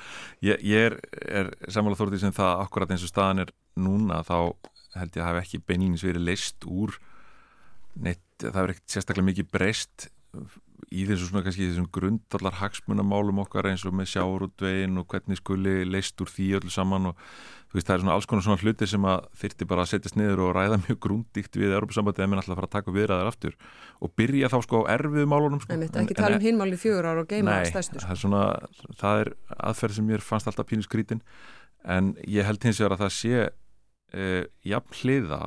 Ég, 0.44 0.62
ég 0.64 0.86
er, 0.88 0.98
er 1.20 1.50
samanlega 1.68 2.00
þórtið 2.00 2.22
sem 2.24 2.36
það 2.36 2.62
akkurat 2.64 2.94
eins 2.94 3.04
og 3.04 3.12
staðan 3.12 3.44
er 3.44 3.52
núna 3.76 4.22
þá 4.24 4.36
held 4.96 5.16
ég 5.16 5.20
að 5.20 5.28
hafa 5.28 5.42
ekki 5.44 5.60
beinlýnins 5.68 6.04
verið 6.04 6.26
leist 6.30 6.66
úr 6.68 6.96
neitt, 8.00 8.24
það 8.40 8.56
hefur 8.56 8.74
ekkert 8.74 8.94
sérstaklega 8.94 9.28
mikið 9.28 9.50
breyst 9.52 10.08
í 10.90 11.06
þessu 11.08 11.28
svona 11.28 11.44
kannski 11.46 11.68
þessum 11.68 11.88
grundallar 11.94 12.56
hagsmunamálum 12.58 13.42
okkar 13.44 13.68
eins 13.70 13.84
og 13.86 13.94
með 13.96 14.10
sjáurútvegin 14.16 14.98
og 15.00 15.06
hvernig 15.12 15.38
skuli 15.38 15.82
leist 15.86 16.20
úr 16.22 16.30
því 16.30 16.48
öllu 16.58 16.72
saman 16.72 17.12
og 17.12 17.20
þú 17.70 17.78
veist 17.78 17.88
það 17.88 17.94
er 17.94 18.02
svona 18.02 18.16
alls 18.16 18.28
konar 18.28 18.44
svona 18.44 18.60
hluti 18.60 18.88
sem 18.90 19.06
að 19.08 19.28
þyrti 19.42 19.68
bara 19.70 19.84
að 19.84 19.90
setjast 19.92 20.18
niður 20.18 20.42
og 20.48 20.50
ræða 20.58 20.80
mjög 20.84 20.98
grundíkt 21.06 21.56
við 21.60 21.76
Europasambandið 21.78 22.26
en 22.26 22.32
minn 22.32 22.42
alltaf 22.42 22.54
að 22.56 22.60
fara 22.60 22.70
að 22.70 22.74
taka 22.76 22.96
viðræðar 22.98 23.30
aftur 23.30 23.56
og 24.02 24.14
byrja 24.18 24.52
þá 24.52 24.58
sko 24.66 24.82
á 24.82 24.90
erfið 24.96 25.30
málunum 25.32 25.62
sko. 25.62 25.78
Nei, 25.78 25.88
ekki 26.02 26.18
tala 26.18 26.40
um 26.40 26.44
hinmáli 26.44 26.80
fjögur 26.80 27.08
ára 27.08 27.24
og 27.24 27.30
geima 27.30 27.60
á 27.62 27.68
stæstu 27.70 27.96
Nei, 27.96 28.04
það 28.04 28.14
er 28.16 28.22
svona, 28.24 28.44
það 29.00 29.24
er 29.24 29.32
aðferð 29.70 29.98
sem 29.98 30.08
mér 30.10 30.26
fannst 30.26 30.50
alltaf 30.50 30.68
pínu 30.68 30.84
skrítin 30.84 31.22
en 31.88 32.12
ég 32.26 32.46
held 32.46 32.66
hins 32.66 32.82
vegar 32.82 32.98
að 32.98 33.06
það 33.06 33.14
sé 33.16 33.46
eh, 33.46 34.42
jafn 34.66 34.98
hliða 35.00 35.40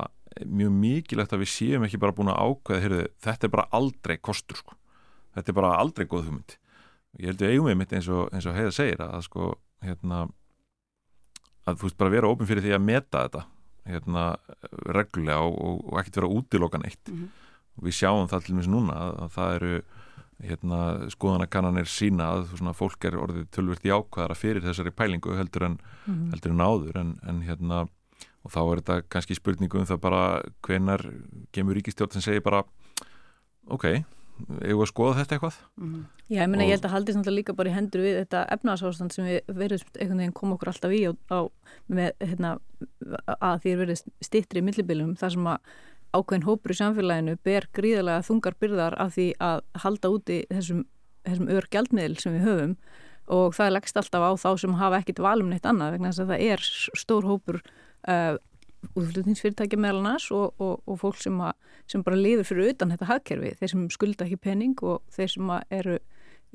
mjög 0.50 0.74
mikilvægt 0.82 1.36
að 1.36 1.46
við 1.46 1.52
séum 1.54 1.86
ekki 1.86 2.00
bara 2.02 2.16
búin 2.16 2.34
að 2.34 2.42
ákveða, 2.42 2.82
heyrðu, 2.84 3.06
þetta 3.24 3.48
er 3.48 3.54
bara 3.54 3.70
aldrei 3.78 4.18
kostur 4.20 4.60
sko 4.60 4.76
þetta 5.36 5.52
er 5.52 5.60
bara 5.60 5.76
aldrei 5.80 6.08
góð 6.08 6.30
hugmynd 6.30 6.58
ég 7.20 7.32
held 7.32 7.44
að 7.44 7.54
eigum 7.54 7.70
við 7.70 7.78
mitt 7.80 7.94
eins 7.96 8.10
og, 8.12 8.32
og 8.32 8.58
heiða 8.58 8.72
segir 8.76 9.04
að 9.06 9.22
sko 9.28 9.52
hérna 9.86 10.26
að 11.66 11.80
þú 11.80 11.88
veist 11.88 12.00
bara 12.00 12.14
vera 12.14 12.32
ofin 12.32 12.50
fyrir 12.50 12.66
því 12.66 12.74
að 12.76 12.86
meta 12.86 13.26
þetta 13.26 13.46
hérna 13.86 14.24
reglulega 14.96 15.46
og, 15.46 15.78
og, 15.86 16.00
ekkert 16.00 16.22
vera 16.22 16.32
útilokan 16.40 16.86
eitt 16.88 17.12
mm 17.12 17.18
-hmm. 17.18 17.30
og 17.78 17.84
við 17.86 17.98
sjáum 18.00 18.30
það 18.30 18.46
til 18.46 18.54
og 18.54 18.58
meins 18.58 18.72
núna 18.72 18.94
að, 18.94 19.12
að 19.24 19.30
það 19.38 19.56
eru 19.56 19.84
hérna 20.44 20.80
skoðanakannanir 21.14 21.88
sína 21.88 22.32
að 22.34 22.48
svona, 22.58 22.74
fólk 22.74 23.06
er 23.08 23.16
orðið 23.16 23.46
tölvert 23.56 23.86
í 23.86 23.94
ákvæðara 23.94 24.36
fyrir 24.36 24.66
þessari 24.66 24.92
pælingu 24.92 25.38
heldur 25.38 25.64
en, 25.64 25.78
mm 26.06 26.14
-hmm. 26.14 26.30
heldur 26.32 26.52
en 26.52 26.62
áður 26.62 26.98
en, 27.00 27.20
en 27.24 27.42
hérna 27.42 27.88
og 28.44 28.52
þá 28.52 28.60
er 28.62 28.82
þetta 28.82 29.02
kannski 29.10 29.36
spurningu 29.36 29.80
um 29.80 29.86
það 29.86 30.02
bara 30.02 30.42
hvenar 30.62 31.02
gemur 31.52 31.76
ríkistjórn 31.76 32.12
sem 32.12 32.22
segir 32.22 32.44
bara 32.46 32.64
ok, 33.68 34.04
eigum 34.62 34.84
að 34.84 34.92
skoða 34.92 35.18
þetta 35.20 35.36
eitthvað 35.36 35.58
mm 35.78 35.88
-hmm. 35.88 36.04
Já, 36.26 36.42
ég, 36.42 36.50
meina, 36.50 36.64
og... 36.64 36.68
ég 36.68 36.76
held 36.76 36.86
að 36.86 36.96
haldist 36.96 37.18
náttúrulega 37.18 37.40
líka 37.40 37.54
bara 37.54 37.70
í 37.70 37.76
hendur 37.76 38.02
við 38.02 38.16
þetta 38.20 38.46
efnarsástand 38.56 39.14
sem 39.14 39.26
við 39.26 39.40
verðum 39.48 39.90
einhvern 40.00 40.18
veginn 40.20 40.34
koma 40.34 40.56
okkur 40.56 40.72
alltaf 40.72 40.92
í 40.92 41.02
á, 41.06 41.12
á 41.32 41.40
með, 41.88 42.12
hérna, 42.20 42.60
að 43.40 43.60
því 43.62 43.72
er 43.72 43.82
verið 43.84 44.04
stittri 44.22 44.60
í 44.60 44.66
millibilum 44.66 45.16
þar 45.16 45.32
sem 45.32 45.48
að 45.48 45.60
ákveðin 46.16 46.48
hópur 46.48 46.72
í 46.72 46.80
samfélaginu 46.80 47.38
ber 47.44 47.68
gríðarlega 47.76 48.26
þungar 48.26 48.56
byrðar 48.60 48.96
af 49.00 49.16
því 49.16 49.28
að 49.40 49.62
halda 49.84 50.12
úti 50.12 50.38
þessum, 50.50 50.86
þessum 51.28 51.52
ör 51.56 51.68
gjaldmiðl 51.72 52.18
sem 52.20 52.38
við 52.38 52.48
höfum 52.50 52.76
og 53.36 53.56
það 53.58 53.74
leggst 53.76 53.98
alltaf 53.98 54.22
á 54.22 54.32
þá 54.38 54.50
sem 54.62 54.78
hafa 54.80 55.00
ekkit 55.02 55.20
valum 55.24 55.50
neitt 55.50 55.66
annað 55.66 55.96
vegna 55.96 56.12
þess 56.12 56.24
að 56.24 56.34
það 56.34 56.44
er 56.52 56.66
stór 57.02 57.26
hópur 57.26 57.62
uh, 58.08 58.38
útflutningsfyrirtækja 58.94 59.80
meðal 59.82 60.02
annars 60.02 60.28
og, 60.36 60.54
og, 60.62 60.82
og 60.86 61.00
fólk 61.02 61.22
sem, 61.22 61.38
að, 61.42 61.56
sem 61.92 62.04
bara 62.06 62.20
lifir 62.20 62.48
fyrir 62.48 62.74
utan 62.74 62.94
þetta 62.94 63.10
hagkerfi, 63.10 63.56
þeir 63.60 63.74
sem 63.74 63.88
skulda 63.94 64.28
ekki 64.28 64.42
penning 64.42 64.76
og 64.86 65.02
þeir 65.16 65.34
sem 65.34 65.52
eru 65.74 65.98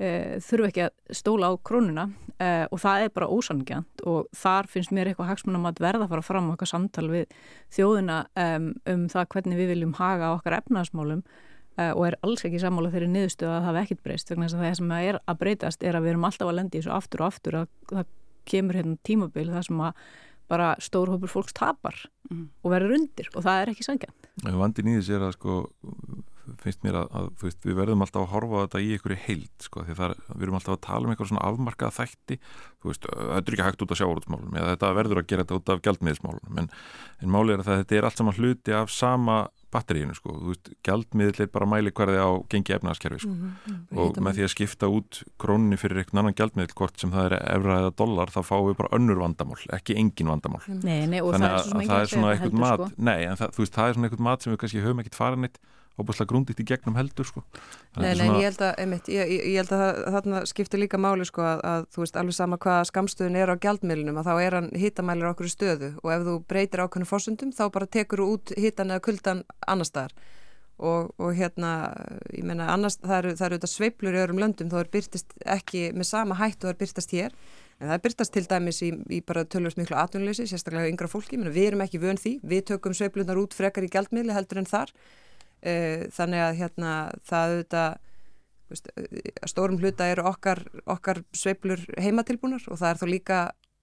e, 0.01 0.39
þurfu 0.45 0.69
ekki 0.69 0.85
að 0.87 1.19
stóla 1.21 1.51
á 1.51 1.53
krónuna 1.67 2.07
e, 2.37 2.49
og 2.71 2.81
það 2.81 3.05
er 3.05 3.13
bara 3.15 3.29
ósangjant 3.31 4.03
og 4.09 4.31
þar 4.37 4.69
finnst 4.71 4.93
mér 4.95 5.11
eitthvað 5.11 5.31
hagsmunum 5.33 5.69
að 5.69 5.83
verða 5.83 6.07
að 6.07 6.15
fara 6.15 6.25
fram 6.25 6.49
okkar 6.53 6.71
samtal 6.71 7.07
við 7.11 7.37
þjóðina 7.75 8.23
um, 8.45 8.73
um 8.89 9.07
það 9.11 9.29
hvernig 9.35 9.61
við 9.61 9.73
viljum 9.75 9.95
haga 9.99 10.33
okkar 10.37 10.57
efnaðasmálum 10.61 11.21
uh, 11.23 11.91
og 11.91 12.07
er 12.09 12.19
alls 12.25 12.45
ekki 12.47 12.61
sammála 12.61 12.93
þeirri 12.93 13.11
niðurstöðu 13.11 13.51
að 13.51 13.59
það 13.59 13.69
hafi 13.69 13.83
ekkit 13.85 14.03
breyst 14.07 14.33
vegna 14.33 14.47
þess 14.47 14.57
að 14.57 14.65
það 14.65 14.81
sem 14.81 14.97
er 14.97 15.21
að 15.21 15.39
breytast 15.43 15.85
er 15.85 15.97
að 15.97 16.07
við 16.07 16.15
erum 16.15 16.27
alltaf 16.29 16.51
að 16.51 16.59
lendi 16.59 16.81
þessu 16.81 16.95
aftur 16.97 17.23
og 17.23 17.31
aftur 17.31 17.61
að 17.61 17.71
það 17.91 18.11
kemur 18.49 18.79
hérna 18.79 18.97
tímabil 19.05 19.49
það 19.51 19.65
sem 19.67 19.81
að 19.85 20.05
bara 20.51 20.73
stórhópur 20.83 21.31
fólks 21.31 21.55
tapar 21.57 21.95
mm. 22.29 22.49
og 22.61 22.75
verður 22.75 22.97
undir 22.99 23.31
og 23.33 23.45
það 23.45 23.61
er 23.61 23.71
ekki 23.73 23.87
sangjant. 23.87 24.29
Vandin 24.43 24.91
í 24.91 24.97
þessi 24.99 25.17
er 25.17 25.29
að 25.29 25.37
sko 25.37 25.61
finnst 26.61 26.83
mér 26.85 26.97
að, 27.01 27.09
að 27.15 27.27
veist, 27.41 27.65
við 27.65 27.77
verðum 27.77 28.03
alltaf 28.03 28.25
að 28.25 28.31
horfa 28.33 28.63
þetta 28.65 28.81
í 28.81 28.89
einhverju 28.95 29.19
heild 29.25 29.65
sko, 29.65 29.83
því 29.87 29.95
það, 29.99 30.13
við 30.33 30.45
erum 30.45 30.57
alltaf 30.57 30.75
að 30.75 30.83
tala 30.87 31.07
um 31.07 31.13
einhverjum 31.13 31.31
svona 31.31 31.45
afmarkað 31.47 31.95
þætti, 31.97 32.37
þú 32.81 32.91
veist, 32.91 33.07
þetta 33.11 33.41
er 33.41 33.55
ekki 33.55 33.67
hægt 33.67 33.85
út 33.85 33.93
af 33.93 33.99
sjáurútsmálum, 34.01 34.57
eða 34.57 34.73
þetta 34.73 34.91
verður 34.97 35.21
að 35.21 35.27
gera 35.31 35.45
þetta 35.45 35.59
út 35.59 35.73
af 35.73 35.83
gjaldmiðismálum, 35.87 36.61
en, 36.61 36.69
en 37.21 37.33
málið 37.35 37.55
er 37.55 37.63
að 37.63 37.81
þetta 37.83 37.99
er 37.99 38.09
allt 38.09 38.21
saman 38.21 38.39
hluti 38.39 38.75
af 38.77 38.93
sama 38.93 39.37
batteríinu 39.71 40.15
sko, 40.17 40.35
þú 40.37 40.51
veist, 40.51 40.71
gjaldmiðl 40.85 41.43
er 41.45 41.49
bara 41.53 41.67
mæli 41.69 41.93
hverði 41.95 42.19
á 42.19 42.29
gengi 42.51 42.75
efnaðaskerfi 42.75 43.19
sko 43.23 43.31
mm 43.31 43.51
-hmm. 43.65 43.99
og 44.03 44.17
með 44.17 44.37
því 44.37 44.45
að 44.45 44.53
skipta 44.55 44.89
út 44.91 45.21
krónni 45.41 45.77
fyrir 45.79 46.01
einhvern 46.01 46.23
annan 46.23 46.37
gjaldmiðl, 46.37 46.75
hvort 46.75 46.99
sem 46.99 47.11
það 47.11 47.25
er 47.25 47.35
efra 47.55 47.79
eða 47.81 47.91
dollar, 48.03 48.27
þá 48.27 48.41
fáum 48.43 48.67
við 48.69 48.77
bara 48.77 48.95
önnur 48.97 49.21
vandamál 49.23 49.59
ekki 49.71 49.97
engin 49.97 50.27
vandamál 50.27 50.61
nei, 50.67 51.07
nei, 51.07 51.19
þannig 51.19 51.51
að 51.51 51.87
það 51.87 52.01
er 52.01 52.11
svona 52.13 52.31
einhvern 52.33 52.59
mat 52.59 52.79
sko. 52.79 52.89
nei, 52.97 53.21
en 53.25 53.37
það, 53.37 53.49
þú 53.55 53.63
veist, 53.63 53.75
það 53.75 53.87
er 53.87 53.93
svona 53.93 54.07
einhvern 54.07 54.27
mat 54.29 54.41
sem 54.41 54.53
við 54.53 54.59
kannski 54.59 54.83
höfum 54.85 54.99
ekkert 54.99 55.15
farin 55.15 55.43
eitt 55.43 55.59
óbúslega 55.99 56.29
grúndið 56.31 56.61
í 56.63 56.65
gegnum 56.71 56.97
heldur 56.97 57.27
sko. 57.27 57.43
Nei, 57.97 58.11
nei, 58.15 58.23
svona... 58.23 58.39
ég 58.39 58.47
held 58.49 58.63
að, 58.65 58.73
einmitt, 58.83 59.09
ég, 59.11 59.31
ég 59.51 59.57
held 59.59 59.73
að 59.75 60.01
þarna 60.15 60.43
skiptir 60.49 60.81
líka 60.81 60.99
máli 61.01 61.27
sko 61.27 61.45
að, 61.45 61.63
að 61.71 61.87
þú 61.93 62.03
veist 62.03 62.19
alveg 62.21 62.37
sama 62.37 62.59
hvað 62.61 62.83
skamstöðun 62.91 63.39
er 63.41 63.53
á 63.53 63.55
gjaldmiðlunum 63.65 64.21
að 64.21 64.29
þá 64.29 64.33
er 64.45 64.57
hann 64.59 64.69
hittamælir 64.81 65.31
okkur 65.31 65.49
í 65.49 65.55
stöðu 65.55 65.93
og 66.01 66.13
ef 66.15 66.27
þú 66.27 66.35
breytir 66.51 66.83
ákveðinu 66.83 67.09
fórsundum 67.09 67.55
þá 67.55 67.65
bara 67.75 67.89
tekur 67.97 68.23
þú 68.23 68.29
út 68.37 68.53
hittan 68.57 68.93
eða 68.93 69.05
kuldan 69.07 69.43
annar 69.67 69.89
staðar. 69.89 70.15
Og, 70.81 71.11
og 71.21 71.35
hérna, 71.37 71.91
ég 72.33 72.45
menna 72.47 72.71
annars 72.73 72.95
það 73.03 73.17
eru, 73.19 73.33
þetta 73.37 73.67
sveiplur 73.69 74.15
í 74.15 74.21
öðrum 74.23 74.39
löndum 74.41 74.71
þá 74.71 74.79
er 74.79 74.87
byrtist 74.95 75.35
ekki 75.45 75.91
með 75.93 76.07
sama 76.09 76.39
hættu 76.39 76.65
það 76.65 76.71
er 76.71 76.79
byrtast 76.79 77.13
hér. 77.13 77.35
En 77.81 77.91
það 77.91 78.01
byrtast 78.07 78.33
til 78.33 78.43
dæmis 78.49 78.79
í, 78.85 78.89
í 79.13 79.19
bara 79.25 79.43
tölvast 79.45 79.77
miklu 79.77 79.97
atvinnleysi, 79.97 80.47
sérstaklega 80.49 80.89
yngra 80.89 81.09
fólki, 81.09 81.37
við 81.37 81.67
erum 81.67 81.83
ekki 81.85 82.01
vön 82.01 82.17
því, 82.17 82.33
við 82.45 82.63
tökum 82.71 82.97
sveiplunar 82.97 83.37
út 83.41 83.53
frekar 83.57 83.85
í 83.85 83.91
gjaldmiðli 83.93 84.33
heldur 84.33 84.61
en 84.61 84.69
þar 84.69 84.93
þannig 85.61 86.41
að 86.41 86.55
hérna 86.57 86.93
það 87.27 87.51
auðvitað 87.51 87.99
stórum 89.49 89.79
hluta 89.81 90.07
eru 90.11 90.25
okkar, 90.29 90.63
okkar 90.89 91.21
sveiblur 91.35 91.81
heimatilbúnar 91.99 92.63
og 92.71 92.79
það 92.79 92.89
er 92.89 92.99
þá 93.01 93.07
líka 93.09 93.39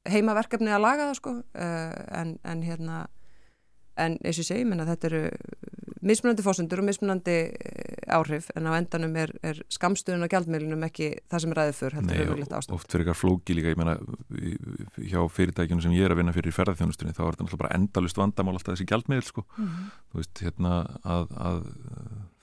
heimaverkefni 0.08 0.72
að 0.72 0.84
laga 0.84 1.08
það 1.08 1.18
sko. 1.18 1.34
Eh, 1.54 1.94
en, 2.20 2.34
en 2.44 2.64
hérna 2.64 2.98
en 3.98 4.16
eins 4.22 4.38
og 4.38 4.44
ég 4.44 4.50
segi, 4.52 4.64
menna 4.68 4.86
þetta 4.88 5.10
eru 5.10 5.22
mismunandi 6.04 6.44
fósundur 6.44 6.82
og 6.82 6.86
mismunandi 6.86 7.36
eh, 7.50 8.14
áhrif 8.14 8.48
en 8.56 8.68
á 8.70 8.72
endanum 8.78 9.16
er, 9.18 9.32
er 9.42 9.60
skamstuðun 9.72 10.24
og 10.26 10.32
gjaldmiðlunum 10.32 10.86
ekki 10.88 11.10
það 11.30 11.44
sem 11.44 11.54
er 11.54 11.60
ræðið 11.60 11.78
fyrr 11.80 11.98
Nei, 12.06 12.14
og, 12.24 12.42
oft 12.76 12.92
fyrir 12.92 13.04
eitthvað 13.04 13.20
flóki 13.20 13.56
líka 13.56 13.72
ég 13.72 13.80
menna 13.80 13.96
hjá 15.02 15.20
fyrirtækjunum 15.34 15.84
sem 15.84 15.96
ég 15.96 16.06
er 16.06 16.14
að 16.14 16.22
vinna 16.22 16.34
fyrir 16.36 16.52
í 16.52 16.56
ferðarþjónustunni 16.56 17.16
þá 17.16 17.22
er 17.24 17.30
þetta 17.32 17.46
náttúrulega 17.46 17.64
bara 17.64 17.78
endalust 17.78 18.20
vandamál 18.20 18.54
alltaf 18.56 18.76
þessi 18.76 18.88
gjaldmiðl 18.92 19.26
sko 19.26 19.44
mm 19.44 19.64
-hmm. 19.64 19.94
þú 20.12 20.22
veist 20.22 20.44
hérna 20.46 20.74
að, 21.02 21.24
að 21.50 21.62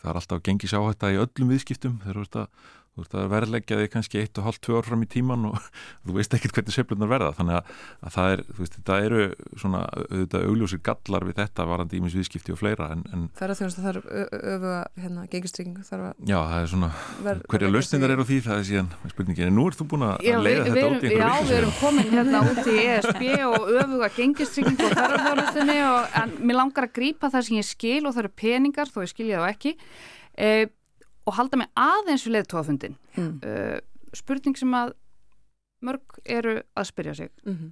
það 0.02 0.10
er 0.12 0.20
alltaf 0.22 0.40
að 0.40 0.48
gengi 0.50 0.72
sjá 0.72 0.80
þetta 0.82 1.14
í 1.14 1.22
öllum 1.24 1.54
viðskiptum 1.56 2.00
þegar 2.04 2.20
þú 2.20 2.26
veist 2.26 2.42
að 2.44 2.50
þú 2.96 3.04
veist 3.04 3.16
að 3.20 3.32
verðleggja 3.34 3.78
þig 3.82 3.90
kannski 3.92 4.22
1,5-2 4.24 4.78
ár 4.80 4.86
fram 4.88 5.02
í 5.04 5.08
tíman 5.12 5.48
og 5.50 5.58
þú 6.06 6.16
veist 6.16 6.36
ekkert 6.38 6.56
hvernig 6.56 6.76
söflunar 6.76 7.12
verða. 7.12 7.34
Þannig 7.36 7.58
að, 7.60 7.74
að 8.00 8.16
það 8.16 8.36
er, 8.36 8.44
þú 8.48 8.64
veist, 8.64 8.78
þetta 8.80 9.00
eru 9.04 9.26
svona 9.60 9.82
auðvitað 9.92 10.46
augljósir 10.50 10.82
gallar 10.86 11.28
við 11.28 11.40
þetta 11.42 11.68
varandi 11.68 12.00
ímins 12.00 12.16
viðskipti 12.16 12.56
og 12.56 12.62
fleira 12.62 12.88
en, 12.96 13.04
en 13.12 13.26
Ferðarþjónast 13.36 13.82
að 13.82 13.88
það 13.88 13.92
er 13.92 14.00
öfuga 14.56 14.78
hérna 15.04 15.26
gengistrygging 15.34 15.76
Já, 15.76 16.38
það 16.40 16.58
er 16.62 16.72
svona 16.72 16.92
hverja 17.52 17.72
lausnindar 17.74 18.16
eru 18.16 18.28
því, 18.30 18.40
það 18.46 18.62
er 18.62 18.68
síðan 18.70 18.92
spurningin, 19.12 19.50
en 19.52 19.58
nú 19.60 19.68
ert 19.70 19.80
þú 19.82 19.90
búin 19.92 20.08
að 20.08 20.24
já, 20.24 20.38
leiða 20.40 20.64
við, 20.64 20.72
þetta 20.72 20.88
út 20.88 21.06
í 21.06 21.12
einhverju 21.12 21.26
Já, 21.26 21.50
við 21.50 21.58
erum 21.60 21.76
komin 21.82 22.12
hérna 22.14 22.42
út 22.46 22.72
í 22.72 22.78
ESB 22.86 23.26
og 23.50 23.70
öfuga 23.84 24.12
gengistrygging 24.16 24.80
og 24.80 24.96
ferðarþjónastinni 24.96 25.78
en 26.22 26.34
mér 26.42 26.60
langar 26.62 26.88
að 26.88 26.96
grípa 26.96 27.32
það 27.34 27.48
sem 27.50 27.60
ég 27.60 27.68
skil 27.68 28.02
og 28.06 28.16
það 28.16 28.24
eru 28.24 28.34
peningar, 28.46 28.92
þó 28.92 29.02
ég 29.04 29.12
skilja 29.12 29.42
það 29.42 29.52
ekki. 29.52 29.76
Eh, 30.36 30.66
og 31.26 31.38
halda 31.40 31.58
mig 31.58 31.72
aðeins 31.80 32.26
við 32.26 32.38
leðtóafundin 32.38 32.96
mm. 33.18 33.34
uh, 33.44 33.80
spurning 34.16 34.58
sem 34.58 34.74
að 34.78 34.94
mörg 35.86 36.20
eru 36.24 36.60
að 36.78 36.88
spyrja 36.90 37.16
sig 37.16 37.30
mm 37.44 37.54
-hmm. 37.54 37.72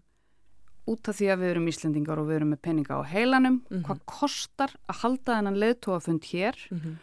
út 0.92 1.10
af 1.10 1.16
því 1.16 1.28
að 1.32 1.40
við 1.40 1.50
erum 1.52 1.68
Íslendingar 1.68 2.20
og 2.20 2.28
við 2.28 2.36
erum 2.36 2.52
með 2.54 2.62
peninga 2.62 3.00
á 3.00 3.02
heilanum 3.04 3.54
mm 3.54 3.64
-hmm. 3.70 3.84
hvað 3.86 4.00
kostar 4.06 4.72
að 4.88 5.00
halda 5.02 5.36
þennan 5.36 5.60
leðtóafund 5.64 6.24
hér 6.26 6.56
-hmm. 6.70 6.96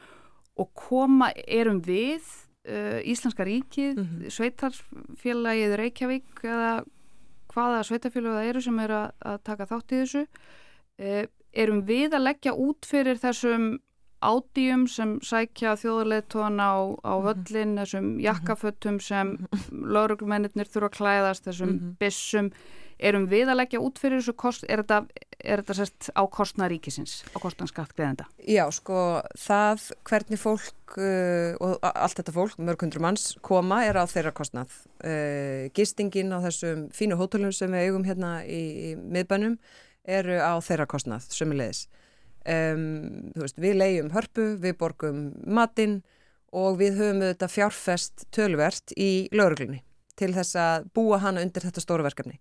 og 0.54 0.74
koma 0.74 1.32
erum 1.46 1.82
við 1.82 2.22
uh, 2.68 3.00
Íslenska 3.04 3.44
ríkið 3.44 3.96
mhm. 3.96 4.28
sveitarfélagið 4.28 5.76
Reykjavík 5.76 6.44
eða 6.44 6.84
hvaða 7.50 7.82
sveitarfélag 7.82 8.32
það 8.32 8.48
eru 8.48 8.60
sem 8.60 8.78
eru 8.78 8.94
að, 8.94 9.10
að 9.20 9.38
taka 9.42 9.66
þátt 9.66 9.92
í 9.92 10.00
þessu 10.02 10.26
uh, 11.00 11.24
erum 11.52 11.82
við 11.86 12.14
að 12.14 12.26
leggja 12.28 12.52
út 12.54 12.86
fyrir 12.86 13.18
þessum 13.18 13.80
ádýjum 14.20 14.84
sem 14.90 15.16
sækja 15.24 15.76
þjóðarleitóna 15.80 16.66
á, 16.68 16.78
á 17.00 17.14
mhm. 17.16 17.24
völlin, 17.28 17.78
þessum 17.80 18.04
mhm. 18.04 18.20
jakkaföttum 18.26 19.00
sem 19.04 19.34
mhm. 19.38 19.88
lauruglumennir 19.96 20.68
þurfa 20.68 20.92
að 20.92 20.96
klæðast, 20.98 21.48
þessum 21.48 21.74
bissum 22.00 22.52
erum 23.00 23.26
við 23.30 23.48
að 23.48 23.62
leggja 23.62 23.80
út 23.80 23.98
fyrir 24.00 24.20
þessu 24.20 24.34
kost 24.36 24.66
er 24.68 24.82
þetta, 24.82 25.22
er 25.40 25.62
þetta 25.62 25.76
sérst 25.78 26.10
á 26.12 26.22
kostna 26.28 26.68
ríkisins, 26.68 27.22
á 27.32 27.38
kostna 27.40 27.68
skatt 27.70 27.94
gleðenda? 27.96 28.26
Já, 28.44 28.66
sko, 28.76 29.22
það 29.40 29.86
hvernig 30.10 30.40
fólk 30.42 30.98
uh, 31.00 31.56
og 31.64 31.78
allt 31.88 32.20
þetta 32.20 32.34
fólk, 32.36 32.58
mörg 32.60 32.84
hundru 32.84 33.00
manns, 33.00 33.30
koma 33.46 33.82
er 33.88 33.96
á 33.96 34.04
þeirra 34.10 34.34
kostnað. 34.36 34.74
Uh, 35.00 35.70
gistingin 35.76 36.34
á 36.36 36.44
þessum 36.44 36.90
fínu 36.92 37.16
hótelum 37.20 37.54
sem 37.56 37.72
við 37.72 37.88
eigum 37.88 38.04
hérna 38.04 38.34
í, 38.44 38.60
í 38.90 38.92
miðbænum 39.00 39.56
eru 40.04 40.36
á 40.36 40.60
þeirra 40.64 40.88
kostnað, 40.90 41.24
sömulegis 41.32 41.86
Um, 42.50 43.30
veist, 43.38 43.60
við 43.62 43.76
leiðum 43.78 44.10
hörpu, 44.14 44.46
við 44.58 44.74
borgum 44.80 45.28
matinn 45.46 46.00
og 46.50 46.80
við 46.80 46.98
höfum 46.98 47.22
þetta 47.22 47.48
fjárfest 47.50 48.24
tölvert 48.34 48.94
í 48.98 49.28
lauruglinni 49.36 49.84
til 50.18 50.32
þess 50.34 50.58
að 50.58 50.88
búa 50.96 51.20
hana 51.22 51.44
undir 51.44 51.62
þetta 51.62 51.84
stóru 51.84 52.06
verkefni 52.06 52.40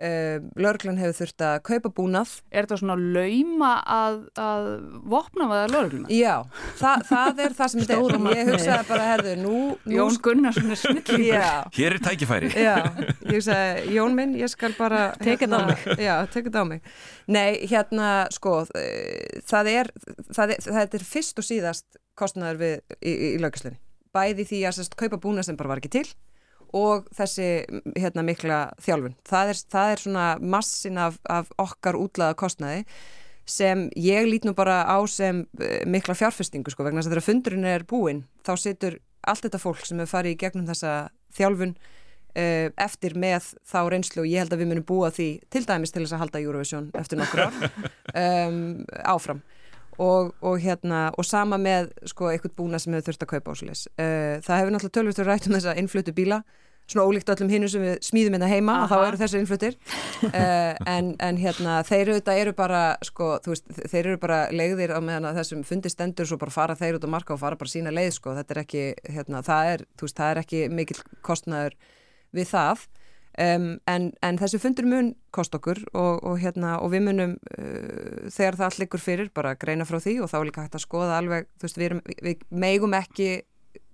Uh, 0.00 0.06
ehm, 0.08 0.46
Lörglann 0.56 0.98
hefur 1.00 1.16
þurft 1.18 1.44
að 1.44 1.56
kaupa 1.68 1.92
búnað. 1.98 2.32
Er 2.48 2.64
þetta 2.64 2.78
svona 2.80 2.96
lauma 2.96 3.72
að, 3.84 4.18
að 4.40 4.68
vopna 5.12 5.48
við 5.50 5.60
að 5.60 5.74
lörgluna? 5.74 6.10
Já, 6.14 6.34
það, 6.80 7.06
það 7.10 7.42
er 7.44 7.56
það 7.58 7.72
sem 7.72 7.82
þetta 7.82 7.98
er. 7.98 8.38
Ég 8.40 8.50
hugsaði 8.50 8.88
bara, 8.88 9.08
herðu, 9.10 9.36
nú, 9.42 9.56
nú 9.84 9.98
Jón 9.98 10.20
Gunnarsson 10.24 10.72
er 10.72 10.80
snillingur. 10.80 11.36
Hér 11.76 11.98
er 11.98 12.04
tækifæri. 12.08 12.52
Já, 12.56 12.74
ég 13.28 13.34
hugsaði, 13.36 13.86
Jón 13.98 14.16
minn, 14.16 14.36
ég 14.40 14.52
skal 14.52 14.72
bara 14.78 15.10
Tekið 15.20 15.46
hérna, 15.46 15.60
á 15.60 15.68
mig. 15.68 15.86
Já, 16.00 16.14
tekið 16.32 16.56
á 16.56 16.64
mig. 16.70 16.84
Nei, 17.30 17.60
hérna, 17.70 18.10
sko 18.34 18.62
eh, 18.78 19.42
það 19.46 19.72
er, 19.74 19.92
það 20.32 20.56
er, 20.56 20.64
það 20.64 20.96
er 20.98 21.04
fyrst 21.06 21.38
og 21.38 21.46
síðast 21.46 22.00
kostnæður 22.18 22.60
við 22.60 22.74
í, 23.00 23.12
í, 23.12 23.30
í 23.34 23.38
lögslunni 23.42 23.78
Bæði 24.14 24.46
því 24.48 24.64
að 24.66 24.76
sérst, 24.80 24.96
kaupa 24.98 25.20
búnað 25.22 25.50
sem 25.50 25.58
bara 25.58 25.74
var 25.74 25.82
ekki 25.82 25.92
til 26.00 26.08
og 26.76 27.08
þessi 27.16 27.48
hérna, 27.96 28.24
mikla 28.26 28.60
þjálfun. 28.82 29.16
Það 29.28 29.52
er, 29.52 29.62
það 29.74 29.94
er 29.94 30.04
svona 30.04 30.26
massin 30.42 31.00
af, 31.00 31.18
af 31.28 31.50
okkar 31.58 31.98
útlaða 31.98 32.38
kostnaði 32.38 32.84
sem 33.50 33.88
ég 33.98 34.28
lít 34.28 34.46
nú 34.46 34.54
bara 34.54 34.82
á 34.86 34.98
sem 35.10 35.44
eh, 35.58 35.82
mikla 35.88 36.14
fjárfestingu 36.14 36.70
sko 36.70 36.86
vegna 36.86 37.00
þess 37.00 37.10
að 37.10 37.16
þegar 37.16 37.26
fundurinn 37.26 37.70
er 37.70 37.86
búinn 37.88 38.24
þá 38.46 38.52
situr 38.60 39.00
allt 39.26 39.46
þetta 39.46 39.60
fólk 39.62 39.82
sem 39.84 39.98
hefur 40.00 40.14
farið 40.14 40.36
í 40.36 40.40
gegnum 40.40 40.68
þessa 40.68 40.92
þjálfun 41.36 41.74
uh, 41.74 42.68
eftir 42.80 43.16
með 43.20 43.50
þá 43.68 43.80
reynslu 43.92 44.24
og 44.24 44.30
ég 44.30 44.42
held 44.42 44.54
að 44.54 44.62
við 44.62 44.70
munum 44.70 44.86
búa 44.88 45.10
því 45.14 45.28
til 45.52 45.64
dæmis 45.68 45.92
til 45.92 46.04
þess 46.04 46.16
að 46.16 46.22
halda 46.24 46.42
Eurovision 46.44 46.88
eftir 46.98 47.20
nokkur 47.20 47.44
ár 47.46 47.58
um, 48.24 48.62
áfram 49.04 49.42
og, 50.00 50.32
og 50.40 50.56
hérna 50.62 51.10
og 51.18 51.26
sama 51.28 51.58
með 51.60 51.92
sko 52.08 52.30
eitthvað 52.30 52.56
búna 52.58 52.80
sem 52.80 52.94
hefur 52.96 53.10
þurft 53.10 53.26
að 53.26 53.32
kaupa 53.34 53.54
ásleis 53.54 53.86
uh, 53.92 54.40
það 54.44 54.62
hefur 54.62 54.74
náttúrulega 54.74 54.96
tölvist 54.98 55.22
verið 55.22 55.32
rætt 55.32 55.48
um 55.48 55.56
þessa 55.58 55.76
innflutu 55.80 56.16
bíla 56.16 56.42
svona 56.90 57.06
ólíkt 57.06 57.30
öllum 57.30 57.50
hinnum 57.52 57.70
sem 57.70 57.82
við 57.84 57.98
smíðum 58.02 58.36
hérna 58.36 58.48
heima 58.50 58.76
Aha. 58.80 58.84
og 58.84 58.90
þá 58.90 59.08
eru 59.08 59.20
þessu 59.20 59.40
innflutir 59.40 59.76
uh, 60.26 60.74
en, 60.90 61.12
en 61.22 61.38
hérna 61.38 61.76
þeir 61.86 62.14
eru, 62.16 62.22
eru 62.34 62.54
bara 62.56 62.82
sko, 63.06 63.32
veist, 63.46 63.68
þeir 63.92 64.00
eru 64.12 64.20
bara 64.22 64.40
leiðir 64.54 64.94
á 64.96 65.00
meðan 65.04 65.36
þessum 65.36 65.62
fundi 65.66 65.92
stendur 65.92 66.28
svo 66.28 66.40
bara 66.40 66.54
fara 66.54 66.78
þeir 66.78 66.98
út 66.98 67.06
á 67.06 67.14
marka 67.14 67.36
og 67.36 67.42
fara 67.42 67.58
bara 67.60 67.70
sína 67.70 67.94
leið 67.94 68.16
sko, 68.18 68.34
þetta 68.38 68.56
er 68.56 68.62
ekki, 68.64 68.86
hérna, 69.06 69.44
það 69.46 69.74
er, 69.74 69.86
veist, 70.02 70.18
það 70.18 70.32
er 70.32 70.42
ekki 70.42 70.64
mikil 70.80 70.98
kostnaður 71.26 71.78
við 72.34 72.50
það 72.50 72.88
Um, 73.40 73.78
en, 73.88 74.10
en 74.26 74.36
þessi 74.36 74.58
fundur 74.60 74.84
mun 74.84 75.06
kost 75.32 75.54
okkur 75.56 75.78
og, 75.94 76.18
og, 76.28 76.34
hérna, 76.42 76.74
og 76.84 76.90
við 76.92 77.06
munum 77.06 77.30
uh, 77.54 78.26
þegar 78.28 78.58
það 78.58 78.66
allir 78.66 78.88
ykkur 78.88 79.00
fyrir 79.00 79.30
bara 79.32 79.54
greina 79.56 79.86
frá 79.88 79.96
því 80.02 80.18
og 80.20 80.28
þá 80.28 80.34
er 80.40 80.44
líka 80.50 80.64
hægt 80.66 80.76
að 80.76 80.84
skoða 80.84 81.16
alveg 81.16 81.48
veist, 81.62 81.78
við, 81.78 81.86
erum, 81.86 82.02
við 82.26 82.42
megum 82.52 82.96
ekki 82.98 83.30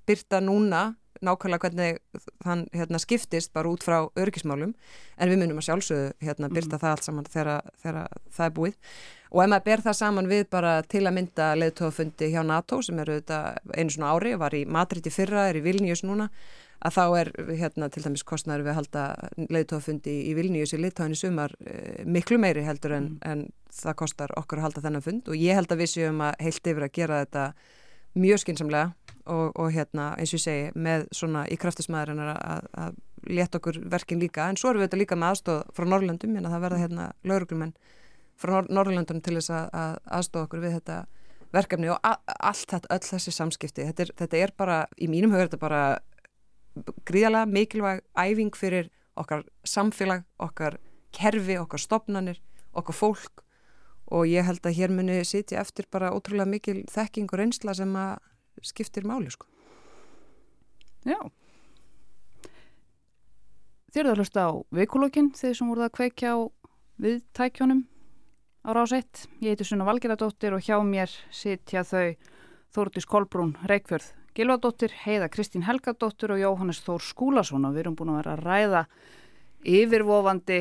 byrta 0.08 0.40
núna 0.42 0.80
nákvæmlega 1.24 1.62
hvernig 1.62 2.00
þann 2.42 2.66
hérna, 2.74 3.00
skiptist 3.02 3.52
bara 3.54 3.70
út 3.70 3.86
frá 3.86 4.00
örgismálum 4.18 4.74
en 4.74 5.30
við 5.30 5.40
munum 5.44 5.62
að 5.62 5.68
sjálfsögðu 5.68 6.10
hérna, 6.26 6.50
byrta 6.50 6.74
mm. 6.74 6.82
það 6.82 6.96
allt 6.96 7.06
saman 7.06 7.30
þegar, 7.30 7.70
þegar 7.84 8.20
það 8.26 8.48
er 8.48 8.58
búið 8.58 8.76
og 9.30 9.42
ef 9.44 9.50
maður 9.52 9.66
ber 9.70 9.86
það 9.86 9.98
saman 10.00 10.30
við 10.30 10.44
bara 10.52 10.76
til 10.90 11.04
að 11.06 11.18
mynda 11.20 11.48
leðtóðafundi 11.62 12.34
hjá 12.34 12.42
NATO 12.46 12.82
sem 12.82 12.98
eru 13.04 13.20
einu 13.22 13.94
svona 13.94 14.12
ári, 14.14 14.34
var 14.38 14.58
í 14.58 14.66
Madrid 14.66 15.06
í 15.06 15.14
fyrra, 15.14 15.48
er 15.50 15.60
í 15.60 15.64
Vilnius 15.64 16.02
núna 16.06 16.32
að 16.84 16.96
þá 16.96 17.04
er 17.20 17.30
hérna 17.56 17.88
til 17.92 18.02
dæmis 18.04 18.24
kostnæður 18.26 18.66
við 18.66 18.72
að 18.72 18.78
halda 18.80 19.04
leiðtóðafundi 19.54 20.16
í 20.28 20.34
Vilnius 20.36 20.74
í 20.76 20.80
Litáin 20.80 21.16
í 21.16 21.18
sumar 21.18 21.54
eh, 21.64 22.04
miklu 22.04 22.38
meiri 22.42 22.66
heldur 22.66 22.96
en, 22.98 23.08
mm. 23.16 23.24
en 23.24 23.72
það 23.72 23.98
kostar 24.02 24.34
okkur 24.36 24.60
að 24.60 24.68
halda 24.68 24.84
þennan 24.84 25.04
fund. 25.04 25.32
Og 25.32 25.40
ég 25.40 25.56
held 25.56 25.72
að 25.72 25.82
við 25.82 25.92
séum 25.94 26.22
að 26.24 26.38
heilt 26.44 26.70
yfir 26.72 26.86
að 26.86 26.94
gera 26.98 27.24
þetta 27.24 27.46
mjög 28.16 28.42
skinsamlega 28.44 28.92
og, 29.26 29.50
og 29.58 29.72
hérna 29.74 30.12
eins 30.16 30.32
og 30.32 30.38
ég 30.38 30.44
segi 30.44 30.70
með 30.86 31.06
svona 31.16 31.44
í 31.52 31.58
kraftismæðurinn 31.60 32.22
að, 32.32 32.70
að 32.84 32.96
leta 33.26 33.60
okkur 33.60 33.80
verkin 33.92 34.22
líka. 34.22 34.48
En 34.48 34.58
svo 34.60 34.70
erum 34.70 34.82
við 34.82 34.90
þetta 34.90 35.02
líka 35.02 35.18
með 35.18 35.34
aðstóð 35.34 35.60
frá 35.76 35.88
Norrlöndum 35.90 36.38
en 36.38 36.48
það 36.48 36.64
verða 36.66 36.82
hérna 36.84 37.10
lauruglumenn 37.26 37.76
frá 38.36 38.58
Norrlöndum 38.68 39.22
til 39.24 39.38
þess 39.38 39.52
að, 39.52 39.68
að 39.72 39.94
aðstóða 40.18 40.48
okkur 40.48 40.64
við 40.64 40.76
þetta 40.78 40.98
verkefni. 41.56 41.90
Og 41.92 41.98
allt 42.04 42.68
þetta, 42.72 42.92
öll 42.94 43.06
þessi 43.10 43.34
samskipti 43.34 43.88
þetta 43.88 44.06
er, 44.06 44.12
þetta 44.22 44.42
er 44.44 44.54
bara, 44.56 44.82
í 44.96 45.08
mínum 45.10 45.34
högur 45.34 45.50
þetta 45.50 45.62
bara 45.62 45.82
gríðalega 47.08 47.46
mikilvæg 47.50 48.02
æfing 48.18 48.56
fyrir 48.56 48.90
okkar 49.16 49.44
samfélag, 49.64 50.24
okkar 50.38 50.78
kerfi, 51.16 51.56
okkar 51.58 51.80
stopnanir, 51.80 52.40
okkar 52.76 52.96
fólk 52.96 53.42
og 54.12 54.28
ég 54.30 54.46
held 54.46 54.66
að 54.66 54.76
hér 54.78 54.92
muni 54.94 55.18
sitja 55.26 55.60
eftir 55.62 55.88
bara 55.90 56.12
ótrúlega 56.14 56.46
mikil 56.50 56.84
þekking 56.92 57.32
og 57.32 57.40
reynsla 57.40 57.74
sem 57.74 57.96
að 57.98 58.20
skiptir 58.62 59.06
máli 59.08 59.32
sko. 59.32 59.48
Já. 61.06 61.18
Þér 63.94 64.02
eru 64.04 64.12
að 64.12 64.20
hlusta 64.20 64.46
á 64.46 64.50
veikulokkin 64.76 65.32
þeir 65.34 65.56
sem 65.56 65.70
voruð 65.70 65.88
að 65.88 65.96
kveikja 65.98 66.34
á 66.36 66.38
viðtækjónum 67.02 67.82
á 68.66 68.70
ráseitt. 68.76 69.26
Ég 69.40 69.54
heiti 69.54 69.66
Sunna 69.66 69.86
Valgeradóttir 69.88 70.54
og 70.56 70.64
hjá 70.64 70.76
mér 70.84 71.12
sitja 71.32 71.84
þau 71.86 72.14
Þórtis 72.76 73.08
Kolbrún 73.08 73.54
Reykjörð 73.64 74.12
Gilvardóttir, 74.36 74.92
Heiða 74.92 75.30
Kristín 75.32 75.64
Helgadóttir 75.64 76.34
og 76.34 76.40
Jóhannes 76.42 76.82
Þór 76.84 77.00
Skúlason. 77.00 77.64
Og 77.64 77.72
við 77.72 77.86
erum 77.86 77.94
búin 77.96 78.10
að 78.12 78.18
vera 78.20 78.34
að 78.34 78.42
ræða 78.44 78.82
yfirvofandi 79.64 80.58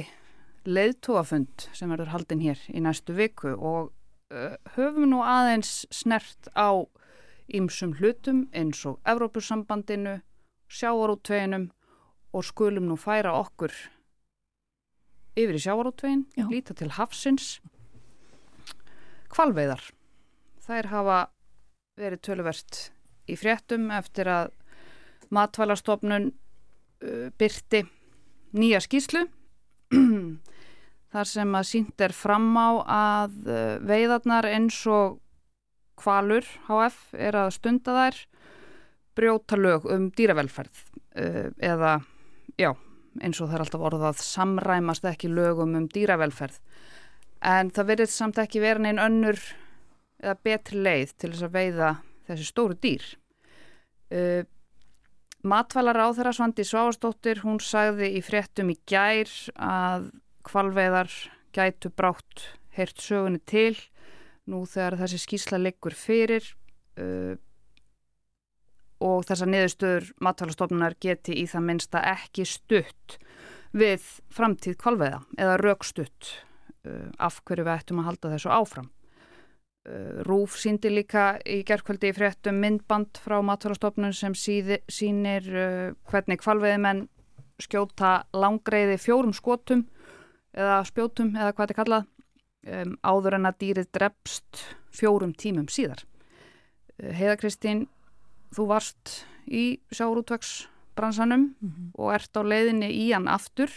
leiðtóafund 0.65 1.65
sem 1.75 1.91
verður 1.91 2.13
haldinn 2.13 2.45
hér 2.45 2.61
í 2.71 2.83
næstu 2.85 3.17
viku. 3.17 3.51
Og 3.51 3.91
uh, 4.31 4.55
höfum 4.77 5.09
nú 5.11 5.19
aðeins 5.27 5.83
snert 5.91 6.47
á 6.55 6.87
ýmsum 7.51 7.97
hlutum 7.99 8.45
eins 8.55 8.79
og 8.87 9.01
Evrópussambandinu, 9.03 10.21
sjávarútveinum 10.71 11.67
og 12.31 12.47
skulum 12.47 12.87
nú 12.87 12.95
færa 12.95 13.35
okkur 13.35 13.75
yfir 15.35 15.59
í 15.59 15.61
sjávarútvein, 15.67 16.25
líta 16.47 16.73
til 16.79 16.93
hafsins. 16.95 17.59
Kvalveiðar, 19.35 19.83
þær 20.63 20.93
hafa 20.95 21.21
verið 21.99 22.23
töluvert 22.23 22.85
í 23.29 23.37
fréttum 23.39 23.89
eftir 23.95 24.29
að 24.31 24.53
matvælastofnun 25.33 26.31
uh, 26.31 27.27
byrti 27.39 27.85
nýja 28.55 28.81
skýslu 28.83 29.25
þar 31.13 31.29
sem 31.29 31.57
að 31.57 31.69
sínt 31.69 32.01
er 32.05 32.15
fram 32.15 32.51
á 32.55 32.69
að 32.85 33.37
uh, 33.47 33.75
veiðarnar 33.85 34.49
eins 34.51 34.79
og 34.89 35.19
kvalur 35.99 36.47
HF 36.67 37.15
er 37.15 37.37
að 37.39 37.53
stunda 37.55 37.95
þær 37.95 38.17
brjóta 39.15 39.57
lög 39.59 39.87
um 39.91 40.09
dýravelferð 40.15 40.81
uh, 41.15 41.47
eða 41.63 41.99
já, 42.59 42.73
eins 43.21 43.39
og 43.39 43.49
það 43.49 43.57
er 43.57 43.65
alltaf 43.65 43.85
orðað 43.89 44.23
samræmast 44.23 45.07
ekki 45.07 45.31
lögum 45.31 45.75
um 45.77 45.87
dýravelferð. 45.91 46.59
En 47.45 47.69
það 47.73 47.91
verður 47.91 48.11
samt 48.11 48.41
ekki 48.41 48.63
verið 48.63 48.89
einn 48.89 49.01
önnur 49.03 49.39
eða 50.23 50.37
betri 50.47 50.81
leið 50.81 51.15
til 51.19 51.31
þess 51.33 51.47
að 51.47 51.55
veiða 51.55 51.89
þessi 52.27 52.49
stóru 52.49 52.77
dýr. 52.81 53.05
Uh, 54.13 54.43
Matvælar 55.45 55.99
á 56.01 56.09
þeirra 56.17 56.33
Svandi 56.33 56.63
Sváastóttir, 56.65 57.43
hún 57.45 57.59
sagði 57.61 58.15
í 58.17 58.21
fréttum 58.25 58.71
í 58.73 58.79
gær 58.89 59.29
að 59.61 60.07
kvalveðar 60.45 61.11
gætu 61.53 61.91
brátt 61.93 62.47
heyrt 62.75 63.01
sögunni 63.01 63.41
til 63.45 63.75
nú 64.49 64.63
þegar 64.69 64.97
þessi 65.03 65.21
skísla 65.21 65.59
liggur 65.61 65.93
fyrir 65.97 66.47
uh, 67.01 67.37
og 69.05 69.25
þessar 69.27 69.51
niðurstöður 69.51 70.09
matvælastofnunar 70.25 70.97
geti 71.01 71.37
í 71.41 71.45
það 71.49 71.67
minnsta 71.69 72.01
ekki 72.15 72.45
stutt 72.49 73.17
við 73.75 74.03
framtíð 74.33 74.77
kvalveða 74.81 75.21
eða 75.37 75.57
raukstutt 75.61 76.31
uh, 76.87 77.09
af 77.17 77.41
hverju 77.45 77.67
við 77.67 77.75
ættum 77.77 78.01
að 78.01 78.11
halda 78.11 78.35
þessu 78.35 78.53
áfram. 78.53 78.91
Eh, 79.85 80.23
Rúf 80.25 80.55
síndi 80.57 80.89
líka 80.89 81.35
í 81.45 81.59
gerðkvöldi 81.65 82.09
í 82.09 82.15
fréttum 82.17 82.57
myndband 82.57 83.19
frá 83.21 83.37
maturastofnun 83.45 84.15
sem 84.17 84.33
síði, 84.33 84.79
sínir 84.89 85.45
uh, 85.53 85.91
hvernig 86.09 86.41
kvalveiðimenn 86.41 87.03
skjóta 87.61 88.15
langreiði 88.33 88.95
fjórum 88.97 89.35
skotum 89.37 89.83
eða 90.57 90.79
spjótum 90.89 91.35
eða 91.37 91.51
hvað 91.51 91.67
þetta 91.67 91.77
kallað 91.77 92.09
um, 92.65 92.97
áður 93.05 93.37
en 93.37 93.51
að 93.51 93.61
dýrið 93.61 93.91
drefst 93.99 94.63
fjórum 94.89 95.37
tímum 95.37 95.69
síðar. 95.69 96.01
Uh, 96.97 97.13
Heiða 97.13 97.37
Kristín, 97.43 97.85
þú 98.57 98.67
varst 98.73 99.19
í 99.45 99.77
sjárútvegsbransanum 99.93 101.51
mm 101.53 101.69
-hmm. 101.69 101.93
og 101.93 102.13
ert 102.17 102.33
á 102.33 102.41
leiðinni 102.41 102.89
í 102.89 103.11
hann 103.13 103.29
aftur. 103.29 103.69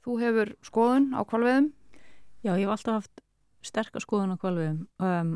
Þú 0.00 0.20
hefur 0.24 0.56
skoðun 0.64 1.12
á 1.12 1.20
kvalveiðum? 1.28 1.72
Já, 2.40 2.56
ég 2.56 2.64
hef 2.64 2.70
alltaf 2.72 2.94
haft 3.02 3.27
sterkar 3.64 4.04
skoðun 4.04 4.34
á 4.34 4.40
kvalviðum 4.40 4.84
um, 5.02 5.34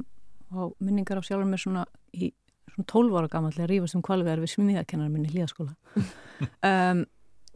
og 0.53 0.77
minningar 0.83 1.21
á 1.21 1.27
sjálfur 1.27 1.49
mér 1.49 1.63
svona 1.63 1.87
í 2.13 2.33
svona 2.73 2.87
12 2.89 3.19
ára 3.19 3.31
gammallega 3.33 3.69
rífast 3.71 3.99
um 3.99 4.05
kvalviðar 4.05 4.43
við 4.43 4.55
smíðakennar 4.55 5.11
minni 5.13 5.33
hlýðaskóla 5.33 5.75
um, 6.71 7.05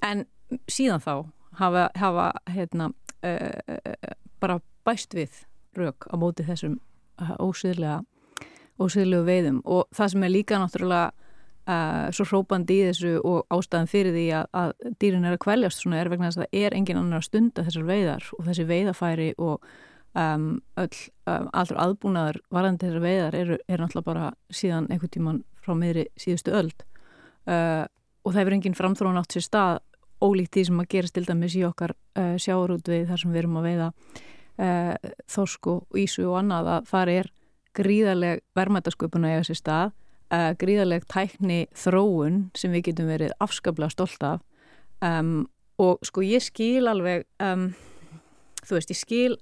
en 0.04 0.26
síðan 0.70 1.02
þá 1.04 1.14
hafa, 1.58 1.90
hafa 1.94 2.32
hérna, 2.52 2.90
uh, 3.22 4.14
bara 4.40 4.60
bæst 4.86 5.14
við 5.16 5.44
rauk 5.76 6.08
á 6.08 6.14
móti 6.20 6.46
þessum 6.46 6.78
uh, 7.20 7.36
ósýðlega 7.40 8.02
ósýðlegu 8.76 9.24
veiðum. 9.24 9.62
Og 9.64 9.88
það 9.96 10.12
sem 10.12 10.26
er 10.26 10.32
líka 10.32 10.60
náttúrulega 10.60 11.12
uh, 11.12 12.06
svo 12.14 12.26
hrópandi 12.28 12.80
í 12.80 12.86
þessu 12.90 13.16
og 13.24 13.46
ástæðan 13.54 13.90
fyrir 13.90 14.16
því 14.16 14.26
að, 14.38 14.48
að 14.60 14.94
dýrin 15.00 15.26
er 15.26 15.36
að 15.36 15.42
kvæljast 15.46 15.82
svona 15.82 16.00
er 16.00 16.12
vegna 16.12 16.30
þess 16.30 16.42
að 16.42 16.46
það 16.46 16.62
er 16.62 16.78
engin 16.78 17.00
annar 17.00 17.22
að 17.22 17.28
stunda 17.30 17.66
þessar 17.66 17.86
veiðar 17.90 18.30
og 18.36 18.48
þessi 18.50 18.68
veiðafæri 18.70 19.30
og 19.38 19.70
um, 20.16 20.46
öll, 20.80 21.00
um, 21.28 21.48
allur 21.52 21.80
aðbúnaður 21.82 22.40
varðandi 22.54 22.86
þessar 22.86 23.04
veiðar 23.04 23.36
eru, 23.38 23.58
eru 23.68 23.84
náttúrulega 23.84 24.08
bara 24.08 24.30
síðan 24.50 24.88
einhvern 24.90 25.12
tíman 25.12 25.42
frá 25.62 25.74
meðri 25.78 26.06
síðustu 26.20 26.54
öld. 26.56 26.86
Uh, 27.46 27.84
og 28.24 28.32
það 28.32 28.40
hefur 28.42 28.56
enginn 28.56 28.78
framþróun 28.78 29.20
átt 29.20 29.36
sér 29.36 29.46
stað 29.46 29.82
ólíkt 30.24 30.56
því 30.56 30.64
sem 30.68 30.80
að 30.80 30.90
gerast 30.94 31.16
til 31.16 31.26
dæmis 31.28 31.56
í 31.58 31.62
okkar 31.66 31.92
uh, 32.16 32.34
sjáurútvið 32.40 33.06
þar 33.10 33.22
sem 33.22 33.34
við 33.34 33.42
erum 33.42 33.60
að 33.60 33.68
veiða 33.68 33.88
uh, 33.92 35.12
þorsku, 35.30 35.76
ísu 36.00 36.26
og 36.30 36.40
annað 36.40 36.72
að 36.72 36.90
það 36.90 37.12
er 37.16 37.30
gríðarleg 37.76 38.42
verðmætasköpun 38.56 39.26
að 39.28 39.34
eiga 39.34 39.46
sér 39.50 39.60
stað 39.60 39.90
uh, 40.32 40.52
gríðarleg 40.58 41.04
tækni 41.12 41.60
þróun 41.76 42.46
sem 42.56 42.72
við 42.72 42.88
getum 42.90 43.10
verið 43.12 43.34
afskaplega 43.44 43.92
stolt 43.92 44.24
af. 44.24 44.40
Um, 45.04 45.44
og 45.76 46.00
sko 46.08 46.24
ég 46.24 46.40
skil 46.40 46.88
alveg 46.88 47.26
um, 47.44 47.68
þú 48.64 48.78
veist, 48.78 48.92
ég 48.94 49.00
skil 49.00 49.36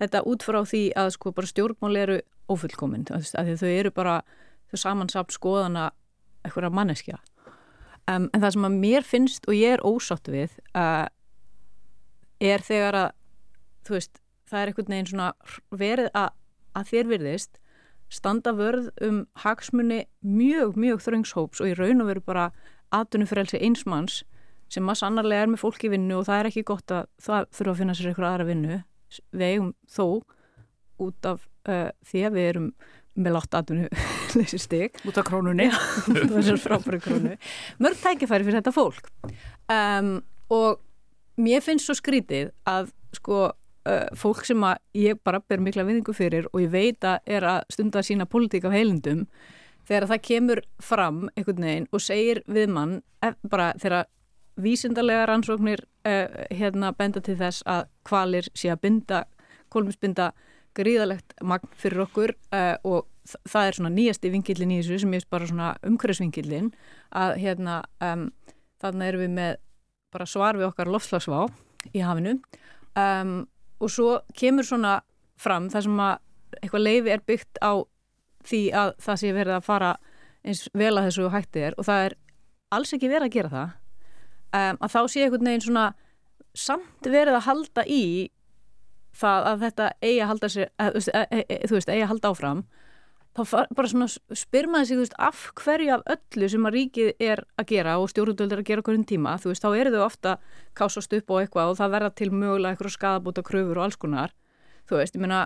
þetta 0.00 0.24
út 0.28 0.44
frá 0.44 0.60
því 0.68 0.82
að 0.98 1.12
sko 1.16 1.32
bara 1.36 1.50
stjórnmál 1.50 1.96
eru 2.00 2.18
ofullkominn, 2.52 3.06
að 3.10 3.54
þau 3.60 3.70
eru 3.70 3.92
bara 3.94 4.20
þau 4.70 4.78
samansapt 4.82 5.34
skoðana 5.34 5.90
eitthvað 6.44 6.74
manneskja. 6.74 7.18
Um, 8.06 8.28
en 8.30 8.42
það 8.42 8.52
sem 8.54 8.66
að 8.68 8.80
mér 8.84 9.06
finnst 9.06 9.48
og 9.50 9.56
ég 9.56 9.74
er 9.74 9.82
ósátt 9.82 10.28
við 10.30 10.52
uh, 10.78 11.08
er 12.38 12.62
þegar 12.62 12.98
að 13.00 13.08
þú 13.86 13.96
veist, 13.96 14.20
það 14.46 14.60
er 14.60 14.70
einhvern 14.70 14.92
veginn 14.94 15.08
svona 15.10 15.30
verið 15.74 16.10
að, 16.14 16.28
að 16.78 16.92
þér 16.92 17.10
virðist 17.10 17.58
standa 18.12 18.52
vörð 18.54 18.92
um 19.02 19.24
hagsmunni 19.42 20.04
mjög, 20.22 20.76
mjög 20.78 21.02
þröngshóps 21.02 21.62
og 21.62 21.72
í 21.72 21.74
raun 21.74 22.04
og 22.04 22.10
veru 22.12 22.22
bara 22.22 22.46
aðtunumfrelsi 22.94 23.58
einsmanns 23.66 24.20
sem 24.70 24.86
maður 24.86 25.02
sannarlega 25.02 25.46
er 25.46 25.50
með 25.50 25.62
fólk 25.62 25.86
í 25.86 25.90
vinnu 25.90 26.20
og 26.20 26.28
það 26.28 26.40
er 26.40 26.50
ekki 26.50 26.66
gott 26.66 26.94
að 26.94 27.08
það 27.22 27.48
þurfa 27.58 27.72
að 27.72 27.80
finna 27.80 27.96
sér 27.96 28.10
eitthvað 28.12 28.30
aðra 28.30 28.48
vinnu 28.50 28.78
við 29.32 29.48
eigum 29.50 29.72
þó 29.90 30.06
út 31.06 31.28
af 31.28 31.44
uh, 31.68 31.90
því 32.06 32.22
að 32.28 32.38
við 32.38 32.48
erum 32.52 32.70
með 33.16 33.36
látt 33.36 33.56
aðvunu 33.56 33.88
þessi 34.34 34.60
stygg 34.60 34.98
út 35.08 35.20
af 35.20 35.28
krónunni 35.28 35.68
mörg 37.82 38.00
tækifæri 38.02 38.44
fyrir 38.44 38.58
þetta 38.60 38.74
fólk. 38.76 39.08
Um, 39.72 40.18
og 40.52 40.82
mér 41.40 41.64
finnst 41.64 41.88
svo 41.88 41.96
skrítið 41.96 42.52
að 42.68 42.90
sko 43.16 43.46
uh, 43.48 44.08
fólk 44.18 44.44
sem 44.48 44.64
að 44.68 44.80
ég 44.98 45.20
bara 45.24 45.40
ber 45.40 45.62
mikla 45.64 45.86
viðingu 45.88 46.14
fyrir 46.16 46.48
og 46.52 46.64
ég 46.64 46.72
veit 46.72 47.06
að 47.08 47.32
er 47.38 47.48
að 47.56 47.62
stunda 47.72 48.04
sína 48.04 48.28
politík 48.28 48.68
af 48.68 48.76
heilindum 48.76 49.24
þegar 49.86 50.08
það 50.10 50.24
kemur 50.28 50.62
fram 50.82 51.24
einhvern 51.36 51.68
veginn 51.68 51.88
og 51.94 52.02
segir 52.02 52.42
við 52.50 52.72
mann 52.74 52.98
bara 53.46 53.72
þegar 53.80 54.08
vísindarlega 54.60 55.26
rannsóknir 55.28 55.84
uh, 56.06 56.44
hérna 56.54 56.92
benda 56.96 57.22
til 57.24 57.36
þess 57.40 57.66
að 57.66 57.88
kvalir 58.06 58.48
sé 58.54 58.70
að 58.72 58.82
binda, 58.86 59.24
kólminsbinda 59.72 60.30
gríðalegt 60.76 61.36
magn 61.44 61.70
fyrir 61.78 62.04
okkur 62.04 62.34
uh, 62.54 62.76
og 62.84 63.06
það 63.48 63.68
er 63.68 63.78
svona 63.78 63.92
nýjasti 63.94 64.30
vingillin 64.32 64.74
í 64.74 64.80
þessu 64.80 65.02
sem 65.02 65.14
er 65.16 65.26
bara 65.30 65.48
svona 65.48 65.72
umhverfsvingillin 65.86 66.70
að 67.16 67.36
hérna 67.42 67.80
um, 68.04 68.28
þannig 68.82 69.10
erum 69.10 69.24
við 69.24 69.32
með 69.38 69.56
bara 70.14 70.28
svar 70.30 70.58
við 70.58 70.68
okkar 70.68 70.90
lofslagsvá 70.92 71.46
í 71.92 72.02
hafinu. 72.04 72.36
Um, 72.96 73.46
og 73.82 73.92
svo 73.92 74.20
kemur 74.36 74.66
svona 74.66 75.00
fram 75.40 75.68
það 75.72 75.88
sem 75.88 76.04
að 76.06 76.14
eitthvað 76.62 76.86
leifi 76.86 77.12
er 77.12 77.24
byggt 77.26 77.60
á 77.60 77.72
því 78.46 78.60
að 78.78 78.92
það 79.02 79.20
sé 79.22 79.32
verið 79.36 79.56
að 79.56 79.66
fara 79.66 79.90
eins 80.46 80.62
vel 80.72 80.94
að 80.94 81.08
þessu 81.08 81.32
hætti 81.34 81.64
er 81.68 81.76
og 81.76 81.88
það 81.88 82.04
er 82.06 82.16
alls 82.76 82.94
ekki 82.94 83.10
verið 83.10 83.28
að 83.28 83.34
gera 83.34 83.52
það 83.52 83.74
um, 84.56 84.80
að 84.80 84.94
þá 84.94 85.00
sé 85.12 85.24
einhvern 85.24 85.50
veginn 85.50 85.66
svona 85.66 85.86
samt 86.56 87.10
verið 87.12 87.38
að 87.38 87.46
halda 87.50 87.84
í 87.86 88.02
það 89.16 89.50
að 89.50 89.62
þetta 89.66 89.86
eigi 90.00 90.18
að 90.20 90.30
halda 90.32 90.50
sér, 90.52 90.72
að, 90.80 90.98
e, 91.12 91.22
e, 91.22 91.44
e, 91.44 91.60
þú 91.68 91.78
veist, 91.78 91.92
eigi 91.92 92.04
að 92.04 92.12
halda 92.12 92.32
áfram 92.32 92.66
þá 93.36 93.42
bara 93.76 93.90
svona 93.90 94.06
spyr 94.08 94.68
maður 94.72 94.88
sig, 94.88 94.96
þú 94.96 95.02
veist, 95.02 95.16
af 95.20 95.40
hverju 95.60 95.92
af 95.96 96.06
öllu 96.14 96.48
sem 96.48 96.68
að 96.68 96.76
ríkið 96.76 97.10
er 97.20 97.42
að 97.60 97.68
gera 97.72 97.96
og 98.00 98.08
stjórnvöld 98.12 98.54
er 98.54 98.62
að 98.62 98.68
gera 98.70 98.84
okkur 98.84 98.96
um 98.96 99.04
tíma, 99.08 99.34
þú 99.42 99.52
veist, 99.52 99.64
þá 99.64 99.76
eru 99.76 99.92
þau 99.92 100.04
ofta 100.06 100.36
kásast 100.78 101.12
upp 101.18 101.32
á 101.32 101.34
eitthvað 101.42 101.72
og 101.72 101.78
það 101.80 101.94
verða 101.96 102.10
til 102.16 102.30
mögulega 102.32 102.72
eitthvað 102.72 102.96
skadabóta 102.96 103.44
kröfur 103.44 103.80
og 103.80 103.86
alls 103.86 104.00
konar 104.00 104.32
þú 104.88 105.00
veist, 105.00 105.18
ég 105.18 105.24
meina 105.24 105.42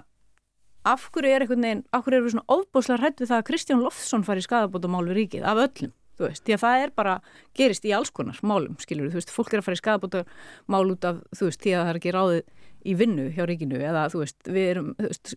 af 0.87 1.09
hverju 1.13 1.35
er 1.35 1.45
einhvern 1.45 1.67
veginn, 1.67 1.83
af 1.91 2.05
hverju 2.05 2.21
eru 2.21 2.29
við 2.29 2.37
svona 2.37 2.57
ofbúslega 2.57 3.03
hrætt 3.03 3.21
við 3.21 3.33
það 3.33 3.43
að 3.43 3.49
Kristján 3.51 3.83
Loftsson 3.85 4.27
fari 4.27 4.45
skadabóta 4.47 4.91
mál 4.91 5.05
við 5.11 5.19
ríkið, 5.25 5.49
af 5.51 5.65
öllum, 5.67 5.95
þú 6.21 6.29
veist, 6.29 6.45
því 6.47 6.57
að 6.57 6.63
það 6.65 6.85
er 6.85 6.95
bara 7.01 7.17
gerist 7.57 7.89
í 7.89 7.95
alls 7.97 8.13
konar 8.15 8.41
málum, 8.47 8.77
skilur, 8.83 9.11
þú 9.11 9.21
veist, 9.21 9.35
fólk 9.35 9.55
er 9.55 9.63
að 9.63 9.69
fara 9.69 9.79
í 9.79 9.83
skadabóta 9.83 10.25
mál 10.71 10.85
út 10.93 11.09
af, 11.09 11.23
þú 11.37 11.51
veist, 11.51 11.63
því 11.65 11.75
að 11.75 11.85
það 11.85 11.93
er 11.93 12.01
ekki 12.01 12.15
ráðið 12.17 12.43
í 12.81 12.95
vinnu 12.97 13.27
hjá 13.35 13.43
ríkinu 13.49 13.81
eða 13.81 14.07
þú 14.13 14.23
veist, 14.23 14.39
við 14.49 14.71
erum, 14.75 14.95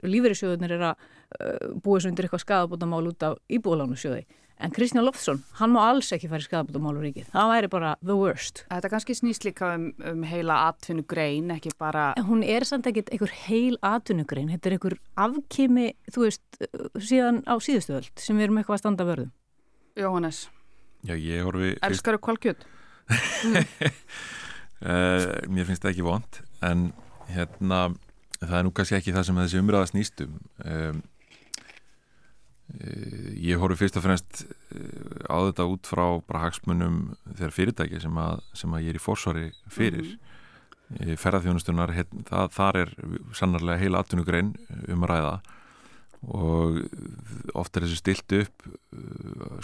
lífeyrissjóðunir 0.07 0.77
er 0.77 0.85
að 0.91 1.03
uh, 1.03 1.73
búa 1.83 1.99
svo 1.99 2.11
undir 2.11 2.27
eitthvað 2.27 2.45
skadabótamál 2.45 3.03
út 3.09 3.27
af 3.27 3.39
íbúðalánusjóði 3.51 4.23
en 4.63 4.71
Kristján 4.71 5.03
Loftsson, 5.03 5.41
hann 5.59 5.73
má 5.73 5.81
alls 5.89 6.11
ekki 6.15 6.29
fara 6.31 6.43
í 6.43 6.45
skadabótamál 6.45 6.95
á 6.95 7.01
ríkið, 7.03 7.27
það 7.33 7.51
væri 7.51 7.69
bara 7.73 7.91
the 7.99 8.15
worst. 8.15 8.63
Þetta 8.69 8.91
kannski 8.93 9.15
snýst 9.17 9.47
líka 9.47 9.73
um, 9.75 9.89
um 10.07 10.23
heila 10.29 10.59
atvinnugrein, 10.69 11.51
ekki 11.57 11.73
bara... 11.79 12.11
En 12.19 12.27
hún 12.29 12.45
er 12.47 12.65
samt 12.67 12.87
ekkit 12.89 13.11
einhver 13.11 13.33
heil 13.43 13.77
atvinnugrein, 13.83 14.51
þetta 14.53 14.69
er 14.69 14.77
einhver 14.77 14.97
afkimi, 15.25 15.87
þú 16.13 16.27
veist, 16.27 16.43
síðan 16.95 17.41
á 17.43 17.53
síðustöðöld 17.59 18.23
sem 18.23 18.39
við 18.39 18.47
erum 18.47 18.61
eitthvað 18.61 18.77
að 18.77 18.83
standa 18.85 19.07
vörðum. 19.09 19.33
Jóhannes, 19.99 20.45
Já, 21.03 21.15
ég 21.17 21.43
horfi... 21.43 21.75
elskaru 21.83 22.21
kvalkjöld? 22.23 22.63
Uh, 24.83 25.39
mér 25.47 25.63
finnst 25.63 25.85
það 25.85 25.93
ekki 25.93 26.03
vond 26.03 26.37
en 26.67 26.79
hérna 27.31 27.77
það 28.41 28.55
er 28.57 28.65
nú 28.67 28.71
kannski 28.75 28.97
ekki 28.97 29.13
það 29.15 29.25
sem 29.29 29.37
þessi 29.39 29.59
umræða 29.61 29.87
snýstum 29.93 30.33
um, 30.59 30.97
uh, 32.81 33.29
ég 33.39 33.61
horfi 33.61 33.77
fyrst 33.79 33.99
og 34.01 34.03
fremst 34.03 34.41
uh, 34.43 35.23
á 35.31 35.39
þetta 35.47 35.69
út 35.71 35.87
frá 35.87 36.03
bara 36.27 36.41
hagsmunum 36.49 36.97
þegar 37.29 37.55
fyrirtæki 37.55 38.01
sem 38.03 38.19
að, 38.25 38.43
sem 38.59 38.75
að 38.75 38.83
ég 38.83 38.91
er 38.91 38.99
í 38.99 39.03
fórsvari 39.05 39.45
fyrir 39.71 40.03
mm 40.09 40.19
-hmm. 40.99 41.21
ferðarþjónustunar 41.23 41.95
það, 42.27 42.51
þar 42.59 42.81
er 42.81 42.93
sannarlega 43.39 43.79
heila 43.85 44.03
atvinnugrein 44.03 44.51
um 44.91 45.07
að 45.07 45.13
ræða 45.13 45.33
og 46.23 46.79
oft 47.57 47.75
er 47.75 47.85
þessu 47.85 47.99
stilt 47.99 48.35
upp 48.37 48.67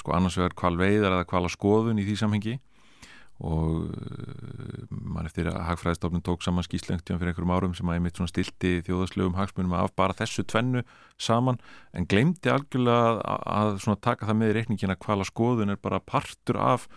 sko 0.02 0.16
annars 0.16 0.40
vegar 0.40 0.58
kval 0.60 0.76
veiðar 0.80 1.16
eða 1.16 1.30
kvala 1.30 1.52
skoðun 1.52 2.02
í 2.02 2.08
því 2.08 2.18
samhengi. 2.20 2.58
Og 3.40 3.94
mann 4.92 5.28
eftir 5.30 5.48
að 5.48 5.62
Hagfræðistofnun 5.70 6.24
tók 6.28 6.42
saman 6.44 6.66
skýslengtjum 6.68 7.22
fyrir 7.22 7.32
einhverjum 7.32 7.54
árum 7.56 7.76
sem 7.78 7.88
að 7.88 7.96
ég 7.96 8.04
mitt 8.04 8.20
svona 8.20 8.32
stilti 8.34 8.72
þjóðaslögum 8.84 9.38
hagsmunum 9.38 9.78
af 9.80 9.94
bara 9.96 10.18
þessu 10.18 10.44
tvennu 10.44 10.84
saman 11.16 11.62
en 11.96 12.08
glemdi 12.12 12.52
algjörlega 12.52 13.14
að, 13.24 13.78
að 13.80 14.02
taka 14.04 14.28
það 14.28 14.42
með 14.42 14.52
í 14.52 14.58
reikningina 14.58 15.00
hvala 15.00 15.28
skoðun 15.28 15.72
er 15.72 15.80
bara 15.80 16.02
partur 16.04 16.60
af 16.60 16.90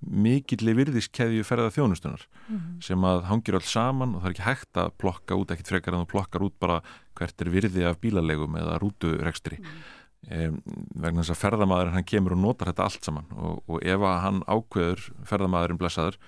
mikilli 0.00 0.74
virðiskeðju 0.78 1.44
ferða 1.44 1.70
þjónustunar 1.74 2.22
mm 2.24 2.56
-hmm. 2.56 2.82
sem 2.82 3.04
að 3.04 3.24
hangir 3.28 3.54
alls 3.58 3.72
saman 3.72 4.14
og 4.14 4.22
það 4.22 4.28
er 4.30 4.34
ekki 4.34 4.48
hægt 4.48 4.80
að 4.80 4.92
plokka 4.98 5.36
út 5.36 5.50
ekkit 5.50 5.68
frekar 5.68 5.94
en 5.94 6.04
þú 6.04 6.12
plokkar 6.14 6.42
út 6.42 6.56
bara 6.58 6.82
hvert 7.14 7.40
er 7.40 7.50
virði 7.52 7.84
af 7.84 8.00
bílalegum 8.00 8.56
eða 8.56 8.78
rúturekstri 8.80 9.58
mm 9.58 9.64
-hmm 9.64 9.98
um, 10.28 10.60
vegna 11.00 11.24
þess 11.24 11.34
að 11.34 11.42
ferðamæðurinn 11.44 11.96
hann 11.96 12.08
kemur 12.08 12.36
og 12.36 12.42
notar 12.44 12.70
þetta 12.70 12.86
allt 12.86 13.08
saman 13.08 13.32
og, 13.36 13.62
og 13.66 13.82
ef 13.82 14.06
að 14.06 14.22
hann 14.24 14.42
ákveður 14.46 15.06
ferðamæðurinn 15.28 15.80
blessaður 15.80 16.20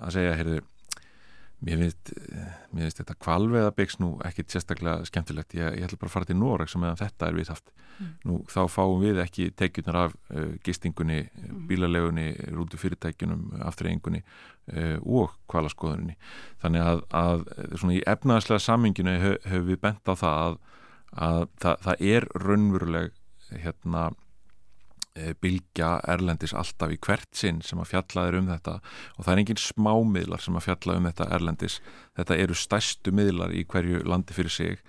að 0.00 0.14
segja, 0.16 0.36
heyrðu 0.38 0.60
mér 1.66 1.82
finnst, 1.82 2.12
mér 2.72 2.86
finnst 2.86 3.00
þetta 3.02 3.16
kvalveða 3.20 3.72
byggs 3.76 3.98
nú 4.00 4.14
ekkit 4.24 4.54
sérstaklega 4.54 5.04
skemmtilegt 5.08 5.54
ég, 5.58 5.76
ég 5.76 5.86
ætla 5.86 5.98
bara 6.00 6.10
að 6.10 6.14
fara 6.14 6.28
til 6.30 6.38
Noreg 6.40 6.72
sem 6.72 6.80
meðan 6.80 7.00
þetta 7.00 7.28
er 7.28 7.36
við 7.36 7.50
haft 7.52 7.72
mm. 7.74 8.12
nú 8.30 8.38
þá 8.48 8.60
fáum 8.72 9.02
við 9.02 9.20
ekki 9.24 9.50
tekjunar 9.60 9.98
af 10.06 10.16
uh, 10.32 10.54
gistingunni 10.64 11.20
mm. 11.26 11.60
bílalegunni, 11.68 12.26
rútu 12.56 12.80
fyrirtækjunum 12.80 13.60
afturrengunni 13.68 14.22
uh, 14.22 14.96
og 15.04 15.36
kvalaskoðunni 15.52 16.16
þannig 16.64 16.88
að, 16.94 17.04
að 17.20 17.46
svona 17.74 17.98
í 17.98 18.02
efnaðslega 18.14 18.64
samminginu 18.64 19.18
höfum 19.20 19.52
hef 19.52 19.68
við 19.68 19.84
bent 19.84 20.08
á 20.08 20.14
það 20.14 20.40
að, 20.46 20.58
að 21.28 21.46
það, 21.60 21.86
það 21.88 22.06
er 22.14 22.28
raunveruleg 22.46 23.16
hérna 23.50 24.10
bylgja 25.42 26.00
Erlendis 26.08 26.54
alltaf 26.54 26.92
í 26.94 26.98
hvert 27.02 27.28
sinn 27.36 27.60
sem 27.66 27.80
að 27.82 27.92
fjallaður 27.94 28.40
um 28.40 28.50
þetta. 28.52 28.78
Og 29.16 29.26
það 29.26 29.32
er 29.32 29.42
enginn 29.42 29.62
smámiðlar 29.64 30.44
sem 30.44 30.58
að 30.58 30.66
fjalla 30.68 30.98
um 30.98 31.08
þetta 31.10 31.30
Erlendis, 31.36 31.78
þetta 32.18 32.40
eru 32.44 32.58
stærstu 32.58 33.14
miðlar 33.14 33.54
í 33.54 33.64
hverju 33.68 34.04
landi 34.06 34.36
fyrir 34.36 34.54
sig. 34.54 34.82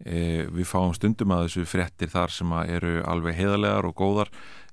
E, 0.00 0.46
við 0.48 0.64
fáum 0.64 0.94
stundum 0.96 1.34
að 1.34 1.44
þessu 1.44 1.66
frettir 1.68 2.08
þar 2.08 2.32
sem 2.32 2.52
að 2.56 2.70
eru 2.78 2.92
alveg 3.04 3.36
heðalegar 3.36 3.84
og 3.84 3.98
góðar 3.98 4.30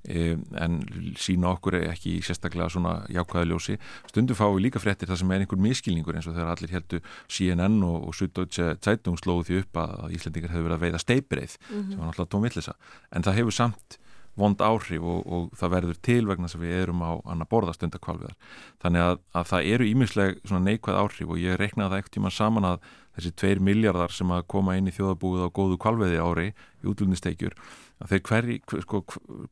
e, 0.08 0.38
en 0.56 0.78
sína 1.20 1.50
okkur 1.52 1.76
ekki 1.82 2.14
sérstaklega 2.24 2.70
svona 2.72 2.94
jákvæðaljósi 3.12 3.76
stundum 4.08 4.38
fáum 4.38 4.56
við 4.56 4.70
líka 4.70 4.80
frettir 4.80 5.10
þar 5.10 5.20
sem 5.20 5.34
er 5.36 5.44
einhver 5.44 5.60
miskilningur 5.60 6.16
eins 6.16 6.30
og 6.30 6.38
þegar 6.38 6.54
allir 6.54 6.72
heldur 6.72 7.04
CNN 7.28 7.76
og, 7.84 8.08
og 8.08 8.16
Suddeutsche 8.16 8.70
Zeitung 8.80 9.20
slóðu 9.20 9.50
því 9.50 9.60
upp 9.66 9.82
að 9.84 10.16
Íslandingar 10.16 10.54
hefur 10.54 10.68
verið 10.70 10.78
að 10.78 10.86
veiða 10.86 11.04
steipreið 11.04 11.58
mm 11.58 11.76
-hmm. 11.76 11.90
sem 11.90 11.98
var 12.00 12.08
náttúrulega 12.08 12.34
tómillisa 12.36 12.78
en 13.12 13.28
það 13.28 13.38
hefur 13.42 13.58
samt 13.60 14.00
vond 14.38 14.62
áhrif 14.62 15.02
og, 15.02 15.26
og 15.26 15.50
það 15.58 15.74
verður 15.74 15.98
til 16.08 16.20
vegna 16.28 16.50
sem 16.50 16.62
við 16.62 16.76
erum 16.82 17.02
á 17.02 17.12
annar 17.26 17.50
borðastundakvalviðar. 17.50 18.36
Þannig 18.82 19.04
að, 19.04 19.20
að 19.34 19.50
það 19.52 19.68
eru 19.74 19.90
ímisleg 19.90 20.40
neikvæð 20.68 21.00
áhrif 21.02 21.34
og 21.34 21.42
ég 21.42 21.58
reiknaði 21.60 21.90
það 21.90 22.00
ekkert 22.02 22.16
tíma 22.18 22.32
saman 22.34 22.70
að 22.70 22.88
þessi 23.18 23.34
tveir 23.34 23.60
miljardar 23.66 24.14
sem 24.14 24.30
að 24.30 24.46
koma 24.54 24.76
inn 24.78 24.88
í 24.88 24.94
þjóðabúið 24.94 25.44
á 25.50 25.56
góðu 25.58 25.78
kvalviði 25.82 26.22
ári 26.22 26.48
í 26.54 26.90
útlunnisteikjur, 26.92 27.56
að 27.98 28.12
þeir 28.12 28.22
hver, 28.28 28.50
sko, 28.84 29.02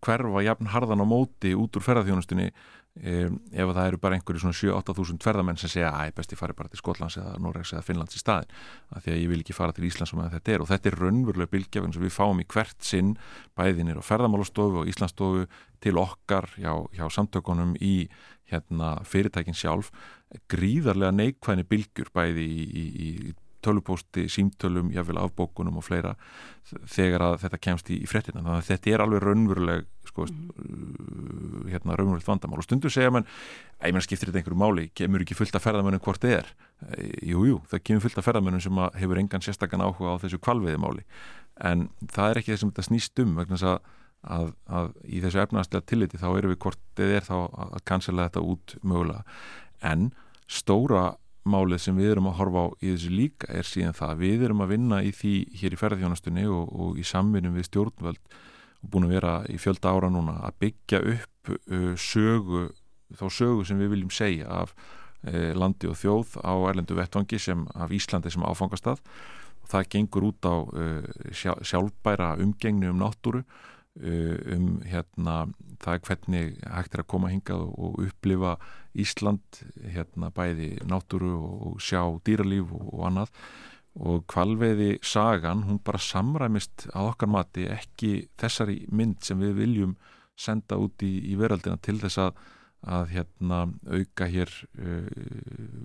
hverfa 0.07 0.45
jafn 0.47 0.71
harðan 0.71 1.03
á 1.03 1.07
móti 1.07 1.55
út 1.59 1.75
úr 1.75 1.87
ferðarþjónustunni 1.87 2.53
Um, 2.97 3.35
ef 3.53 3.69
það 3.77 3.87
eru 3.91 3.99
bara 4.01 4.17
einhverju 4.17 4.41
svona 4.41 4.57
7-8 4.57 4.95
þúsund 4.97 5.25
ferðamenn 5.25 5.59
sem 5.61 5.69
segja 5.69 5.91
að 5.93 6.07
ég 6.09 6.15
besti 6.17 6.39
fari 6.39 6.55
bara 6.57 6.71
til 6.73 6.79
Skotlands 6.81 7.19
eða 7.21 7.35
Norregs 7.45 7.75
eða 7.75 7.85
Finnlands 7.85 8.17
í 8.17 8.23
staðin 8.23 8.55
af 8.89 9.05
því 9.05 9.13
að 9.13 9.19
ég 9.21 9.33
vil 9.33 9.41
ekki 9.43 9.57
fara 9.59 9.77
til 9.77 9.85
Íslands 9.85 10.15
sem 10.15 10.23
þetta 10.33 10.55
er. 10.55 10.65
Og 10.65 10.71
þetta 10.71 10.89
er 10.89 10.97
raunverulega 11.03 11.53
bylgjafinn 11.53 11.93
sem 11.93 12.07
við 12.07 12.15
fáum 12.17 12.41
í 12.41 12.49
hvert 12.55 12.89
sinn. 12.89 13.13
Bæðinir 13.59 14.01
á 14.01 14.09
ferðamálastofu 14.09 14.81
og 14.81 14.89
Íslandsstofu 14.89 15.45
til 15.85 16.01
okkar 16.01 16.49
hjá, 16.57 16.73
hjá 16.97 17.05
samtökunum 17.13 17.77
í 17.85 18.09
hérna, 18.49 18.95
fyrirtækin 19.05 19.59
sjálf. 19.59 19.93
Gríðarlega 20.49 21.13
neikvæðni 21.19 21.69
bylgjur 21.69 22.15
bæði 22.17 22.49
í, 22.49 22.65
í, 22.65 22.87
í 22.97 23.11
tölupósti, 23.67 24.27
símtölum, 24.33 24.89
jáfnveil 24.95 25.21
afbókunum 25.25 25.81
og 25.81 25.87
fleira 25.87 26.15
þegar 26.67 27.25
að 27.29 27.39
þetta 27.45 27.63
kemst 27.69 27.91
í, 27.93 28.01
í 28.03 28.11
frettina. 28.11 28.43
Þannig 28.43 28.63
að 28.63 28.71
þetta 28.71 28.93
er 28.93 29.05
alveg 29.05 29.23
raunveruleg 29.23 29.87
sko, 30.09 30.27
mm. 30.31 31.71
hérna 31.73 31.99
raunverulegt 31.99 32.31
vandamál 32.31 32.63
og 32.63 32.67
stundu 32.67 32.91
segja 32.93 33.13
mann, 33.15 33.27
að 33.81 33.91
ég 33.91 33.97
menn 33.97 34.07
skiptir 34.07 34.31
þetta 34.31 34.43
einhverju 34.43 34.63
máli, 34.63 34.87
kemur 34.97 35.27
ekki 35.27 35.39
fullt 35.39 35.59
af 35.59 35.67
ferðamönnum 35.67 36.03
hvort 36.07 36.23
þið 36.25 36.39
er. 36.41 36.55
Jújú, 37.23 37.51
jú, 37.53 37.59
það 37.71 37.85
kemur 37.89 38.07
fullt 38.07 38.23
af 38.23 38.27
ferðamönnum 38.31 38.63
sem 38.65 38.81
hefur 39.01 39.21
engan 39.23 39.45
sérstakann 39.45 39.85
áhuga 39.85 40.17
á 40.19 40.23
þessu 40.25 40.41
kvalviði 40.43 40.81
máli 40.83 41.07
en 41.65 41.87
það 42.13 42.31
er 42.31 42.41
ekki 42.41 42.53
það 42.53 42.61
sem 42.61 42.73
þetta 42.73 42.87
snýst 42.91 43.23
um 43.23 43.39
vegna 43.41 43.57
þess 43.61 43.71
að 43.75 43.95
Að, 44.27 44.49
að 44.67 44.89
í 45.07 45.21
þessu 45.23 45.39
efnaðslega 45.39 45.87
tilliti 45.87 46.19
þá 46.19 46.25
erum 46.33 46.51
við 46.51 46.57
hvort 46.65 46.81
þið 46.99 47.11
er 47.15 47.27
þá 47.29 47.35
að 47.63 47.75
cancela 47.87 48.25
þetta 48.27 48.41
út 48.43 48.73
mögulega 48.83 49.21
en 49.87 50.09
stóra 50.51 51.03
málið 51.47 51.83
sem 51.85 51.97
við 51.99 52.13
erum 52.15 52.29
að 52.31 52.37
horfa 52.41 52.65
á 52.65 52.67
í 52.83 52.91
þessu 52.93 53.13
líka 53.15 53.49
er 53.55 53.69
síðan 53.69 53.97
það 53.97 54.21
við 54.23 54.45
erum 54.49 54.63
að 54.65 54.73
vinna 54.75 55.01
í 55.07 55.13
því 55.15 55.33
hér 55.61 55.77
í 55.77 55.81
ferðarþjónastunni 55.81 56.45
og, 56.51 56.75
og 56.75 57.01
í 57.01 57.07
samvinnum 57.07 57.57
við 57.57 57.69
stjórnvöld 57.71 58.37
og 58.83 58.91
búin 58.93 59.09
að 59.09 59.15
vera 59.17 59.33
í 59.51 59.59
fjölda 59.61 59.95
ára 59.95 60.11
núna 60.13 60.37
að 60.47 60.59
byggja 60.65 61.01
upp 61.15 61.53
uh, 61.55 61.95
sögu, 61.99 62.69
þá 63.17 63.27
sögu 63.39 63.67
sem 63.67 63.81
við 63.81 63.95
viljum 63.95 64.13
segja 64.15 64.51
af 64.63 64.75
uh, 64.75 65.53
landi 65.57 65.91
og 65.91 65.99
þjóð 66.01 66.37
á 66.43 66.55
erlendu 66.71 66.99
vettvangi 66.99 67.41
sem 67.43 67.67
af 67.75 67.95
Íslandi 67.95 68.33
sem 68.33 68.47
áfangastað. 68.47 69.03
Og 69.63 69.71
það 69.73 69.89
gengur 69.95 70.29
út 70.31 70.47
á 70.51 70.57
uh, 70.63 71.33
sjálfbæra 71.35 72.35
umgengni 72.43 72.91
um 72.91 73.01
náttúru 73.03 73.43
um 73.97 74.81
hérna 74.85 75.37
það 75.83 76.03
hvernig 76.09 76.51
hægt 76.65 76.97
er 76.97 77.03
að 77.03 77.09
koma 77.13 77.31
hingað 77.33 77.63
og 77.69 78.01
upplifa 78.05 78.57
Ísland 78.97 79.61
hérna 79.93 80.31
bæði 80.35 80.75
náttúru 80.89 81.33
og 81.37 81.81
sjá 81.85 82.03
dýralíf 82.27 82.73
og, 82.73 82.91
og 82.93 83.07
annað. 83.11 83.33
Og 83.97 84.27
kvalveiði 84.29 84.99
sagan, 85.01 85.63
hún 85.65 85.81
bara 85.85 86.01
samræmist 86.03 86.91
að 86.93 87.15
okkar 87.15 87.31
mati 87.33 87.65
ekki 87.73 88.27
þessari 88.37 88.83
mynd 88.93 89.23
sem 89.25 89.41
við 89.41 89.55
viljum 89.63 89.97
senda 90.37 90.77
út 90.77 91.01
í, 91.01 91.15
í 91.33 91.37
veraldina 91.41 91.81
til 91.81 91.97
þess 92.03 92.21
að 92.27 92.43
að 92.87 93.09
hérna 93.15 93.61
auka 93.89 94.29
hér 94.31 94.51
uh, 94.79 95.07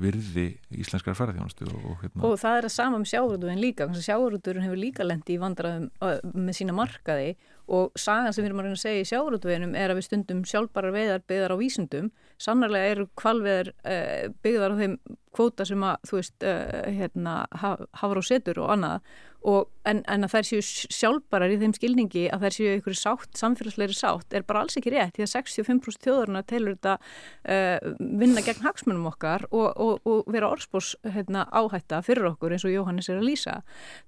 virði 0.02 0.48
íslenskar 0.76 1.16
ferðarþjónustu 1.18 1.70
og, 1.72 1.96
hérna... 2.04 2.26
og 2.28 2.36
það 2.42 2.58
er 2.60 2.68
að 2.68 2.76
sama 2.76 3.00
um 3.00 3.08
sjáurúturinn 3.08 3.62
líka 3.62 3.88
sjáurúturinn 3.96 4.68
hefur 4.68 4.82
líka 4.82 5.08
lendi 5.08 5.38
í 5.38 5.42
vandraðum 5.42 5.90
með 6.36 6.60
sína 6.60 6.76
markaði. 6.78 7.34
Og 7.72 7.94
sagan 7.96 8.34
sem 8.36 8.44
við 8.44 8.50
erum 8.50 8.60
að 8.60 8.68
reyna 8.68 8.78
að 8.78 8.84
segja 8.84 9.04
í 9.06 9.10
sjáurúturinn 9.10 9.76
er 9.80 9.94
að 9.94 10.02
við 10.02 10.08
stundum 10.10 10.44
sjálfbara 10.50 10.92
veðar 10.92 11.26
byggðar 11.30 11.56
á 11.56 11.62
vísundum 11.62 12.12
sannarlega 12.42 12.96
eru 12.96 13.08
kvalveðar 13.20 13.74
uh, 13.86 14.30
byggðar 14.44 14.76
á 14.76 14.80
þeim 14.82 14.98
kvóta 15.36 15.68
sem 15.68 15.84
að 15.86 16.08
þú 16.10 16.18
veist 16.20 16.48
uh, 16.48 16.88
hérna, 16.92 17.36
hafur 17.62 18.22
og 18.22 18.28
setur 18.28 18.64
og 18.64 18.74
annað. 18.76 19.12
Og, 19.42 19.72
en, 19.90 20.04
en 20.06 20.22
að 20.28 20.36
þær 20.36 20.46
séu 20.46 20.64
sjálfbarar 20.94 21.50
í 21.50 21.56
þeim 21.58 21.72
skilningi 21.74 22.28
að 22.30 22.44
þær 22.44 22.54
séu 22.54 22.74
ykkur 22.78 22.98
sátt, 23.00 23.32
samfélagsleiri 23.40 23.96
sátt 23.98 24.36
er 24.38 24.44
bara 24.46 24.62
alls 24.62 24.78
ekki 24.78 24.94
rétt 24.94 25.16
því 25.16 25.26
að 25.26 25.32
65% 25.32 26.06
þjóðurna 26.06 26.44
telur 26.46 26.76
þetta 26.76 26.94
uh, 27.00 27.96
vinna 28.22 28.44
gegn 28.46 28.62
hagsmunum 28.68 29.10
okkar 29.10 29.48
og, 29.50 29.72
og, 29.82 30.06
og 30.06 30.30
vera 30.30 30.52
orðspós 30.54 30.92
hérna, 31.16 31.48
áhætta 31.50 32.04
fyrir 32.06 32.30
okkur 32.36 32.54
eins 32.54 32.68
og 32.70 32.76
Jóhannes 32.76 33.10
er 33.10 33.18
að 33.18 33.32
lýsa. 33.32 33.58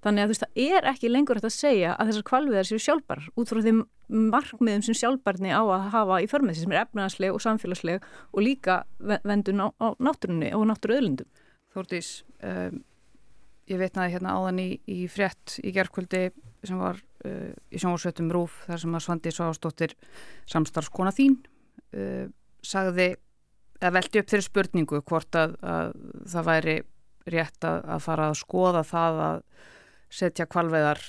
Þannig 0.06 0.22
að 0.22 0.30
þú 0.30 0.36
veist 0.36 0.46
það 0.46 0.62
er 0.68 0.88
ekki 0.94 1.10
lengur 1.10 1.40
hægt 1.40 1.50
að 1.50 1.56
segja 1.56 1.98
að 1.98 2.12
þessar 2.12 2.28
kvalviðar 2.30 2.70
séu 2.70 2.86
sjálfbarar 2.86 3.28
út 3.34 3.50
frá 3.50 3.62
þeim 3.66 3.82
markmiðum 4.08 4.82
sem 4.84 4.96
sjálfbarni 4.98 5.50
á 5.50 5.62
að 5.64 5.88
hafa 5.94 6.18
í 6.22 6.28
förmessi 6.28 6.64
sem 6.64 6.72
er 6.74 6.82
efnaðsleg 6.84 7.32
og 7.32 7.40
samfélagsleg 7.42 8.04
og 8.04 8.44
líka 8.44 8.82
vendun 9.00 9.64
á, 9.64 9.66
á 9.80 9.96
náttúrunni 9.96 10.50
og 10.56 10.66
náttúruöðlundum 10.68 11.13
Þórtís 11.74 12.10
um 12.40 12.82
ég 13.70 13.80
veitnaði 13.80 14.14
hérna 14.14 14.36
áðan 14.36 14.60
í, 14.60 14.68
í 14.90 15.04
frétt 15.10 15.58
í 15.64 15.72
gerðkvöldi 15.74 16.24
sem 16.64 16.80
var 16.80 16.98
uh, 17.24 17.52
í 17.72 17.80
sjónvarsveitum 17.80 18.30
Rúf 18.34 18.62
þar 18.68 18.82
sem 18.82 18.96
að 18.96 19.04
Svandi 19.06 19.32
Sváastóttir 19.34 19.94
samstarfskona 20.50 21.14
þín 21.16 21.38
uh, 21.96 22.26
sagði 22.64 23.14
eða 23.80 23.94
veldi 23.98 24.20
upp 24.20 24.32
þeirri 24.32 24.48
spurningu 24.48 25.00
hvort 25.04 25.38
að, 25.38 25.56
að 25.64 25.94
það 26.32 26.48
væri 26.50 26.76
rétt 27.34 27.66
að, 27.68 27.78
að 27.96 28.04
fara 28.04 28.28
að 28.30 28.40
skoða 28.40 28.84
það 28.86 29.22
að 29.28 29.38
setja 30.14 30.48
kvalveðar 30.48 31.00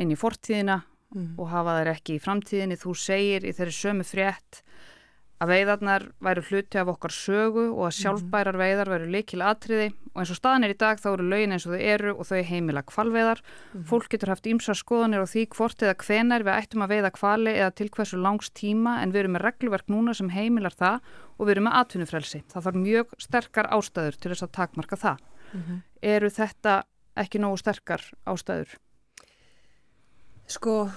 inn 0.00 0.12
í 0.12 0.18
fortíðina 0.18 0.82
mm. 1.14 1.32
og 1.40 1.50
hafa 1.50 1.78
þeir 1.78 1.92
ekki 1.94 2.18
í 2.18 2.22
framtíðinni 2.22 2.80
þú 2.80 2.96
segir 3.00 3.48
í 3.48 3.54
þeirri 3.56 3.76
sömu 3.76 4.06
frétt 4.06 4.60
að 5.44 5.52
veiðarnar 5.52 6.06
væru 6.24 6.44
hluti 6.48 6.80
af 6.80 6.90
okkar 6.94 7.14
sögu 7.14 7.66
og 7.68 7.84
að 7.86 7.92
mhm. 7.92 7.98
sjálfbærar 8.00 8.58
veiðar 8.60 8.90
væru 8.94 9.12
likil 9.12 9.44
atriði 9.44 9.92
og 10.14 10.20
eins 10.22 10.30
og 10.30 10.38
staðan 10.38 10.64
er 10.66 10.72
í 10.72 10.78
dag 10.78 11.00
þá 11.02 11.08
eru 11.10 11.26
lögin 11.26 11.54
eins 11.54 11.64
og 11.66 11.74
þau 11.74 11.82
eru 11.90 12.12
og 12.14 12.28
þau 12.28 12.42
heimila 12.46 12.82
kvalveiðar. 12.86 13.40
Mm. 13.74 13.82
Fólk 13.90 14.06
getur 14.12 14.30
haft 14.30 14.46
ímsa 14.46 14.76
skoðanir 14.78 15.24
á 15.24 15.26
því 15.26 15.42
hvort 15.56 15.82
eða 15.82 15.96
hvenar 16.04 16.44
við 16.46 16.54
ættum 16.54 16.84
að 16.86 16.94
veiða 16.94 17.10
kvali 17.16 17.54
eða 17.56 17.72
til 17.80 17.88
hversu 17.96 18.20
langs 18.22 18.52
tíma 18.54 19.00
en 19.02 19.14
við 19.14 19.24
erum 19.24 19.34
með 19.34 19.46
reglverk 19.48 19.90
núna 19.90 20.14
sem 20.14 20.30
heimilar 20.30 20.76
það 20.78 21.10
og 21.34 21.48
við 21.48 21.54
erum 21.56 21.66
með 21.66 21.78
atvinnufrelsi. 21.80 22.42
Það 22.52 22.68
þarf 22.68 22.80
mjög 22.84 23.18
sterkar 23.26 23.70
ástæður 23.74 24.20
til 24.20 24.32
þess 24.32 24.46
að 24.46 24.54
takmarka 24.60 25.00
það. 25.02 25.26
Mm 25.50 25.60
-hmm. 25.60 25.82
Eru 26.14 26.30
þetta 26.30 26.76
ekki 27.18 27.42
nógu 27.42 27.58
sterkar 27.58 28.06
ástæður? 28.24 28.78
Sko, 30.46 30.90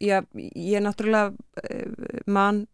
já, 0.00 0.22
ég 0.32 0.76
er 0.78 0.84
náttúrulega 0.86 1.32
uh, 1.34 2.20
mann 2.26 2.66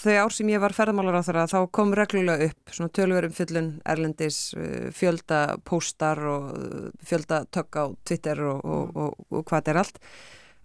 þau 0.00 0.16
ár 0.24 0.34
sem 0.34 0.50
ég 0.52 0.62
var 0.62 0.74
ferðamálar 0.74 1.20
á 1.20 1.26
þeirra 1.26 1.46
þá 1.50 1.58
kom 1.74 1.94
reglulega 1.96 2.50
upp 2.50 2.74
svona 2.74 2.92
tölverum 2.96 3.34
fyllun 3.36 3.70
erlendis 3.88 4.40
uh, 4.56 4.90
fjölda 4.96 5.58
póstar 5.66 6.20
og 6.30 6.50
uh, 6.56 6.90
fjölda 7.06 7.44
tök 7.52 7.80
á 7.80 7.84
Twitter 8.04 8.42
og, 8.48 8.60
og, 8.64 8.84
mm. 8.90 9.00
og, 9.04 9.24
og 9.30 9.48
hvað 9.50 9.72
er 9.72 9.82
allt. 9.84 10.02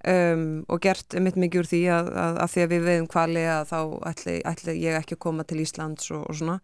Um, 0.05 0.65
og 0.69 0.83
gert 0.85 1.15
mitt 1.17 1.37
mikið 1.39 1.63
úr 1.63 1.69
því 1.69 1.79
að, 1.89 2.09
að, 2.21 2.35
að 2.43 2.51
því 2.53 2.61
að 2.61 2.73
við 2.73 2.83
veiðum 2.85 3.07
kvali 3.09 3.45
að 3.49 3.71
þá 3.71 3.79
ætli, 4.11 4.35
ætli 4.45 4.75
ég 4.83 4.97
ekki 4.99 5.15
að 5.15 5.23
koma 5.25 5.45
til 5.49 5.63
Íslands 5.63 6.11
og 6.13 6.27
svona. 6.29 6.59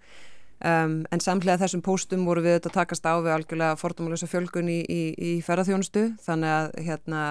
Um, 0.61 0.99
en 1.09 1.23
samlega 1.23 1.57
þessum 1.63 1.81
póstum 1.81 2.27
voru 2.27 2.43
við 2.45 2.59
þetta 2.59 2.75
takast 2.75 3.07
á 3.09 3.17
við 3.17 3.33
algjörlega 3.33 3.79
fordómalösa 3.81 4.29
fjölgun 4.29 4.69
í, 4.69 4.83
í, 4.85 5.01
í 5.17 5.31
ferðarþjónustu 5.41 6.11
þannig 6.21 6.53
að 6.53 6.67
hérna 6.85 7.21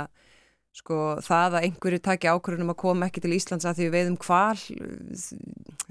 sko 0.77 1.19
það 1.25 1.59
að 1.59 1.67
einhverju 1.67 2.01
taki 2.05 2.31
ákvörðunum 2.31 2.73
að 2.75 2.81
koma 2.83 3.09
ekki 3.11 3.23
til 3.25 3.35
Íslands 3.35 3.67
að 3.67 3.81
því 3.81 3.87
við 3.87 3.95
veiðum 3.97 4.19
hval 4.23 4.59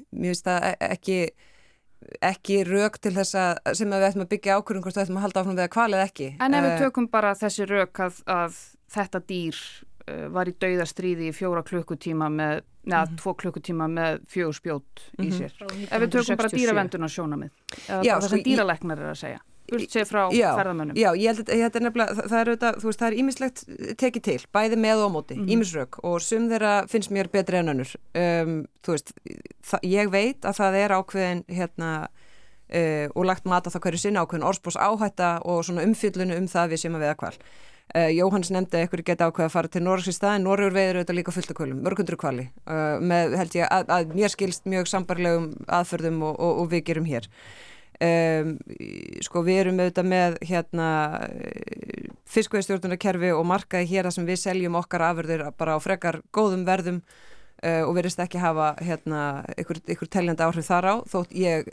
mér 0.10 0.32
finnst 0.32 0.48
það 0.48 0.68
e- 0.70 0.78
ekki 0.90 1.20
ekki 2.24 2.62
rauk 2.68 2.96
til 3.04 3.12
þess 3.18 3.36
að 3.36 3.76
sem 3.76 3.92
að 3.92 4.02
við 4.02 4.08
ættum 4.10 4.24
að 4.24 4.32
byggja 4.34 4.56
ákvörðun 4.56 4.86
hvort 4.86 4.98
við 4.98 5.04
ættum 5.04 5.20
að 5.20 5.26
halda 5.26 5.42
áfram 5.44 5.58
við 5.58 5.66
að 5.66 5.76
hval 5.76 5.90
eða 5.92 6.08
ekki 6.08 6.30
En 6.40 6.56
ef 6.56 6.66
við 6.66 6.72
eh, 6.72 6.82
tökum 6.86 7.10
bara 7.12 7.36
þessi 7.38 7.68
rauk 7.70 8.02
að, 8.06 8.22
að 8.40 8.60
þetta 8.96 9.22
dýr 9.32 9.60
uh, 9.60 10.26
var 10.38 10.50
í 10.50 10.56
dauðastríði 10.64 11.30
í 11.30 11.36
fjóra 11.36 11.64
klukkutíma 11.68 12.32
með 12.32 12.64
neða 12.90 13.04
mm 13.04 13.12
-hmm. 13.12 13.20
tvo 13.20 13.36
klukkutíma 13.44 13.90
með 13.92 14.22
fjögur 14.32 14.56
spjót 14.56 15.04
í 15.20 15.28
mhm. 15.28 15.36
sér 15.36 15.54
mm 15.60 15.68
-hmm. 15.68 15.88
ef 15.92 16.02
við 16.02 16.12
tökum 16.16 16.40
bara 16.40 16.56
dýravenduna 16.56 17.10
sjónamið 17.12 17.52
eða 17.90 18.20
það 18.22 18.30
sem 18.30 18.44
dýraleknar 18.48 19.00
er 19.04 19.12
að 19.12 19.22
segja 19.26 19.42
sér 19.90 20.08
frá 20.10 20.22
ferðamönnum. 20.32 20.98
Já, 20.98 21.10
ég 21.16 21.32
held 21.32 21.42
að 21.44 21.64
þetta 21.64 21.80
er 21.80 21.86
nefnilega, 21.86 22.16
það, 22.20 22.40
er 22.40 22.52
auðvitað, 22.52 22.80
þú 22.82 22.90
veist, 22.90 23.02
það 23.02 23.10
er 23.10 23.18
ímislegt 23.24 23.64
tekið 24.02 24.26
til, 24.28 24.38
bæði 24.56 24.80
með 24.86 25.04
og 25.06 25.12
móti, 25.14 25.38
ímisrök 25.40 25.98
mm 25.98 26.02
-hmm. 26.02 26.10
og 26.10 26.22
sum 26.22 26.50
þeirra 26.50 26.74
finnst 26.88 27.12
mér 27.12 27.32
betri 27.32 27.58
en 27.58 27.74
önnur. 27.74 27.96
Um, 28.14 28.66
þú 28.84 28.92
veist, 28.96 29.14
ég 29.84 30.12
veit 30.12 30.46
að 30.46 30.58
það 30.60 30.76
er 30.84 30.96
ákveðin, 30.98 31.44
hérna, 31.48 32.08
uh, 32.74 33.08
og 33.16 33.26
lagt 33.26 33.46
mata 33.46 33.70
það 33.70 33.82
hverju 33.82 34.00
sinna 34.00 34.22
ákveðin 34.24 34.48
orðspós 34.48 34.78
áhætta 34.78 35.42
og 35.46 35.66
svona 35.66 35.84
umfyllunu 35.84 36.38
um 36.38 36.48
það 36.48 36.70
við 36.70 36.80
sem 36.84 36.96
að 36.96 37.04
veða 37.06 37.16
kval. 37.16 37.38
Uh, 37.90 38.12
Jóhanns 38.14 38.52
nefndi 38.54 38.78
að 38.78 38.84
ykkur 38.86 39.02
geta 39.02 39.26
ákveð 39.26 39.48
að 39.48 39.56
fara 39.56 39.68
til 39.68 39.82
Norraks 39.82 40.12
í 40.12 40.14
staðin, 40.14 40.44
Norrur 40.46 40.74
veður 40.76 41.00
auðvitað 41.00 41.18
líka 41.18 41.32
fullt 41.34 41.50
af 41.50 41.58
kvölum, 41.58 41.80
mörgundur 41.82 42.20
kvali, 42.22 42.52
uh, 42.70 43.00
með 43.02 43.34
held 43.40 43.56
ég 43.58 43.66
að, 43.66 43.90
að 43.90 44.12
mér 44.14 44.30
skilst 44.30 44.70
mjög 44.70 44.92
sambarlegum 44.92 45.48
aðförðum 45.66 46.22
og, 46.22 46.36
og, 46.38 46.60
og 46.62 46.70
við 46.70 46.84
gerum 46.92 47.10
hér. 47.10 47.26
Um, 48.00 48.54
sko 49.20 49.42
við 49.44 49.58
erum 49.60 49.80
auðvitað 49.82 50.06
með 50.08 50.36
hérna 50.48 50.86
fiskveistjórnarkerfi 52.32 53.34
og 53.36 53.44
markaði 53.50 53.90
hér 53.90 54.08
að 54.08 54.14
sem 54.16 54.30
við 54.30 54.40
seljum 54.40 54.78
okkar 54.80 55.04
afurðir 55.10 55.44
bara 55.60 55.76
á 55.76 55.80
frekar 55.84 56.22
góðum 56.32 56.64
verðum 56.64 57.02
uh, 57.02 57.84
og 57.84 57.92
verðist 57.98 58.22
ekki 58.24 58.40
hafa 58.40 58.70
hérna 58.86 59.24
ykkur, 59.60 59.82
ykkur 59.96 60.12
teljandi 60.16 60.46
áhrif 60.46 60.70
þar 60.70 60.88
á 60.88 60.96
þótt 61.12 61.36
ég 61.36 61.68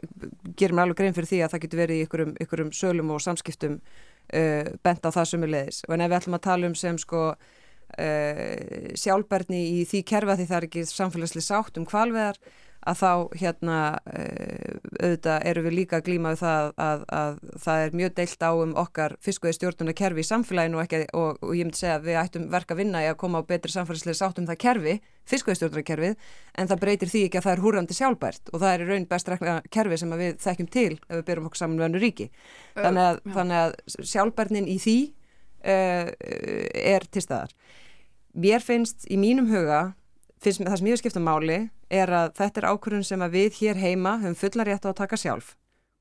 ger 0.59 0.75
mér 0.75 0.89
alveg 0.89 0.99
grein 1.03 1.17
fyrir 1.17 1.31
því 1.31 1.41
að 1.45 1.55
það 1.55 1.65
getur 1.67 1.83
verið 1.85 2.01
í 2.01 2.07
ykkurum, 2.09 2.35
ykkurum 2.43 2.75
sölum 2.75 3.15
og 3.15 3.23
samskiptum 3.23 3.79
uh, 3.79 4.75
bent 4.83 5.07
á 5.07 5.11
það 5.15 5.31
sumulegis 5.31 5.83
og 5.87 5.95
en 5.95 6.07
ef 6.07 6.11
við 6.11 6.19
ætlum 6.21 6.39
að 6.41 6.47
tala 6.49 6.71
um 6.73 6.79
sem 6.79 6.99
sko 6.99 7.25
uh, 7.31 8.95
sjálfberðni 8.99 9.65
í 9.77 9.83
því 9.87 10.05
kerfa 10.11 10.39
því 10.41 10.51
það 10.51 10.59
er 10.59 10.71
ekki 10.71 10.87
samfélagslega 10.91 11.51
sátt 11.53 11.79
um 11.79 11.87
kvalveðar 11.87 12.41
að 12.87 13.01
þá 13.01 13.11
hérna 13.41 13.79
uh, 13.99 14.77
auðvitað 15.01 15.47
eru 15.51 15.65
við 15.67 15.77
líka 15.77 15.99
að 15.99 16.07
glíma 16.09 16.33
við 16.35 16.43
það 16.43 16.61
að, 16.61 16.71
að, 16.87 17.05
að 17.19 17.61
það 17.65 17.83
er 17.83 17.97
mjög 18.01 18.15
deilt 18.21 18.47
á 18.47 18.51
um 18.63 18.75
okkar 18.83 19.17
fiskveið 19.27 19.57
stjórnuna 19.59 19.97
kerfi 20.01 20.23
í 20.23 20.29
samfélaginu 20.31 20.79
og, 20.79 20.85
ekki, 20.87 21.03
og, 21.19 21.43
og 21.43 21.53
ég 21.59 21.69
myndi 21.69 21.81
segja 21.81 21.99
að 21.99 22.09
við 22.09 22.21
ættum 22.23 22.47
verka 22.55 22.77
að 22.77 22.83
vinna 22.83 23.03
í 23.05 23.11
að 23.11 23.19
koma 23.23 23.43
á 23.43 23.49
betri 23.51 23.75
samfélagslega 23.75 24.21
sátt 24.21 24.41
um 24.41 24.49
það 24.49 24.61
kerfi, 24.67 24.97
fiskveið 25.27 25.61
stjórnuna 25.61 25.87
kerfið 25.91 26.17
en 26.57 26.71
það 26.73 26.83
breytir 26.87 27.13
því 27.13 27.25
ekki 27.27 27.41
að 27.41 27.49
það 27.49 27.57
er 27.57 27.65
húrandi 27.67 27.99
sjálfbært 27.99 28.53
og 28.53 28.63
það 28.63 28.73
er 28.73 28.87
í 28.87 28.89
raun 28.93 29.11
best 29.11 29.33
rekna 29.33 29.59
kerfi 29.75 30.01
sem 30.01 30.17
við 30.23 30.41
þekkjum 30.47 30.73
til 30.77 30.89
ef 30.95 31.13
við 31.19 31.27
byrjum 31.31 31.51
okkur 31.51 31.63
saman 31.63 31.81
með 31.81 31.89
önnu 31.91 32.03
ríki 32.07 32.31
þannig 32.77 33.11
að, 33.11 33.21
þannig 33.35 33.63
að 33.65 33.77
sjálfbærnin 34.13 34.71
í 34.71 34.79
því 34.83 34.99
uh, 35.67 36.11
er 36.95 37.07
til 37.11 37.25
staðar. 37.25 37.55
Mér 38.37 38.65
finnst 38.65 39.07
í 39.09 39.19
mínum 39.21 39.49
huga 39.51 39.97
finnst 40.43 40.65
það 40.65 40.79
sem 40.79 40.89
ég 40.89 40.97
hef 40.97 41.03
skipt 41.03 41.21
um 41.21 41.27
máli 41.27 41.61
er 41.93 42.13
að 42.13 42.35
þetta 42.41 42.63
er 42.63 42.69
ákvörðun 42.73 43.07
sem 43.07 43.23
að 43.25 43.39
við 43.39 43.61
hér 43.61 43.81
heima 43.81 44.19
höfum 44.23 44.41
fullar 44.41 44.71
rétt 44.71 44.85
á 44.85 44.91
að 44.93 44.99
taka 45.03 45.21
sjálf. 45.21 45.55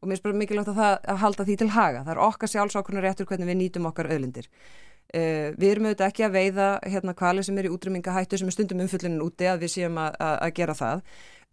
Og 0.04 0.10
mér 0.12 0.22
bara 0.22 0.38
mikilvægt 0.38 0.74
að, 0.74 0.82
það, 0.82 0.98
að 1.14 1.22
halda 1.24 1.46
því 1.48 1.56
til 1.62 1.70
haga. 1.74 2.02
Það 2.04 2.14
er 2.14 2.26
okkar 2.26 2.52
sjálfsákvörðun 2.52 3.06
réttur 3.06 3.30
hvernig 3.30 3.50
við 3.50 3.58
nýtum 3.62 3.88
okkar 3.90 4.12
öðlindir 4.12 4.50
uh, 5.14 5.54
við 5.56 5.72
erum 5.72 5.88
auðvitað 5.90 6.12
ekki 6.12 6.26
að 6.28 6.36
veiða 6.36 6.68
hérna 6.86 7.16
kvali 7.18 7.46
sem 7.46 7.58
er 7.60 7.70
í 7.70 7.74
útrymingahættu 7.74 8.40
sem 8.40 8.52
er 8.52 8.56
stundum 8.56 8.84
umfullunin 8.86 9.24
úti 9.26 9.50
að 9.50 9.66
við 9.66 9.74
séum 9.78 10.00
að, 10.02 10.20
að, 10.20 10.38
að 10.48 10.54
gera 10.60 10.78
það. 10.82 11.04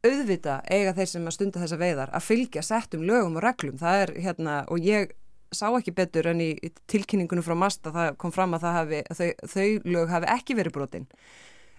Auðvita 0.03 0.55
eiga 0.67 0.95
þeir 0.97 1.11
sem 1.13 1.27
að 1.29 1.37
stunda 1.37 1.63
þessa 1.63 1.79
veiðar 1.79 2.15
að 2.17 2.27
fylgja 2.27 2.65
settum 2.67 3.05
lögum 3.07 3.39
og 3.39 3.45
reglum. 3.45 3.79
Það 3.79 4.01
er 4.03 4.15
hérna 4.25 4.57
og 4.73 4.83
ég 4.83 5.13
sá 5.53 5.69
ekki 5.69 5.95
betur 5.95 6.27
en 6.33 6.41
í 6.43 6.51
tilkynningunum 6.91 7.45
frá 7.45 7.55
Masta 7.59 7.93
það 7.95 8.15
kom 8.19 8.33
fram 8.35 8.57
að 8.57 8.67
hafi, 8.73 9.03
þau, 9.13 9.29
þau 9.53 9.67
lög 9.95 10.13
hafi 10.15 10.31
ekki 10.33 10.57
verið 10.59 10.77
brotin 10.79 11.09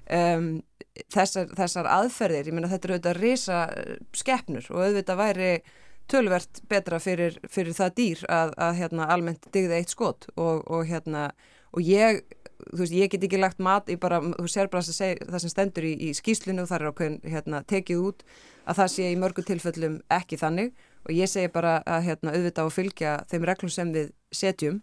um, 0.10 0.52
þessar, 1.14 1.50
þessar 1.58 1.90
aðferðir, 1.90 2.50
ég 2.50 2.58
menna 2.58 2.72
þetta 2.72 2.90
eru 2.90 2.98
auðvitað 2.98 3.20
risa 3.22 3.64
eh, 3.78 3.96
skeppnur 4.16 4.70
og 4.72 4.86
auðvitað 4.86 5.22
væri 5.22 5.50
tölvert 6.12 6.62
betra 6.70 7.00
fyrir, 7.00 7.40
fyrir 7.50 7.76
það 7.78 7.98
dýr 7.98 8.24
að, 8.28 8.54
að 8.60 8.80
hérna, 8.82 9.10
almennt 9.14 9.48
digði 9.56 9.80
eitt 9.80 9.94
skot 9.94 10.28
og, 10.36 10.64
og, 10.68 10.84
hérna, 10.90 11.30
og 11.72 11.86
ég 11.88 12.24
veist, 12.72 12.94
ég 12.94 13.12
get 13.12 13.24
ekki 13.24 13.40
lagt 13.40 13.62
mat 13.64 13.90
í 13.92 13.98
bara, 14.00 14.20
þú 14.22 14.50
sér 14.52 14.72
bara 14.72 14.84
seg, 14.86 15.22
það 15.30 15.44
sem 15.44 15.54
stendur 15.54 15.88
í, 15.88 15.94
í 16.10 16.12
skýslinu 16.18 16.64
og 16.64 16.72
það 16.72 16.80
er 16.80 16.90
ákveðin 16.92 17.22
hérna, 17.36 17.64
tekið 17.70 18.04
út 18.10 18.26
að 18.68 18.82
það 18.82 18.92
sé 18.96 19.08
í 19.12 19.20
mörgu 19.20 19.46
tilfellum 19.48 20.02
ekki 20.14 20.40
þannig. 20.40 20.74
Og 21.04 21.12
ég 21.12 21.28
segi 21.28 21.52
bara 21.52 21.82
að 21.84 22.06
hérna, 22.08 22.36
auðvitað 22.36 22.70
og 22.70 22.76
fylgja 22.76 23.16
þeim 23.32 23.48
reglum 23.50 23.72
sem 23.74 23.90
við 23.96 24.14
setjum 24.32 24.78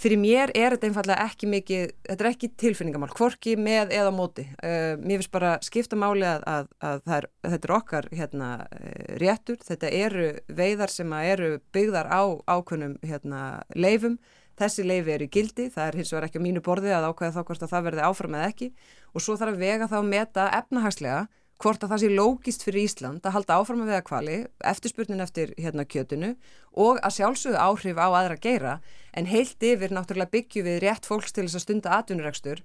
fyrir 0.00 0.20
mér 0.20 0.52
er 0.56 0.74
þetta 0.74 0.88
einfallega 0.88 1.26
ekki 1.28 1.48
mikið, 1.50 1.92
þetta 2.08 2.24
er 2.24 2.28
ekki 2.30 2.50
tilfinningamál, 2.60 3.10
hvorki 3.16 3.54
með 3.60 3.92
eða 3.96 4.12
móti. 4.14 4.46
Uh, 4.62 4.96
mér 5.02 5.20
finnst 5.20 5.32
bara 5.34 5.54
skipta 5.64 5.98
máli 6.00 6.26
að, 6.28 6.44
að, 6.48 6.68
að, 6.88 7.00
er, 7.16 7.28
að 7.44 7.54
þetta 7.56 7.68
er 7.68 7.74
okkar 7.76 8.10
hérna, 8.16 8.50
uh, 8.64 9.00
réttur, 9.20 9.58
þetta 9.66 9.92
eru 10.00 10.28
veiðar 10.60 10.94
sem 10.94 11.16
eru 11.20 11.50
byggðar 11.74 12.08
á 12.08 12.22
ákveðnum 12.48 12.96
hérna, 13.06 13.42
leifum, 13.76 14.16
þessi 14.60 14.84
leifi 14.84 15.14
eru 15.16 15.28
gildi, 15.32 15.68
það 15.72 15.86
er 15.86 16.00
hins 16.00 16.14
vegar 16.14 16.28
ekki 16.28 16.40
á 16.40 16.46
mínu 16.46 16.64
borði 16.64 16.92
að 16.92 17.10
ákveða 17.10 17.36
þá 17.36 17.44
hvort 17.48 17.62
að 17.64 17.74
það 17.74 17.86
verði 17.88 18.08
áfram 18.08 18.38
eða 18.38 18.48
ekki. 18.52 18.72
Og 19.14 19.24
svo 19.24 19.36
þarf 19.40 19.56
að 19.56 19.62
vega 19.64 19.88
þá 19.88 19.96
að 20.00 20.10
meta 20.10 20.48
efnahagslega 20.60 21.22
hvort 21.60 21.84
að 21.84 21.92
það 21.92 22.02
sé 22.02 22.10
lógist 22.14 22.64
fyrir 22.64 22.86
Ísland 22.86 23.26
að 23.26 23.34
halda 23.36 23.58
áfram 23.60 23.82
að 23.84 23.92
vega 23.92 24.04
kvali, 24.06 24.36
eftirspurnin 24.64 25.20
eftir 25.24 25.52
hérna 25.60 25.84
kjötunu 25.84 26.34
og 26.72 27.00
að 27.04 27.16
sjálfsögðu 27.18 27.60
áhrif 27.60 28.00
á 28.00 28.08
aðra 28.08 28.38
geira 28.40 28.74
en 29.12 29.28
heilt 29.28 29.60
yfir 29.60 29.92
náttúrulega 29.92 30.32
byggju 30.32 30.64
við 30.64 30.80
rétt 30.86 31.08
fólks 31.08 31.34
til 31.36 31.44
þess 31.46 31.60
að 31.60 31.66
stunda 31.66 31.94
atvinnuregstur 31.98 32.64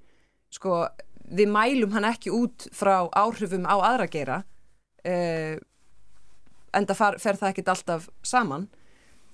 sko 0.53 0.85
við 1.25 1.51
mælum 1.51 1.95
hann 1.95 2.07
ekki 2.07 2.31
út 2.33 2.67
frá 2.75 3.09
áhrifum 3.11 3.67
á 3.67 3.75
aðra 3.75 4.07
geira 4.11 4.41
uh, 5.05 5.55
en 6.75 6.87
það 6.89 7.19
fer 7.23 7.39
það 7.39 7.51
ekkit 7.51 7.71
alltaf 7.71 8.09
saman. 8.25 8.67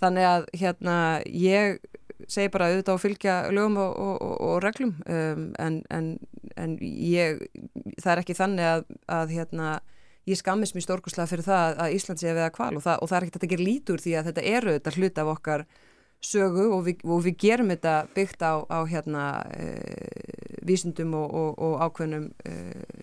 Þannig 0.02 0.28
að 0.28 0.46
hérna 0.58 0.96
ég 1.26 1.82
segi 2.32 2.52
bara 2.54 2.70
auðvitað 2.72 2.96
að 2.96 3.04
fylgja 3.04 3.38
lögum 3.54 3.80
og, 3.82 3.96
og, 4.00 4.14
og, 4.26 4.36
og 4.48 4.60
reglum 4.64 4.94
um, 5.06 5.46
en, 5.60 5.80
en, 5.92 6.12
en 6.56 6.76
ég, 6.82 7.42
það 8.00 8.12
er 8.14 8.24
ekki 8.24 8.38
þannig 8.38 8.70
að, 8.70 8.86
að 9.20 9.36
hérna, 9.36 9.70
ég 10.30 10.40
skammist 10.40 10.78
mér 10.78 10.86
stórkuslega 10.88 11.30
fyrir 11.32 11.48
það 11.48 11.82
að 11.86 11.96
Ísland 11.98 12.22
sé 12.22 12.32
að 12.32 12.42
veða 12.42 12.56
kval 12.56 12.74
og 12.78 12.86
það, 12.86 13.06
það 13.06 13.18
er 13.18 13.28
ekki 13.28 13.36
þetta 13.38 13.50
að 13.50 13.56
gera 13.56 13.68
lítur 13.68 14.04
því 14.04 14.18
að 14.18 14.30
þetta 14.32 14.48
eru 14.56 14.76
þetta 14.78 14.96
hlut 14.98 15.24
af 15.24 15.34
okkar 15.36 15.66
sögu 16.22 16.68
og 16.76 16.86
við, 16.86 17.02
og 17.08 17.24
við 17.26 17.38
gerum 17.42 17.72
þetta 17.74 17.96
byggt 18.16 18.44
á, 18.46 18.54
á 18.70 18.80
hérna 18.86 19.24
e, 19.58 19.72
vísundum 20.62 21.16
og, 21.18 21.34
og, 21.34 21.50
og 21.58 21.82
ákveðnum 21.82 22.28
e, 22.46 22.54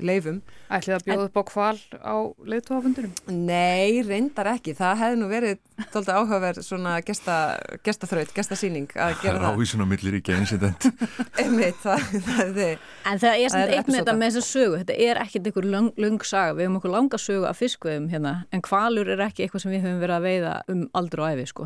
leifum. 0.06 0.38
Ætlið 0.70 0.94
að 0.94 1.06
bjóða 1.08 1.24
upp 1.26 1.38
á 1.38 1.42
kval 1.48 1.78
á 1.98 2.16
leituafundurum? 2.46 3.14
Nei, 3.34 4.02
reyndar 4.06 4.52
ekki. 4.54 4.76
Það 4.78 5.00
hefði 5.02 5.18
nú 5.18 5.30
verið 5.32 5.58
tólta 5.90 6.18
áhugaverð 6.20 6.62
svona 6.66 6.92
gestaþraut, 7.02 8.34
gestasýning 8.36 8.86
að 8.94 9.16
gera 9.24 9.38
það. 9.38 9.42
Það 9.42 9.48
er 9.50 9.58
ávísun 9.58 9.82
á 9.82 9.86
millir 9.90 10.18
í 10.18 10.22
geinsident. 10.28 10.88
Einmitt, 11.42 11.78
það, 11.82 12.06
það 12.28 12.44
er 12.44 12.54
þið. 12.60 12.86
En 13.08 13.22
það 13.24 13.42
er 13.42 13.54
svona 13.54 13.74
eitt 13.74 13.88
með 13.90 13.98
þetta 14.02 14.16
með 14.20 14.28
þessa 14.30 14.44
sögu. 14.52 14.78
Þetta 14.84 14.98
er 15.08 15.22
ekkert 15.24 15.50
einhver 15.50 15.66
lang 15.98 16.22
saga. 16.28 16.54
Við 16.54 16.64
hefum 16.68 16.78
okkur 16.78 16.94
langa 16.94 17.18
sögu 17.22 17.46
af 17.48 17.58
fiskveðum 17.58 18.08
hérna, 18.12 18.34
en 18.54 18.62
kvalur 18.62 19.10
er 19.10 19.26
ekki 19.26 19.46
eitthvað 19.46 19.64
sem 19.64 19.74
við 19.74 19.84
höfum 19.86 20.02
verið 20.04 20.16
að 20.18 20.26
veiða 20.28 20.54
um 20.70 20.80
aldur 20.98 21.24
og 21.24 21.28
æfi, 21.34 21.44
sko. 21.50 21.62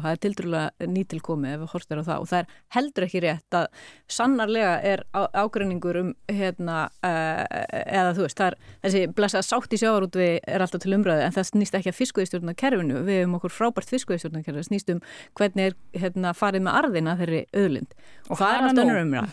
Nýtilkomið 1.42 1.54
ef 1.54 1.60
við 1.62 1.72
horstum 1.72 2.02
á 2.02 2.04
það. 2.06 2.22
Og 2.22 2.28
það 2.30 2.38
er 2.38 2.46
heldur 2.76 3.06
ekki 3.06 3.22
rétt 3.22 3.56
að 3.56 3.66
sannarlega 4.10 4.72
er 4.82 5.02
ágreiningur 5.12 5.98
um 6.00 6.12
hérna, 6.30 6.78
uh, 7.02 7.44
eða 7.82 8.14
þú 8.16 8.26
veist, 8.26 8.38
það 8.38 8.46
er 8.46 8.56
þessi 8.84 9.02
blessað 9.16 9.46
sátt 9.46 9.72
í 9.72 9.80
sjávarútvi 9.80 10.28
er 10.46 10.64
alltaf 10.64 10.82
til 10.82 10.94
umræði 10.96 11.26
en 11.26 11.36
það 11.36 11.48
snýst 11.50 11.78
ekki 11.78 11.92
að 11.92 11.98
fiskveðistjórna 11.98 12.54
kerfinu. 12.54 13.02
Við 13.06 13.20
hefum 13.22 13.36
okkur 13.38 13.54
frábært 13.56 13.92
fiskveðistjórnarkerfi 13.92 14.66
snýst 14.68 14.92
um 14.94 15.02
hvernig 15.38 15.72
er 15.72 15.78
hérna, 15.98 16.34
farið 16.36 16.66
með 16.66 16.80
arðina 16.82 17.18
þeirri 17.20 17.44
öðlind 17.52 17.92
og, 17.92 18.30
og 18.30 18.42
það 18.42 18.56
er 18.56 18.66
alltaf 18.70 18.86
umræða 19.02 19.28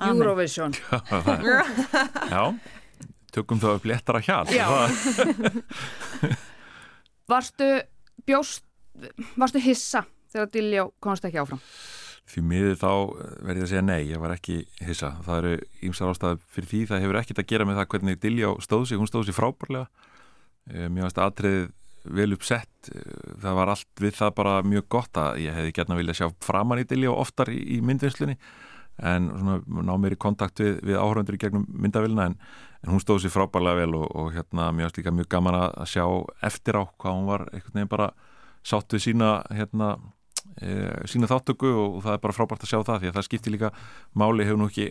Eurovision. 0.00 0.72
Já, 2.32 2.44
tökum 3.34 3.60
það 3.60 3.74
upp 3.76 3.88
léttara 3.90 4.22
hjál 4.24 4.46
Varstu 7.28 7.68
bjóst 8.24 8.64
Varstu 9.38 9.60
hissa 9.62 10.02
þegar 10.32 10.52
Diljá 10.54 10.84
komst 11.02 11.26
ekki 11.26 11.40
áfram? 11.42 11.62
Því 12.30 12.44
miður 12.46 12.76
þá 12.78 12.92
verði 13.42 13.58
ég 13.58 13.64
að 13.64 13.72
segja 13.72 13.82
nei, 13.82 14.00
ég 14.06 14.22
var 14.22 14.36
ekki 14.36 14.60
hissa. 14.86 15.16
Það 15.26 15.40
eru 15.40 15.52
ímsar 15.88 16.12
ástæði 16.12 16.40
fyrir 16.54 16.70
því, 16.70 16.80
það 16.90 17.04
hefur 17.04 17.18
ekkert 17.20 17.42
að 17.42 17.50
gera 17.50 17.66
með 17.66 17.80
það 17.80 17.90
hvernig 17.94 18.22
Diljá 18.22 18.50
stóð 18.62 18.86
sig, 18.86 19.00
hún 19.00 19.10
stóð 19.10 19.26
sig 19.26 19.36
frábærlega. 19.36 20.08
Eh, 20.70 20.86
mér 20.86 21.08
finnst 21.08 21.22
aðtriðið 21.24 21.68
vel 22.16 22.32
uppsett, 22.36 22.90
eh, 22.94 23.34
það 23.42 23.58
var 23.58 23.72
allt 23.74 24.02
við 24.04 24.16
það 24.20 24.34
bara 24.38 24.54
mjög 24.62 24.88
gott 24.88 25.20
að 25.20 25.40
ég 25.42 25.56
hefði 25.56 25.74
gert 25.76 25.90
að 25.90 26.00
vilja 26.00 26.18
sjá 26.20 26.28
framann 26.40 26.80
í 26.80 26.86
Diljá 26.88 27.10
oftar 27.12 27.50
í, 27.52 27.58
í 27.76 27.80
myndvinslunni 27.84 28.38
en 29.00 29.28
ná 29.66 29.92
mér 29.96 30.14
í 30.14 30.20
kontakt 30.20 30.60
við, 30.60 30.80
við 30.84 30.98
áhöröndur 31.00 31.36
í 31.36 31.40
gegnum 31.40 31.66
myndavillina 31.68 32.30
en, 32.30 32.36
en 32.84 32.92
hún 32.92 33.02
stóð 33.02 33.22
sig 33.24 33.32
frábærlega 33.32 33.82
vel 33.84 33.96
og, 33.96 34.06
og 34.16 34.32
hérna 34.34 34.70
mér 34.72 34.88
finnst 34.88 35.00
líka 35.00 35.14
mjög 35.14 35.30
gaman 35.32 35.58
að 35.60 35.88
sjá 35.88 36.04
eftir 36.46 36.80
á 36.80 36.82
hvað 36.84 37.16
hún 37.16 37.30
var 37.30 37.46
einhvern 37.48 37.78
veginn 37.78 37.92
bara 37.92 38.10
sátt 38.66 38.92
við 38.92 39.06
sína 39.06 39.30
hérna 39.54 39.94
sína 41.10 41.30
þáttöku 41.30 41.70
og, 41.70 42.00
það 42.04 42.16
er 42.16 42.22
bara 42.24 42.36
frábært 42.36 42.66
að 42.66 42.72
sjá 42.72 42.80
það 42.80 43.00
því 43.00 43.10
að 43.10 43.16
það 43.18 43.26
skiptir 43.28 43.54
líka 43.54 43.72
máli 44.18 44.46
hefur 44.48 44.60
nú 44.60 44.70
ekki 44.70 44.88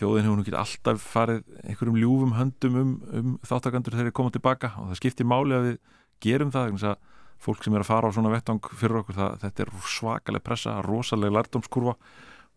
þjóðin 0.00 0.26
hefur 0.26 0.38
nú 0.38 0.44
ekki 0.44 0.56
alltaf 0.58 1.08
farið 1.14 1.42
einhverjum 1.62 1.98
ljúfum 2.02 2.36
höndum 2.38 2.78
um, 2.80 2.94
um 3.14 3.34
þáttakandur 3.46 3.94
þegar 3.94 4.10
þeir 4.10 4.16
koma 4.18 4.34
tilbaka 4.34 4.72
og 4.80 4.90
það 4.90 5.00
skiptir 5.02 5.28
máli 5.28 5.54
að 5.54 5.68
við 5.68 5.76
gerum 6.24 6.54
það 6.54 6.96
fólk 7.44 7.64
sem 7.64 7.74
er 7.76 7.84
að 7.84 7.90
fara 7.90 8.10
á 8.10 8.14
svona 8.14 8.32
vettvang 8.32 8.68
fyrir 8.72 9.00
okkur 9.02 9.18
það, 9.18 9.34
þetta 9.42 9.64
er 9.64 9.72
svakalega 9.94 10.44
pressa, 10.44 10.76
rosalega 10.84 11.36
lærdomskurva 11.36 11.96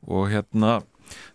og 0.08 0.30
hérna 0.32 0.78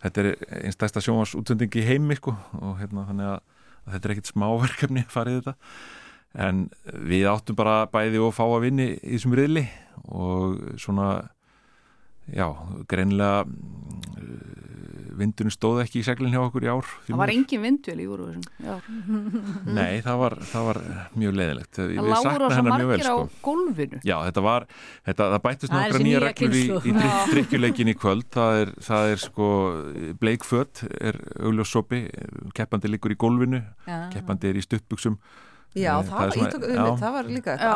þetta 0.02 0.22
er 0.22 0.30
einstæsta 0.62 1.02
sjónvars 1.04 1.34
útsendingi 1.38 1.82
í 1.82 1.88
heimi 1.88 2.16
sko, 2.18 2.34
og 2.60 2.78
hérna 2.80 3.06
þannig 3.08 3.32
að, 3.32 3.42
að 3.82 3.96
þetta 3.96 4.08
er 4.08 4.14
ekkit 4.14 4.30
smáverkefni 4.32 5.04
að 5.04 5.12
fara 5.12 5.32
í 5.32 5.40
þetta 5.40 5.56
en 6.34 6.66
við 6.84 7.28
áttum 7.28 7.58
bara 7.58 7.82
bæði 7.92 8.22
og 8.24 8.34
fá 8.36 8.44
að 8.46 8.64
vinni 8.68 8.88
í 8.96 9.16
þessum 9.16 9.36
riðli 9.36 9.66
og 10.08 10.58
svona 10.80 11.08
já, 12.32 12.48
greinlega 12.88 13.44
vindunum 15.18 15.52
stóð 15.52 15.82
ekki 15.84 16.00
í 16.00 16.04
seglinn 16.06 16.32
hjá 16.34 16.40
okkur 16.42 16.64
í 16.64 16.70
ár 16.72 16.88
Það 17.06 17.20
var 17.20 17.32
engin 17.34 17.62
vindvel 17.64 17.96
í 18.02 18.06
úr 18.10 18.22
Nei, 19.78 20.00
það 20.04 20.20
var, 20.22 20.36
það 20.52 20.66
var 20.68 20.80
mjög 21.18 21.36
leðilegt 21.38 21.80
Það 21.80 22.10
lágur 22.12 22.46
á 22.46 22.48
svo 22.52 22.64
margir 22.68 23.04
á 23.04 23.06
sko. 23.06 23.28
gólfinu. 23.44 24.00
Já, 24.08 24.16
þetta 24.28 24.44
var, 24.46 24.66
þetta, 25.08 25.28
það 25.34 25.44
bættist 25.46 25.76
nokkra 25.76 26.02
nýja 26.06 26.24
reglur 26.24 26.56
í, 26.56 26.64
í 26.72 26.96
drikkjuleikin 27.32 27.92
í 27.92 27.96
kvöld. 27.98 28.28
Það 28.32 28.60
er, 28.62 28.74
það 28.88 29.12
er 29.12 29.22
sko 29.26 29.48
bleikfött 30.22 30.84
er 30.98 31.20
augljóssopi 31.42 32.04
keppandi 32.56 32.92
liggur 32.92 33.14
í 33.14 33.20
gólfinu 33.20 33.62
keppandi 34.14 34.52
er 34.52 34.60
í 34.60 34.64
stuttbuksum 34.64 35.18
Já, 35.72 35.92
það, 36.04 36.10
það, 36.12 36.32
svona, 36.36 36.52
tók, 36.52 36.64
já, 36.68 36.82
það 37.00 37.14
var 37.16 37.28
líka 37.32 37.56
já, 37.56 37.70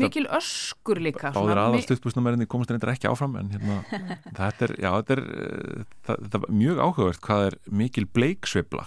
mikil, 0.00 0.26
öskur 0.38 1.00
líka 1.04 1.32
Báðir 1.36 1.60
aðal 1.60 1.82
stuttbúsnumærinni 1.84 2.48
komast 2.48 2.72
reyndir 2.72 2.94
ekki 2.94 3.10
áfram 3.10 3.36
en 3.42 3.50
hérna, 3.52 3.78
þetta 4.38 4.68
er, 4.70 4.76
já, 4.80 4.90
þetta 4.96 5.16
er 5.18 5.24
það, 6.08 6.28
það 6.32 6.38
er 6.38 6.54
mjög 6.62 6.80
áhugavert 6.80 7.24
hvað 7.28 7.48
er 7.50 7.58
mikil 7.82 8.06
bleiksveibla 8.16 8.86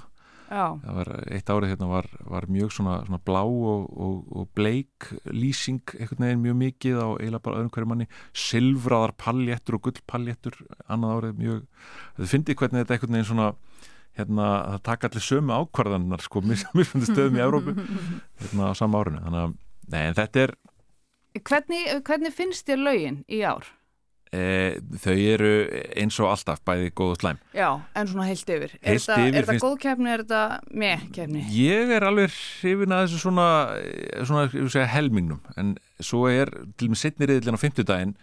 það 0.49 0.95
var 0.97 1.09
eitt 1.29 1.49
árið 1.53 1.71
hérna 1.73 1.89
var, 1.89 2.07
var 2.25 2.47
mjög 2.49 2.71
svona, 2.73 2.95
svona 3.05 3.21
blá 3.25 3.41
og, 3.45 3.85
og, 3.93 4.15
og 4.33 4.47
bleik 4.57 5.09
lýsing 5.29 5.93
einhvern 5.99 6.25
veginn 6.25 6.43
mjög 6.45 6.57
mikið 6.63 7.01
á 7.05 7.07
eiginlega 7.19 7.43
bara 7.45 7.59
öðrum 7.59 7.73
hverju 7.75 7.89
manni. 7.91 8.07
Silfraðar 8.33 9.13
paljettur 9.21 9.77
og 9.77 9.83
gullpaljettur 9.85 10.57
annað 10.89 11.15
árið 11.17 11.43
mjög, 11.43 11.61
þetta 12.17 12.31
finnir 12.33 12.59
hvernig 12.61 12.83
þetta 12.83 12.97
einhvern 12.97 13.17
veginn 13.17 13.29
svona 13.29 13.51
hérna, 14.19 14.49
það 14.75 14.85
taka 14.91 15.09
allir 15.09 15.25
sömu 15.25 15.55
ákvarðanar 15.57 16.23
sko, 16.25 16.43
misfundi 16.77 17.09
stöðum 17.09 17.39
í 17.39 17.45
Európu 17.45 17.75
hérna 18.43 18.71
á 18.71 18.73
sama 18.77 19.03
árinu. 19.03 19.23
Þannig 19.25 19.45
að, 19.45 19.57
nei, 19.89 20.01
en 20.05 20.19
þetta 20.19 20.45
er 20.47 20.57
Hvernig, 21.45 21.91
hvernig 22.07 22.33
finnst 22.33 22.65
þér 22.67 22.81
laugin 22.81 23.19
í 23.29 23.43
ár? 23.45 23.67
E, 24.29 24.77
þau 25.01 25.13
eru 25.15 25.51
eins 25.97 26.17
og 26.21 26.29
alltaf 26.29 26.59
bæði 26.65 26.91
góð 26.97 27.13
og 27.15 27.21
slæm. 27.21 27.39
Já, 27.57 27.67
en 27.97 28.09
svona 28.09 28.27
heilt 28.27 28.49
yfir. 28.53 28.75
Heilt 28.75 28.89
Er 28.89 28.99
þetta, 29.01 29.17
yfir, 29.23 29.37
þetta 29.47 29.63
góð 29.63 29.77
kefni, 29.85 30.11
er 30.13 30.23
þetta 30.23 30.41
með 30.83 31.05
kefni? 31.15 31.45
Ég 31.53 31.93
er 31.95 32.05
alveg 32.05 32.33
hrifin 32.33 32.93
að 32.93 33.05
þessu 33.05 33.21
svona, 33.23 33.47
svona 34.29 34.43
segja, 34.51 34.89
helmingnum. 34.93 35.41
En 35.57 35.73
svo 35.97 36.27
er, 36.29 36.51
til 36.77 36.89
og 36.89 36.93
með 36.93 37.01
setni 37.01 37.29
riðilin 37.29 37.57
á 37.57 37.63
fymtudaginn, 37.63 38.13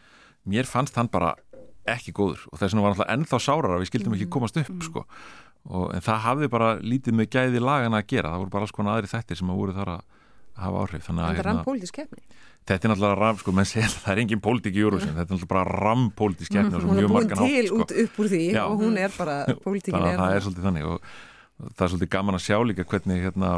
mér 0.47 0.71
fannst 0.71 0.99
hann 0.99 1.11
bara 1.11 1.35
ekki 1.91 2.15
góður. 2.15 2.47
Og 2.53 2.61
þess 2.61 2.75
vegna 2.75 2.87
var 2.87 2.95
alltaf 2.95 3.11
ennþá 3.17 3.43
sárar 3.43 3.75
að 3.75 3.83
við 3.83 3.93
skildum 3.93 4.19
ekki 4.19 4.31
komast 4.37 4.63
upp 4.63 4.75
mm. 4.75 4.87
sko 4.87 5.07
og, 5.67 5.87
en 5.97 6.05
það 6.05 6.23
hafði 6.27 6.49
bara 6.53 6.73
lítið 6.83 7.17
með 7.19 7.31
gæði 7.37 7.63
lagan 7.63 7.97
að 7.99 8.09
gera, 8.13 8.33
það 8.33 8.43
voru 8.43 8.55
bara 8.55 8.67
alls 8.67 8.75
konar 8.77 8.99
aðri 8.99 9.13
þættir 9.13 9.41
sem 9.41 9.53
að 9.53 9.61
voru 9.63 9.77
þar 9.77 9.93
að 9.97 10.03
hafa 10.57 10.83
áhrif 10.85 11.09
En 11.11 11.21
það 11.21 11.41
er 11.41 11.49
rampólitísk 11.51 12.01
kefni? 12.01 12.23
Þetta 12.67 12.89
er 12.89 12.91
náttúrulega 12.91 13.19
ram, 13.21 13.39
sko, 13.39 13.53
menn 13.55 13.69
segja 13.69 13.87
að 13.87 13.97
það 14.03 14.13
er 14.13 14.21
engin 14.25 14.43
pólitík 14.43 14.75
í 14.75 14.81
júrusin, 14.83 15.13
þetta 15.15 15.23
er 15.23 15.37
náttúrulega 15.37 15.53
bara 15.53 15.81
rampólitísk 15.85 16.55
kefni 16.57 16.73
mm, 16.73 16.87
Hún 16.89 17.03
er 17.03 17.11
búin 17.13 17.31
til 17.31 17.37
átt, 17.37 17.69
sko. 17.69 17.79
út 17.85 17.95
upp 18.03 18.21
úr 18.23 18.31
því 18.33 18.43
Já. 18.49 18.63
og 18.65 18.83
hún 18.83 18.99
er 18.99 19.15
bara 19.15 19.37
pólitíkin 19.63 19.99
Þannig 19.99 20.17
að 20.17 20.23
það 20.23 20.37
er 20.39 20.47
svolítið 20.47 20.69
þannig 20.71 20.89
og 20.91 21.11
það 21.67 21.85
er 21.87 21.93
svolítið 21.93 22.13
gaman 22.17 22.39
að 22.39 22.45
sjá 22.47 22.59
líka 22.67 22.89
hvernig 22.91 23.23
hérna 23.27 23.53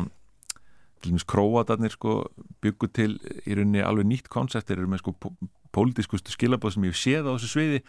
til 1.03 1.12
dæmis 1.12 1.24
króatarnir 1.28 1.90
sko 1.94 2.24
byggu 2.62 2.88
til 2.92 3.18
í 3.46 3.55
rauninni 3.55 3.82
alveg 3.84 4.07
nýtt 4.07 4.28
koncept. 4.28 4.66
Þeir 4.68 4.78
eru 4.82 4.88
með 4.92 5.03
sko 5.05 5.14
pólitískustu 5.72 6.32
skilabóð 6.32 6.72
sem 6.74 6.84
ég 6.88 6.94
hef 6.94 6.99
séð 6.99 7.26
á 7.28 7.32
þessu 7.36 7.49
sviði 7.53 7.80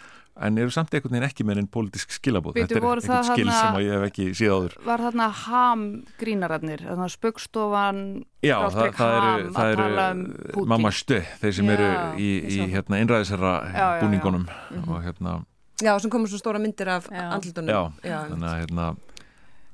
en 0.43 0.57
eru 0.60 0.70
samt 0.72 0.91
einhvern 0.93 1.14
veginn 1.16 1.28
ekki 1.30 1.45
með 1.47 1.62
einn 1.62 1.70
pólitísk 1.72 2.12
skilabóð 2.12 2.57
þetta 2.60 2.76
er 2.76 2.84
einhvern 2.84 3.24
skil 3.24 3.45
þarna- 3.47 3.60
sem 3.62 3.78
að 3.80 3.86
ég 3.86 3.93
hef 3.95 4.03
ekki 4.10 4.26
séð 4.36 4.51
áður. 4.57 4.76
Var 4.86 4.99
þarna 5.05 5.28
ham 5.32 5.86
grínararnir, 6.20 6.84
þarna 6.84 7.07
spöggstofan 7.10 8.01
Já, 8.43 8.57
það, 8.70 8.91
það 8.99 9.16
eru, 9.20 9.49
það 9.55 9.64
að 9.64 9.72
eru 9.72 10.62
um 10.64 10.68
mamma 10.68 10.91
stu, 10.91 11.22
þeir 11.41 11.53
sem 11.55 11.66
Já, 11.66 11.74
eru 11.80 11.89
í, 12.20 12.30
í 12.51 12.68
hérna, 12.76 12.99
innræðisherra 13.03 13.53
Já, 13.64 13.72
já, 13.74 13.88
já. 13.95 14.01
búningunum 14.03 14.45
Mhm. 14.47 14.89
og 14.89 15.03
hérna, 15.07 15.45
Já, 15.82 15.97
sem 16.01 16.12
komur 16.12 16.28
svo 16.28 16.38
stóra 16.38 16.60
myndir 16.60 16.88
af 16.91 17.07
andlutunum. 17.10 17.68
já, 17.72 17.91
Já, 18.03 18.28
þannig 18.28 18.43
að 18.43 18.60
hérna 18.60 18.97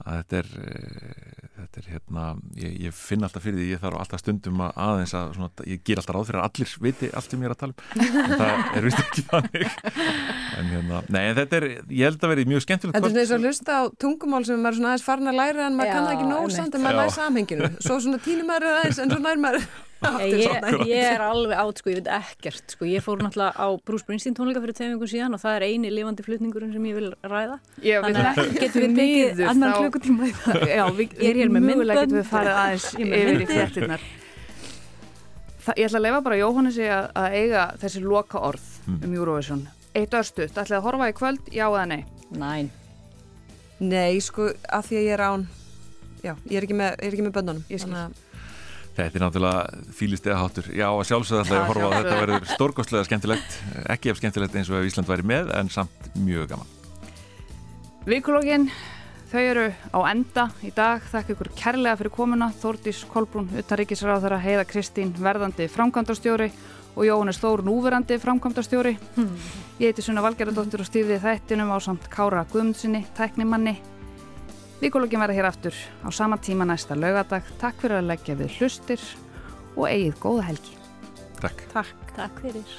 að 0.05 0.13
þetta 0.21 0.37
er 0.37 0.45
þetta 0.45 1.34
er 1.79 1.87
hérna, 1.93 2.25
ég, 2.59 2.75
ég 2.85 2.95
finn 2.95 3.25
alltaf 3.25 3.43
fyrir 3.45 3.59
því 3.59 3.67
ég 3.73 3.81
þarf 3.83 3.99
alltaf 4.01 4.21
stundum 4.21 4.63
að 4.65 4.79
aðeins 4.85 5.13
að 5.17 5.31
svona, 5.37 5.65
ég 5.69 5.83
ger 5.87 6.01
alltaf 6.01 6.15
ráð 6.15 6.29
fyrir 6.29 6.41
að 6.41 6.47
allir 6.49 6.73
viti 6.85 7.09
allt 7.11 7.35
sem 7.35 7.45
ég 7.45 7.49
er 7.49 7.55
að 7.55 7.61
tala 7.63 7.73
um. 7.75 7.79
En 8.05 8.35
það 8.35 8.77
er 8.79 8.87
vist 8.89 9.01
ekki 9.03 9.25
þannig. 9.29 9.79
En 10.55 10.69
hérna, 10.71 11.01
nei 11.11 11.21
en 11.23 11.39
þetta 11.39 11.59
er 11.59 11.67
ég 11.71 12.03
held 12.09 12.19
að 12.21 12.33
verði 12.35 12.47
mjög 12.51 12.65
skemmtilegt 12.65 12.95
Þetta 12.95 13.09
er 13.09 13.11
svona 13.11 13.23
eins 13.23 13.33
og 13.33 13.39
að 13.39 13.47
hlusta 13.49 13.79
á 13.79 13.83
tungumál 14.05 14.43
sem 14.47 14.61
maður 14.61 14.71
er 14.71 14.79
svona 14.79 14.93
aðeins 14.93 15.07
farin 15.09 15.31
að 15.31 15.39
læra 15.41 15.65
en 15.69 15.79
maður 15.79 15.91
Já, 15.91 15.95
kann 15.95 16.07
það 16.07 16.15
ekki 16.15 16.29
nóg 16.31 16.55
samt 16.55 16.77
en 16.77 16.85
maður 16.85 17.01
læri 17.01 17.15
samhenginu. 17.19 17.71
Svo 17.85 17.99
svona 18.03 18.21
týnir 18.23 18.47
maður 18.47 18.71
aðeins 18.75 19.01
en 19.03 19.11
svo 19.13 19.19
nær 19.25 19.41
maður 19.41 19.67
Ég, 20.25 20.41
ég 20.85 21.01
er 21.07 21.21
alveg 21.23 21.57
átt 21.57 21.79
sko, 21.81 21.89
ég 21.89 22.01
veit 22.01 22.09
ekkert 22.13 22.73
sko, 22.75 22.85
ég 22.85 23.01
fór 23.01 23.21
náttúrulega 23.23 23.55
á 23.57 23.67
Bruce 23.87 24.03
Springsteen 24.03 24.35
tónleika 24.37 24.61
fyrir 24.61 24.75
tveim 24.77 24.91
vikum 24.97 25.09
síðan 25.09 25.33
og 25.37 25.41
það 25.41 25.55
er 25.57 25.65
eini 25.69 25.89
lifandi 25.93 26.25
flutningurinn 26.25 26.73
sem 26.75 26.85
ég 26.89 26.97
vil 26.99 27.09
ræða. 27.25 27.55
Já, 27.81 27.97
Þannig 28.03 28.27
að 28.29 28.51
getum 28.59 28.83
við 28.85 28.99
tekið 28.99 29.41
annan 29.49 29.73
klukkutíma 29.79 30.27
í 30.29 30.33
það. 30.43 30.65
Já, 30.75 30.83
við, 30.99 31.15
Ég 31.23 31.29
er 31.31 31.39
hér 31.41 31.53
með 31.55 31.65
myndbönd. 31.69 31.95
getum 31.95 32.19
við 32.19 32.29
farið 32.29 32.59
aðeins 32.61 32.87
yfir 32.99 33.31
í 33.41 33.99
Það, 35.65 35.77
Ég 35.81 35.87
ætla 35.89 35.97
að 35.97 36.03
leifa 36.05 36.21
bara 36.27 36.35
Jóhannesi 36.37 36.83
að, 36.93 37.05
að 37.17 37.35
eiga 37.39 37.61
þessi 37.81 38.01
loka 38.05 38.41
orð 38.51 38.71
Mm. 38.85 38.99
um 39.01 39.13
Eurovision. 39.17 39.61
Eitt 39.97 40.13
örstuðt, 40.13 40.53
ætlaði 40.61 40.75
að 40.77 40.83
horfa 40.85 41.07
í 41.09 41.13
kvöld, 41.17 41.47
já 41.49 41.63
eða 41.65 41.85
nei? 41.89 42.03
Næn 42.37 42.67
Nei, 43.79 44.19
sko, 44.21 44.51
að 44.69 44.83
því 44.85 44.99
að 44.99 45.07
ég 45.07 45.13
er 45.15 45.23
án. 45.25 45.47
Já, 46.21 46.35
ég 46.51 46.57
er 46.59 46.67
ekki 46.67 46.77
með, 46.77 46.91
ég 47.01 47.07
er 47.09 47.15
ekki 47.17 47.25
með 47.25 47.33
Þetta 48.95 49.19
er 49.19 49.25
náttúrulega 49.25 49.91
fýlistega 49.97 50.39
hátur 50.39 50.71
Já, 50.71 50.87
að 50.87 51.03
sjálfsögða 51.09 51.43
ætla 51.43 51.57
ég 51.57 51.65
að 51.65 51.69
horfa 51.73 51.91
á 51.91 51.97
þetta 51.99 52.21
verður 52.21 52.47
stórkostlega 52.53 53.09
skemmtilegt 53.09 53.59
ekki 53.91 54.13
ef 54.13 54.21
skemmtilegt 54.21 54.55
eins 54.55 54.71
og 54.71 54.79
ef 54.79 54.87
Ísland 54.87 55.11
væri 55.11 55.27
með 55.27 55.51
en 55.59 55.71
samt 55.73 56.09
mjög 56.15 56.53
gaman 56.53 56.75
Vikulógin, 58.05 58.67
þau 59.31 59.39
eru 59.41 59.63
á 59.73 59.99
enda 60.11 60.43
í 60.61 60.69
dag. 60.69 61.01
Þakka 61.09 61.33
ykkur 61.33 61.47
kærlega 61.57 61.97
fyrir 61.97 62.13
komuna. 62.13 62.51
Þórdís 62.61 62.99
Kolbrún, 63.09 63.47
utanríkisráðara, 63.57 64.37
Heiða 64.43 64.67
Kristín, 64.69 65.15
verðandi 65.17 65.65
framkvæmdastjóri 65.73 66.51
og 66.93 67.01
Jóhannes 67.07 67.41
Þór, 67.41 67.65
núverandi 67.65 68.19
framkvæmdastjóri. 68.21 68.93
Ég 69.81 69.89
heiti 69.89 70.05
Sunna 70.05 70.21
Valgerðardóttir 70.21 70.85
og 70.85 70.91
stýrði 70.91 71.17
þættinum 71.25 71.73
á 71.73 71.81
samt 71.81 72.05
Kára 72.13 72.45
Guðmundsinni, 72.53 73.07
tæknimanni. 73.17 73.79
Líkulógin 74.85 75.17
verða 75.17 75.33
hér 75.33 75.47
aftur 75.49 75.77
á 76.05 76.13
sama 76.13 76.37
tíma 76.37 76.61
næsta 76.61 76.93
laugadag. 76.93 77.47
Takk 77.57 77.79
fyrir 77.81 78.03
að 78.03 78.09
leggja 78.11 78.35
við 78.37 78.59
hlustir 78.59 79.01
og 79.73 79.87
eigið 79.89 80.19
góða 80.21 80.43
helgi. 80.51 80.77
Takk. 81.41 81.63
Takk, 81.73 82.11
Takk 82.13 82.43
fyrir. 82.43 82.75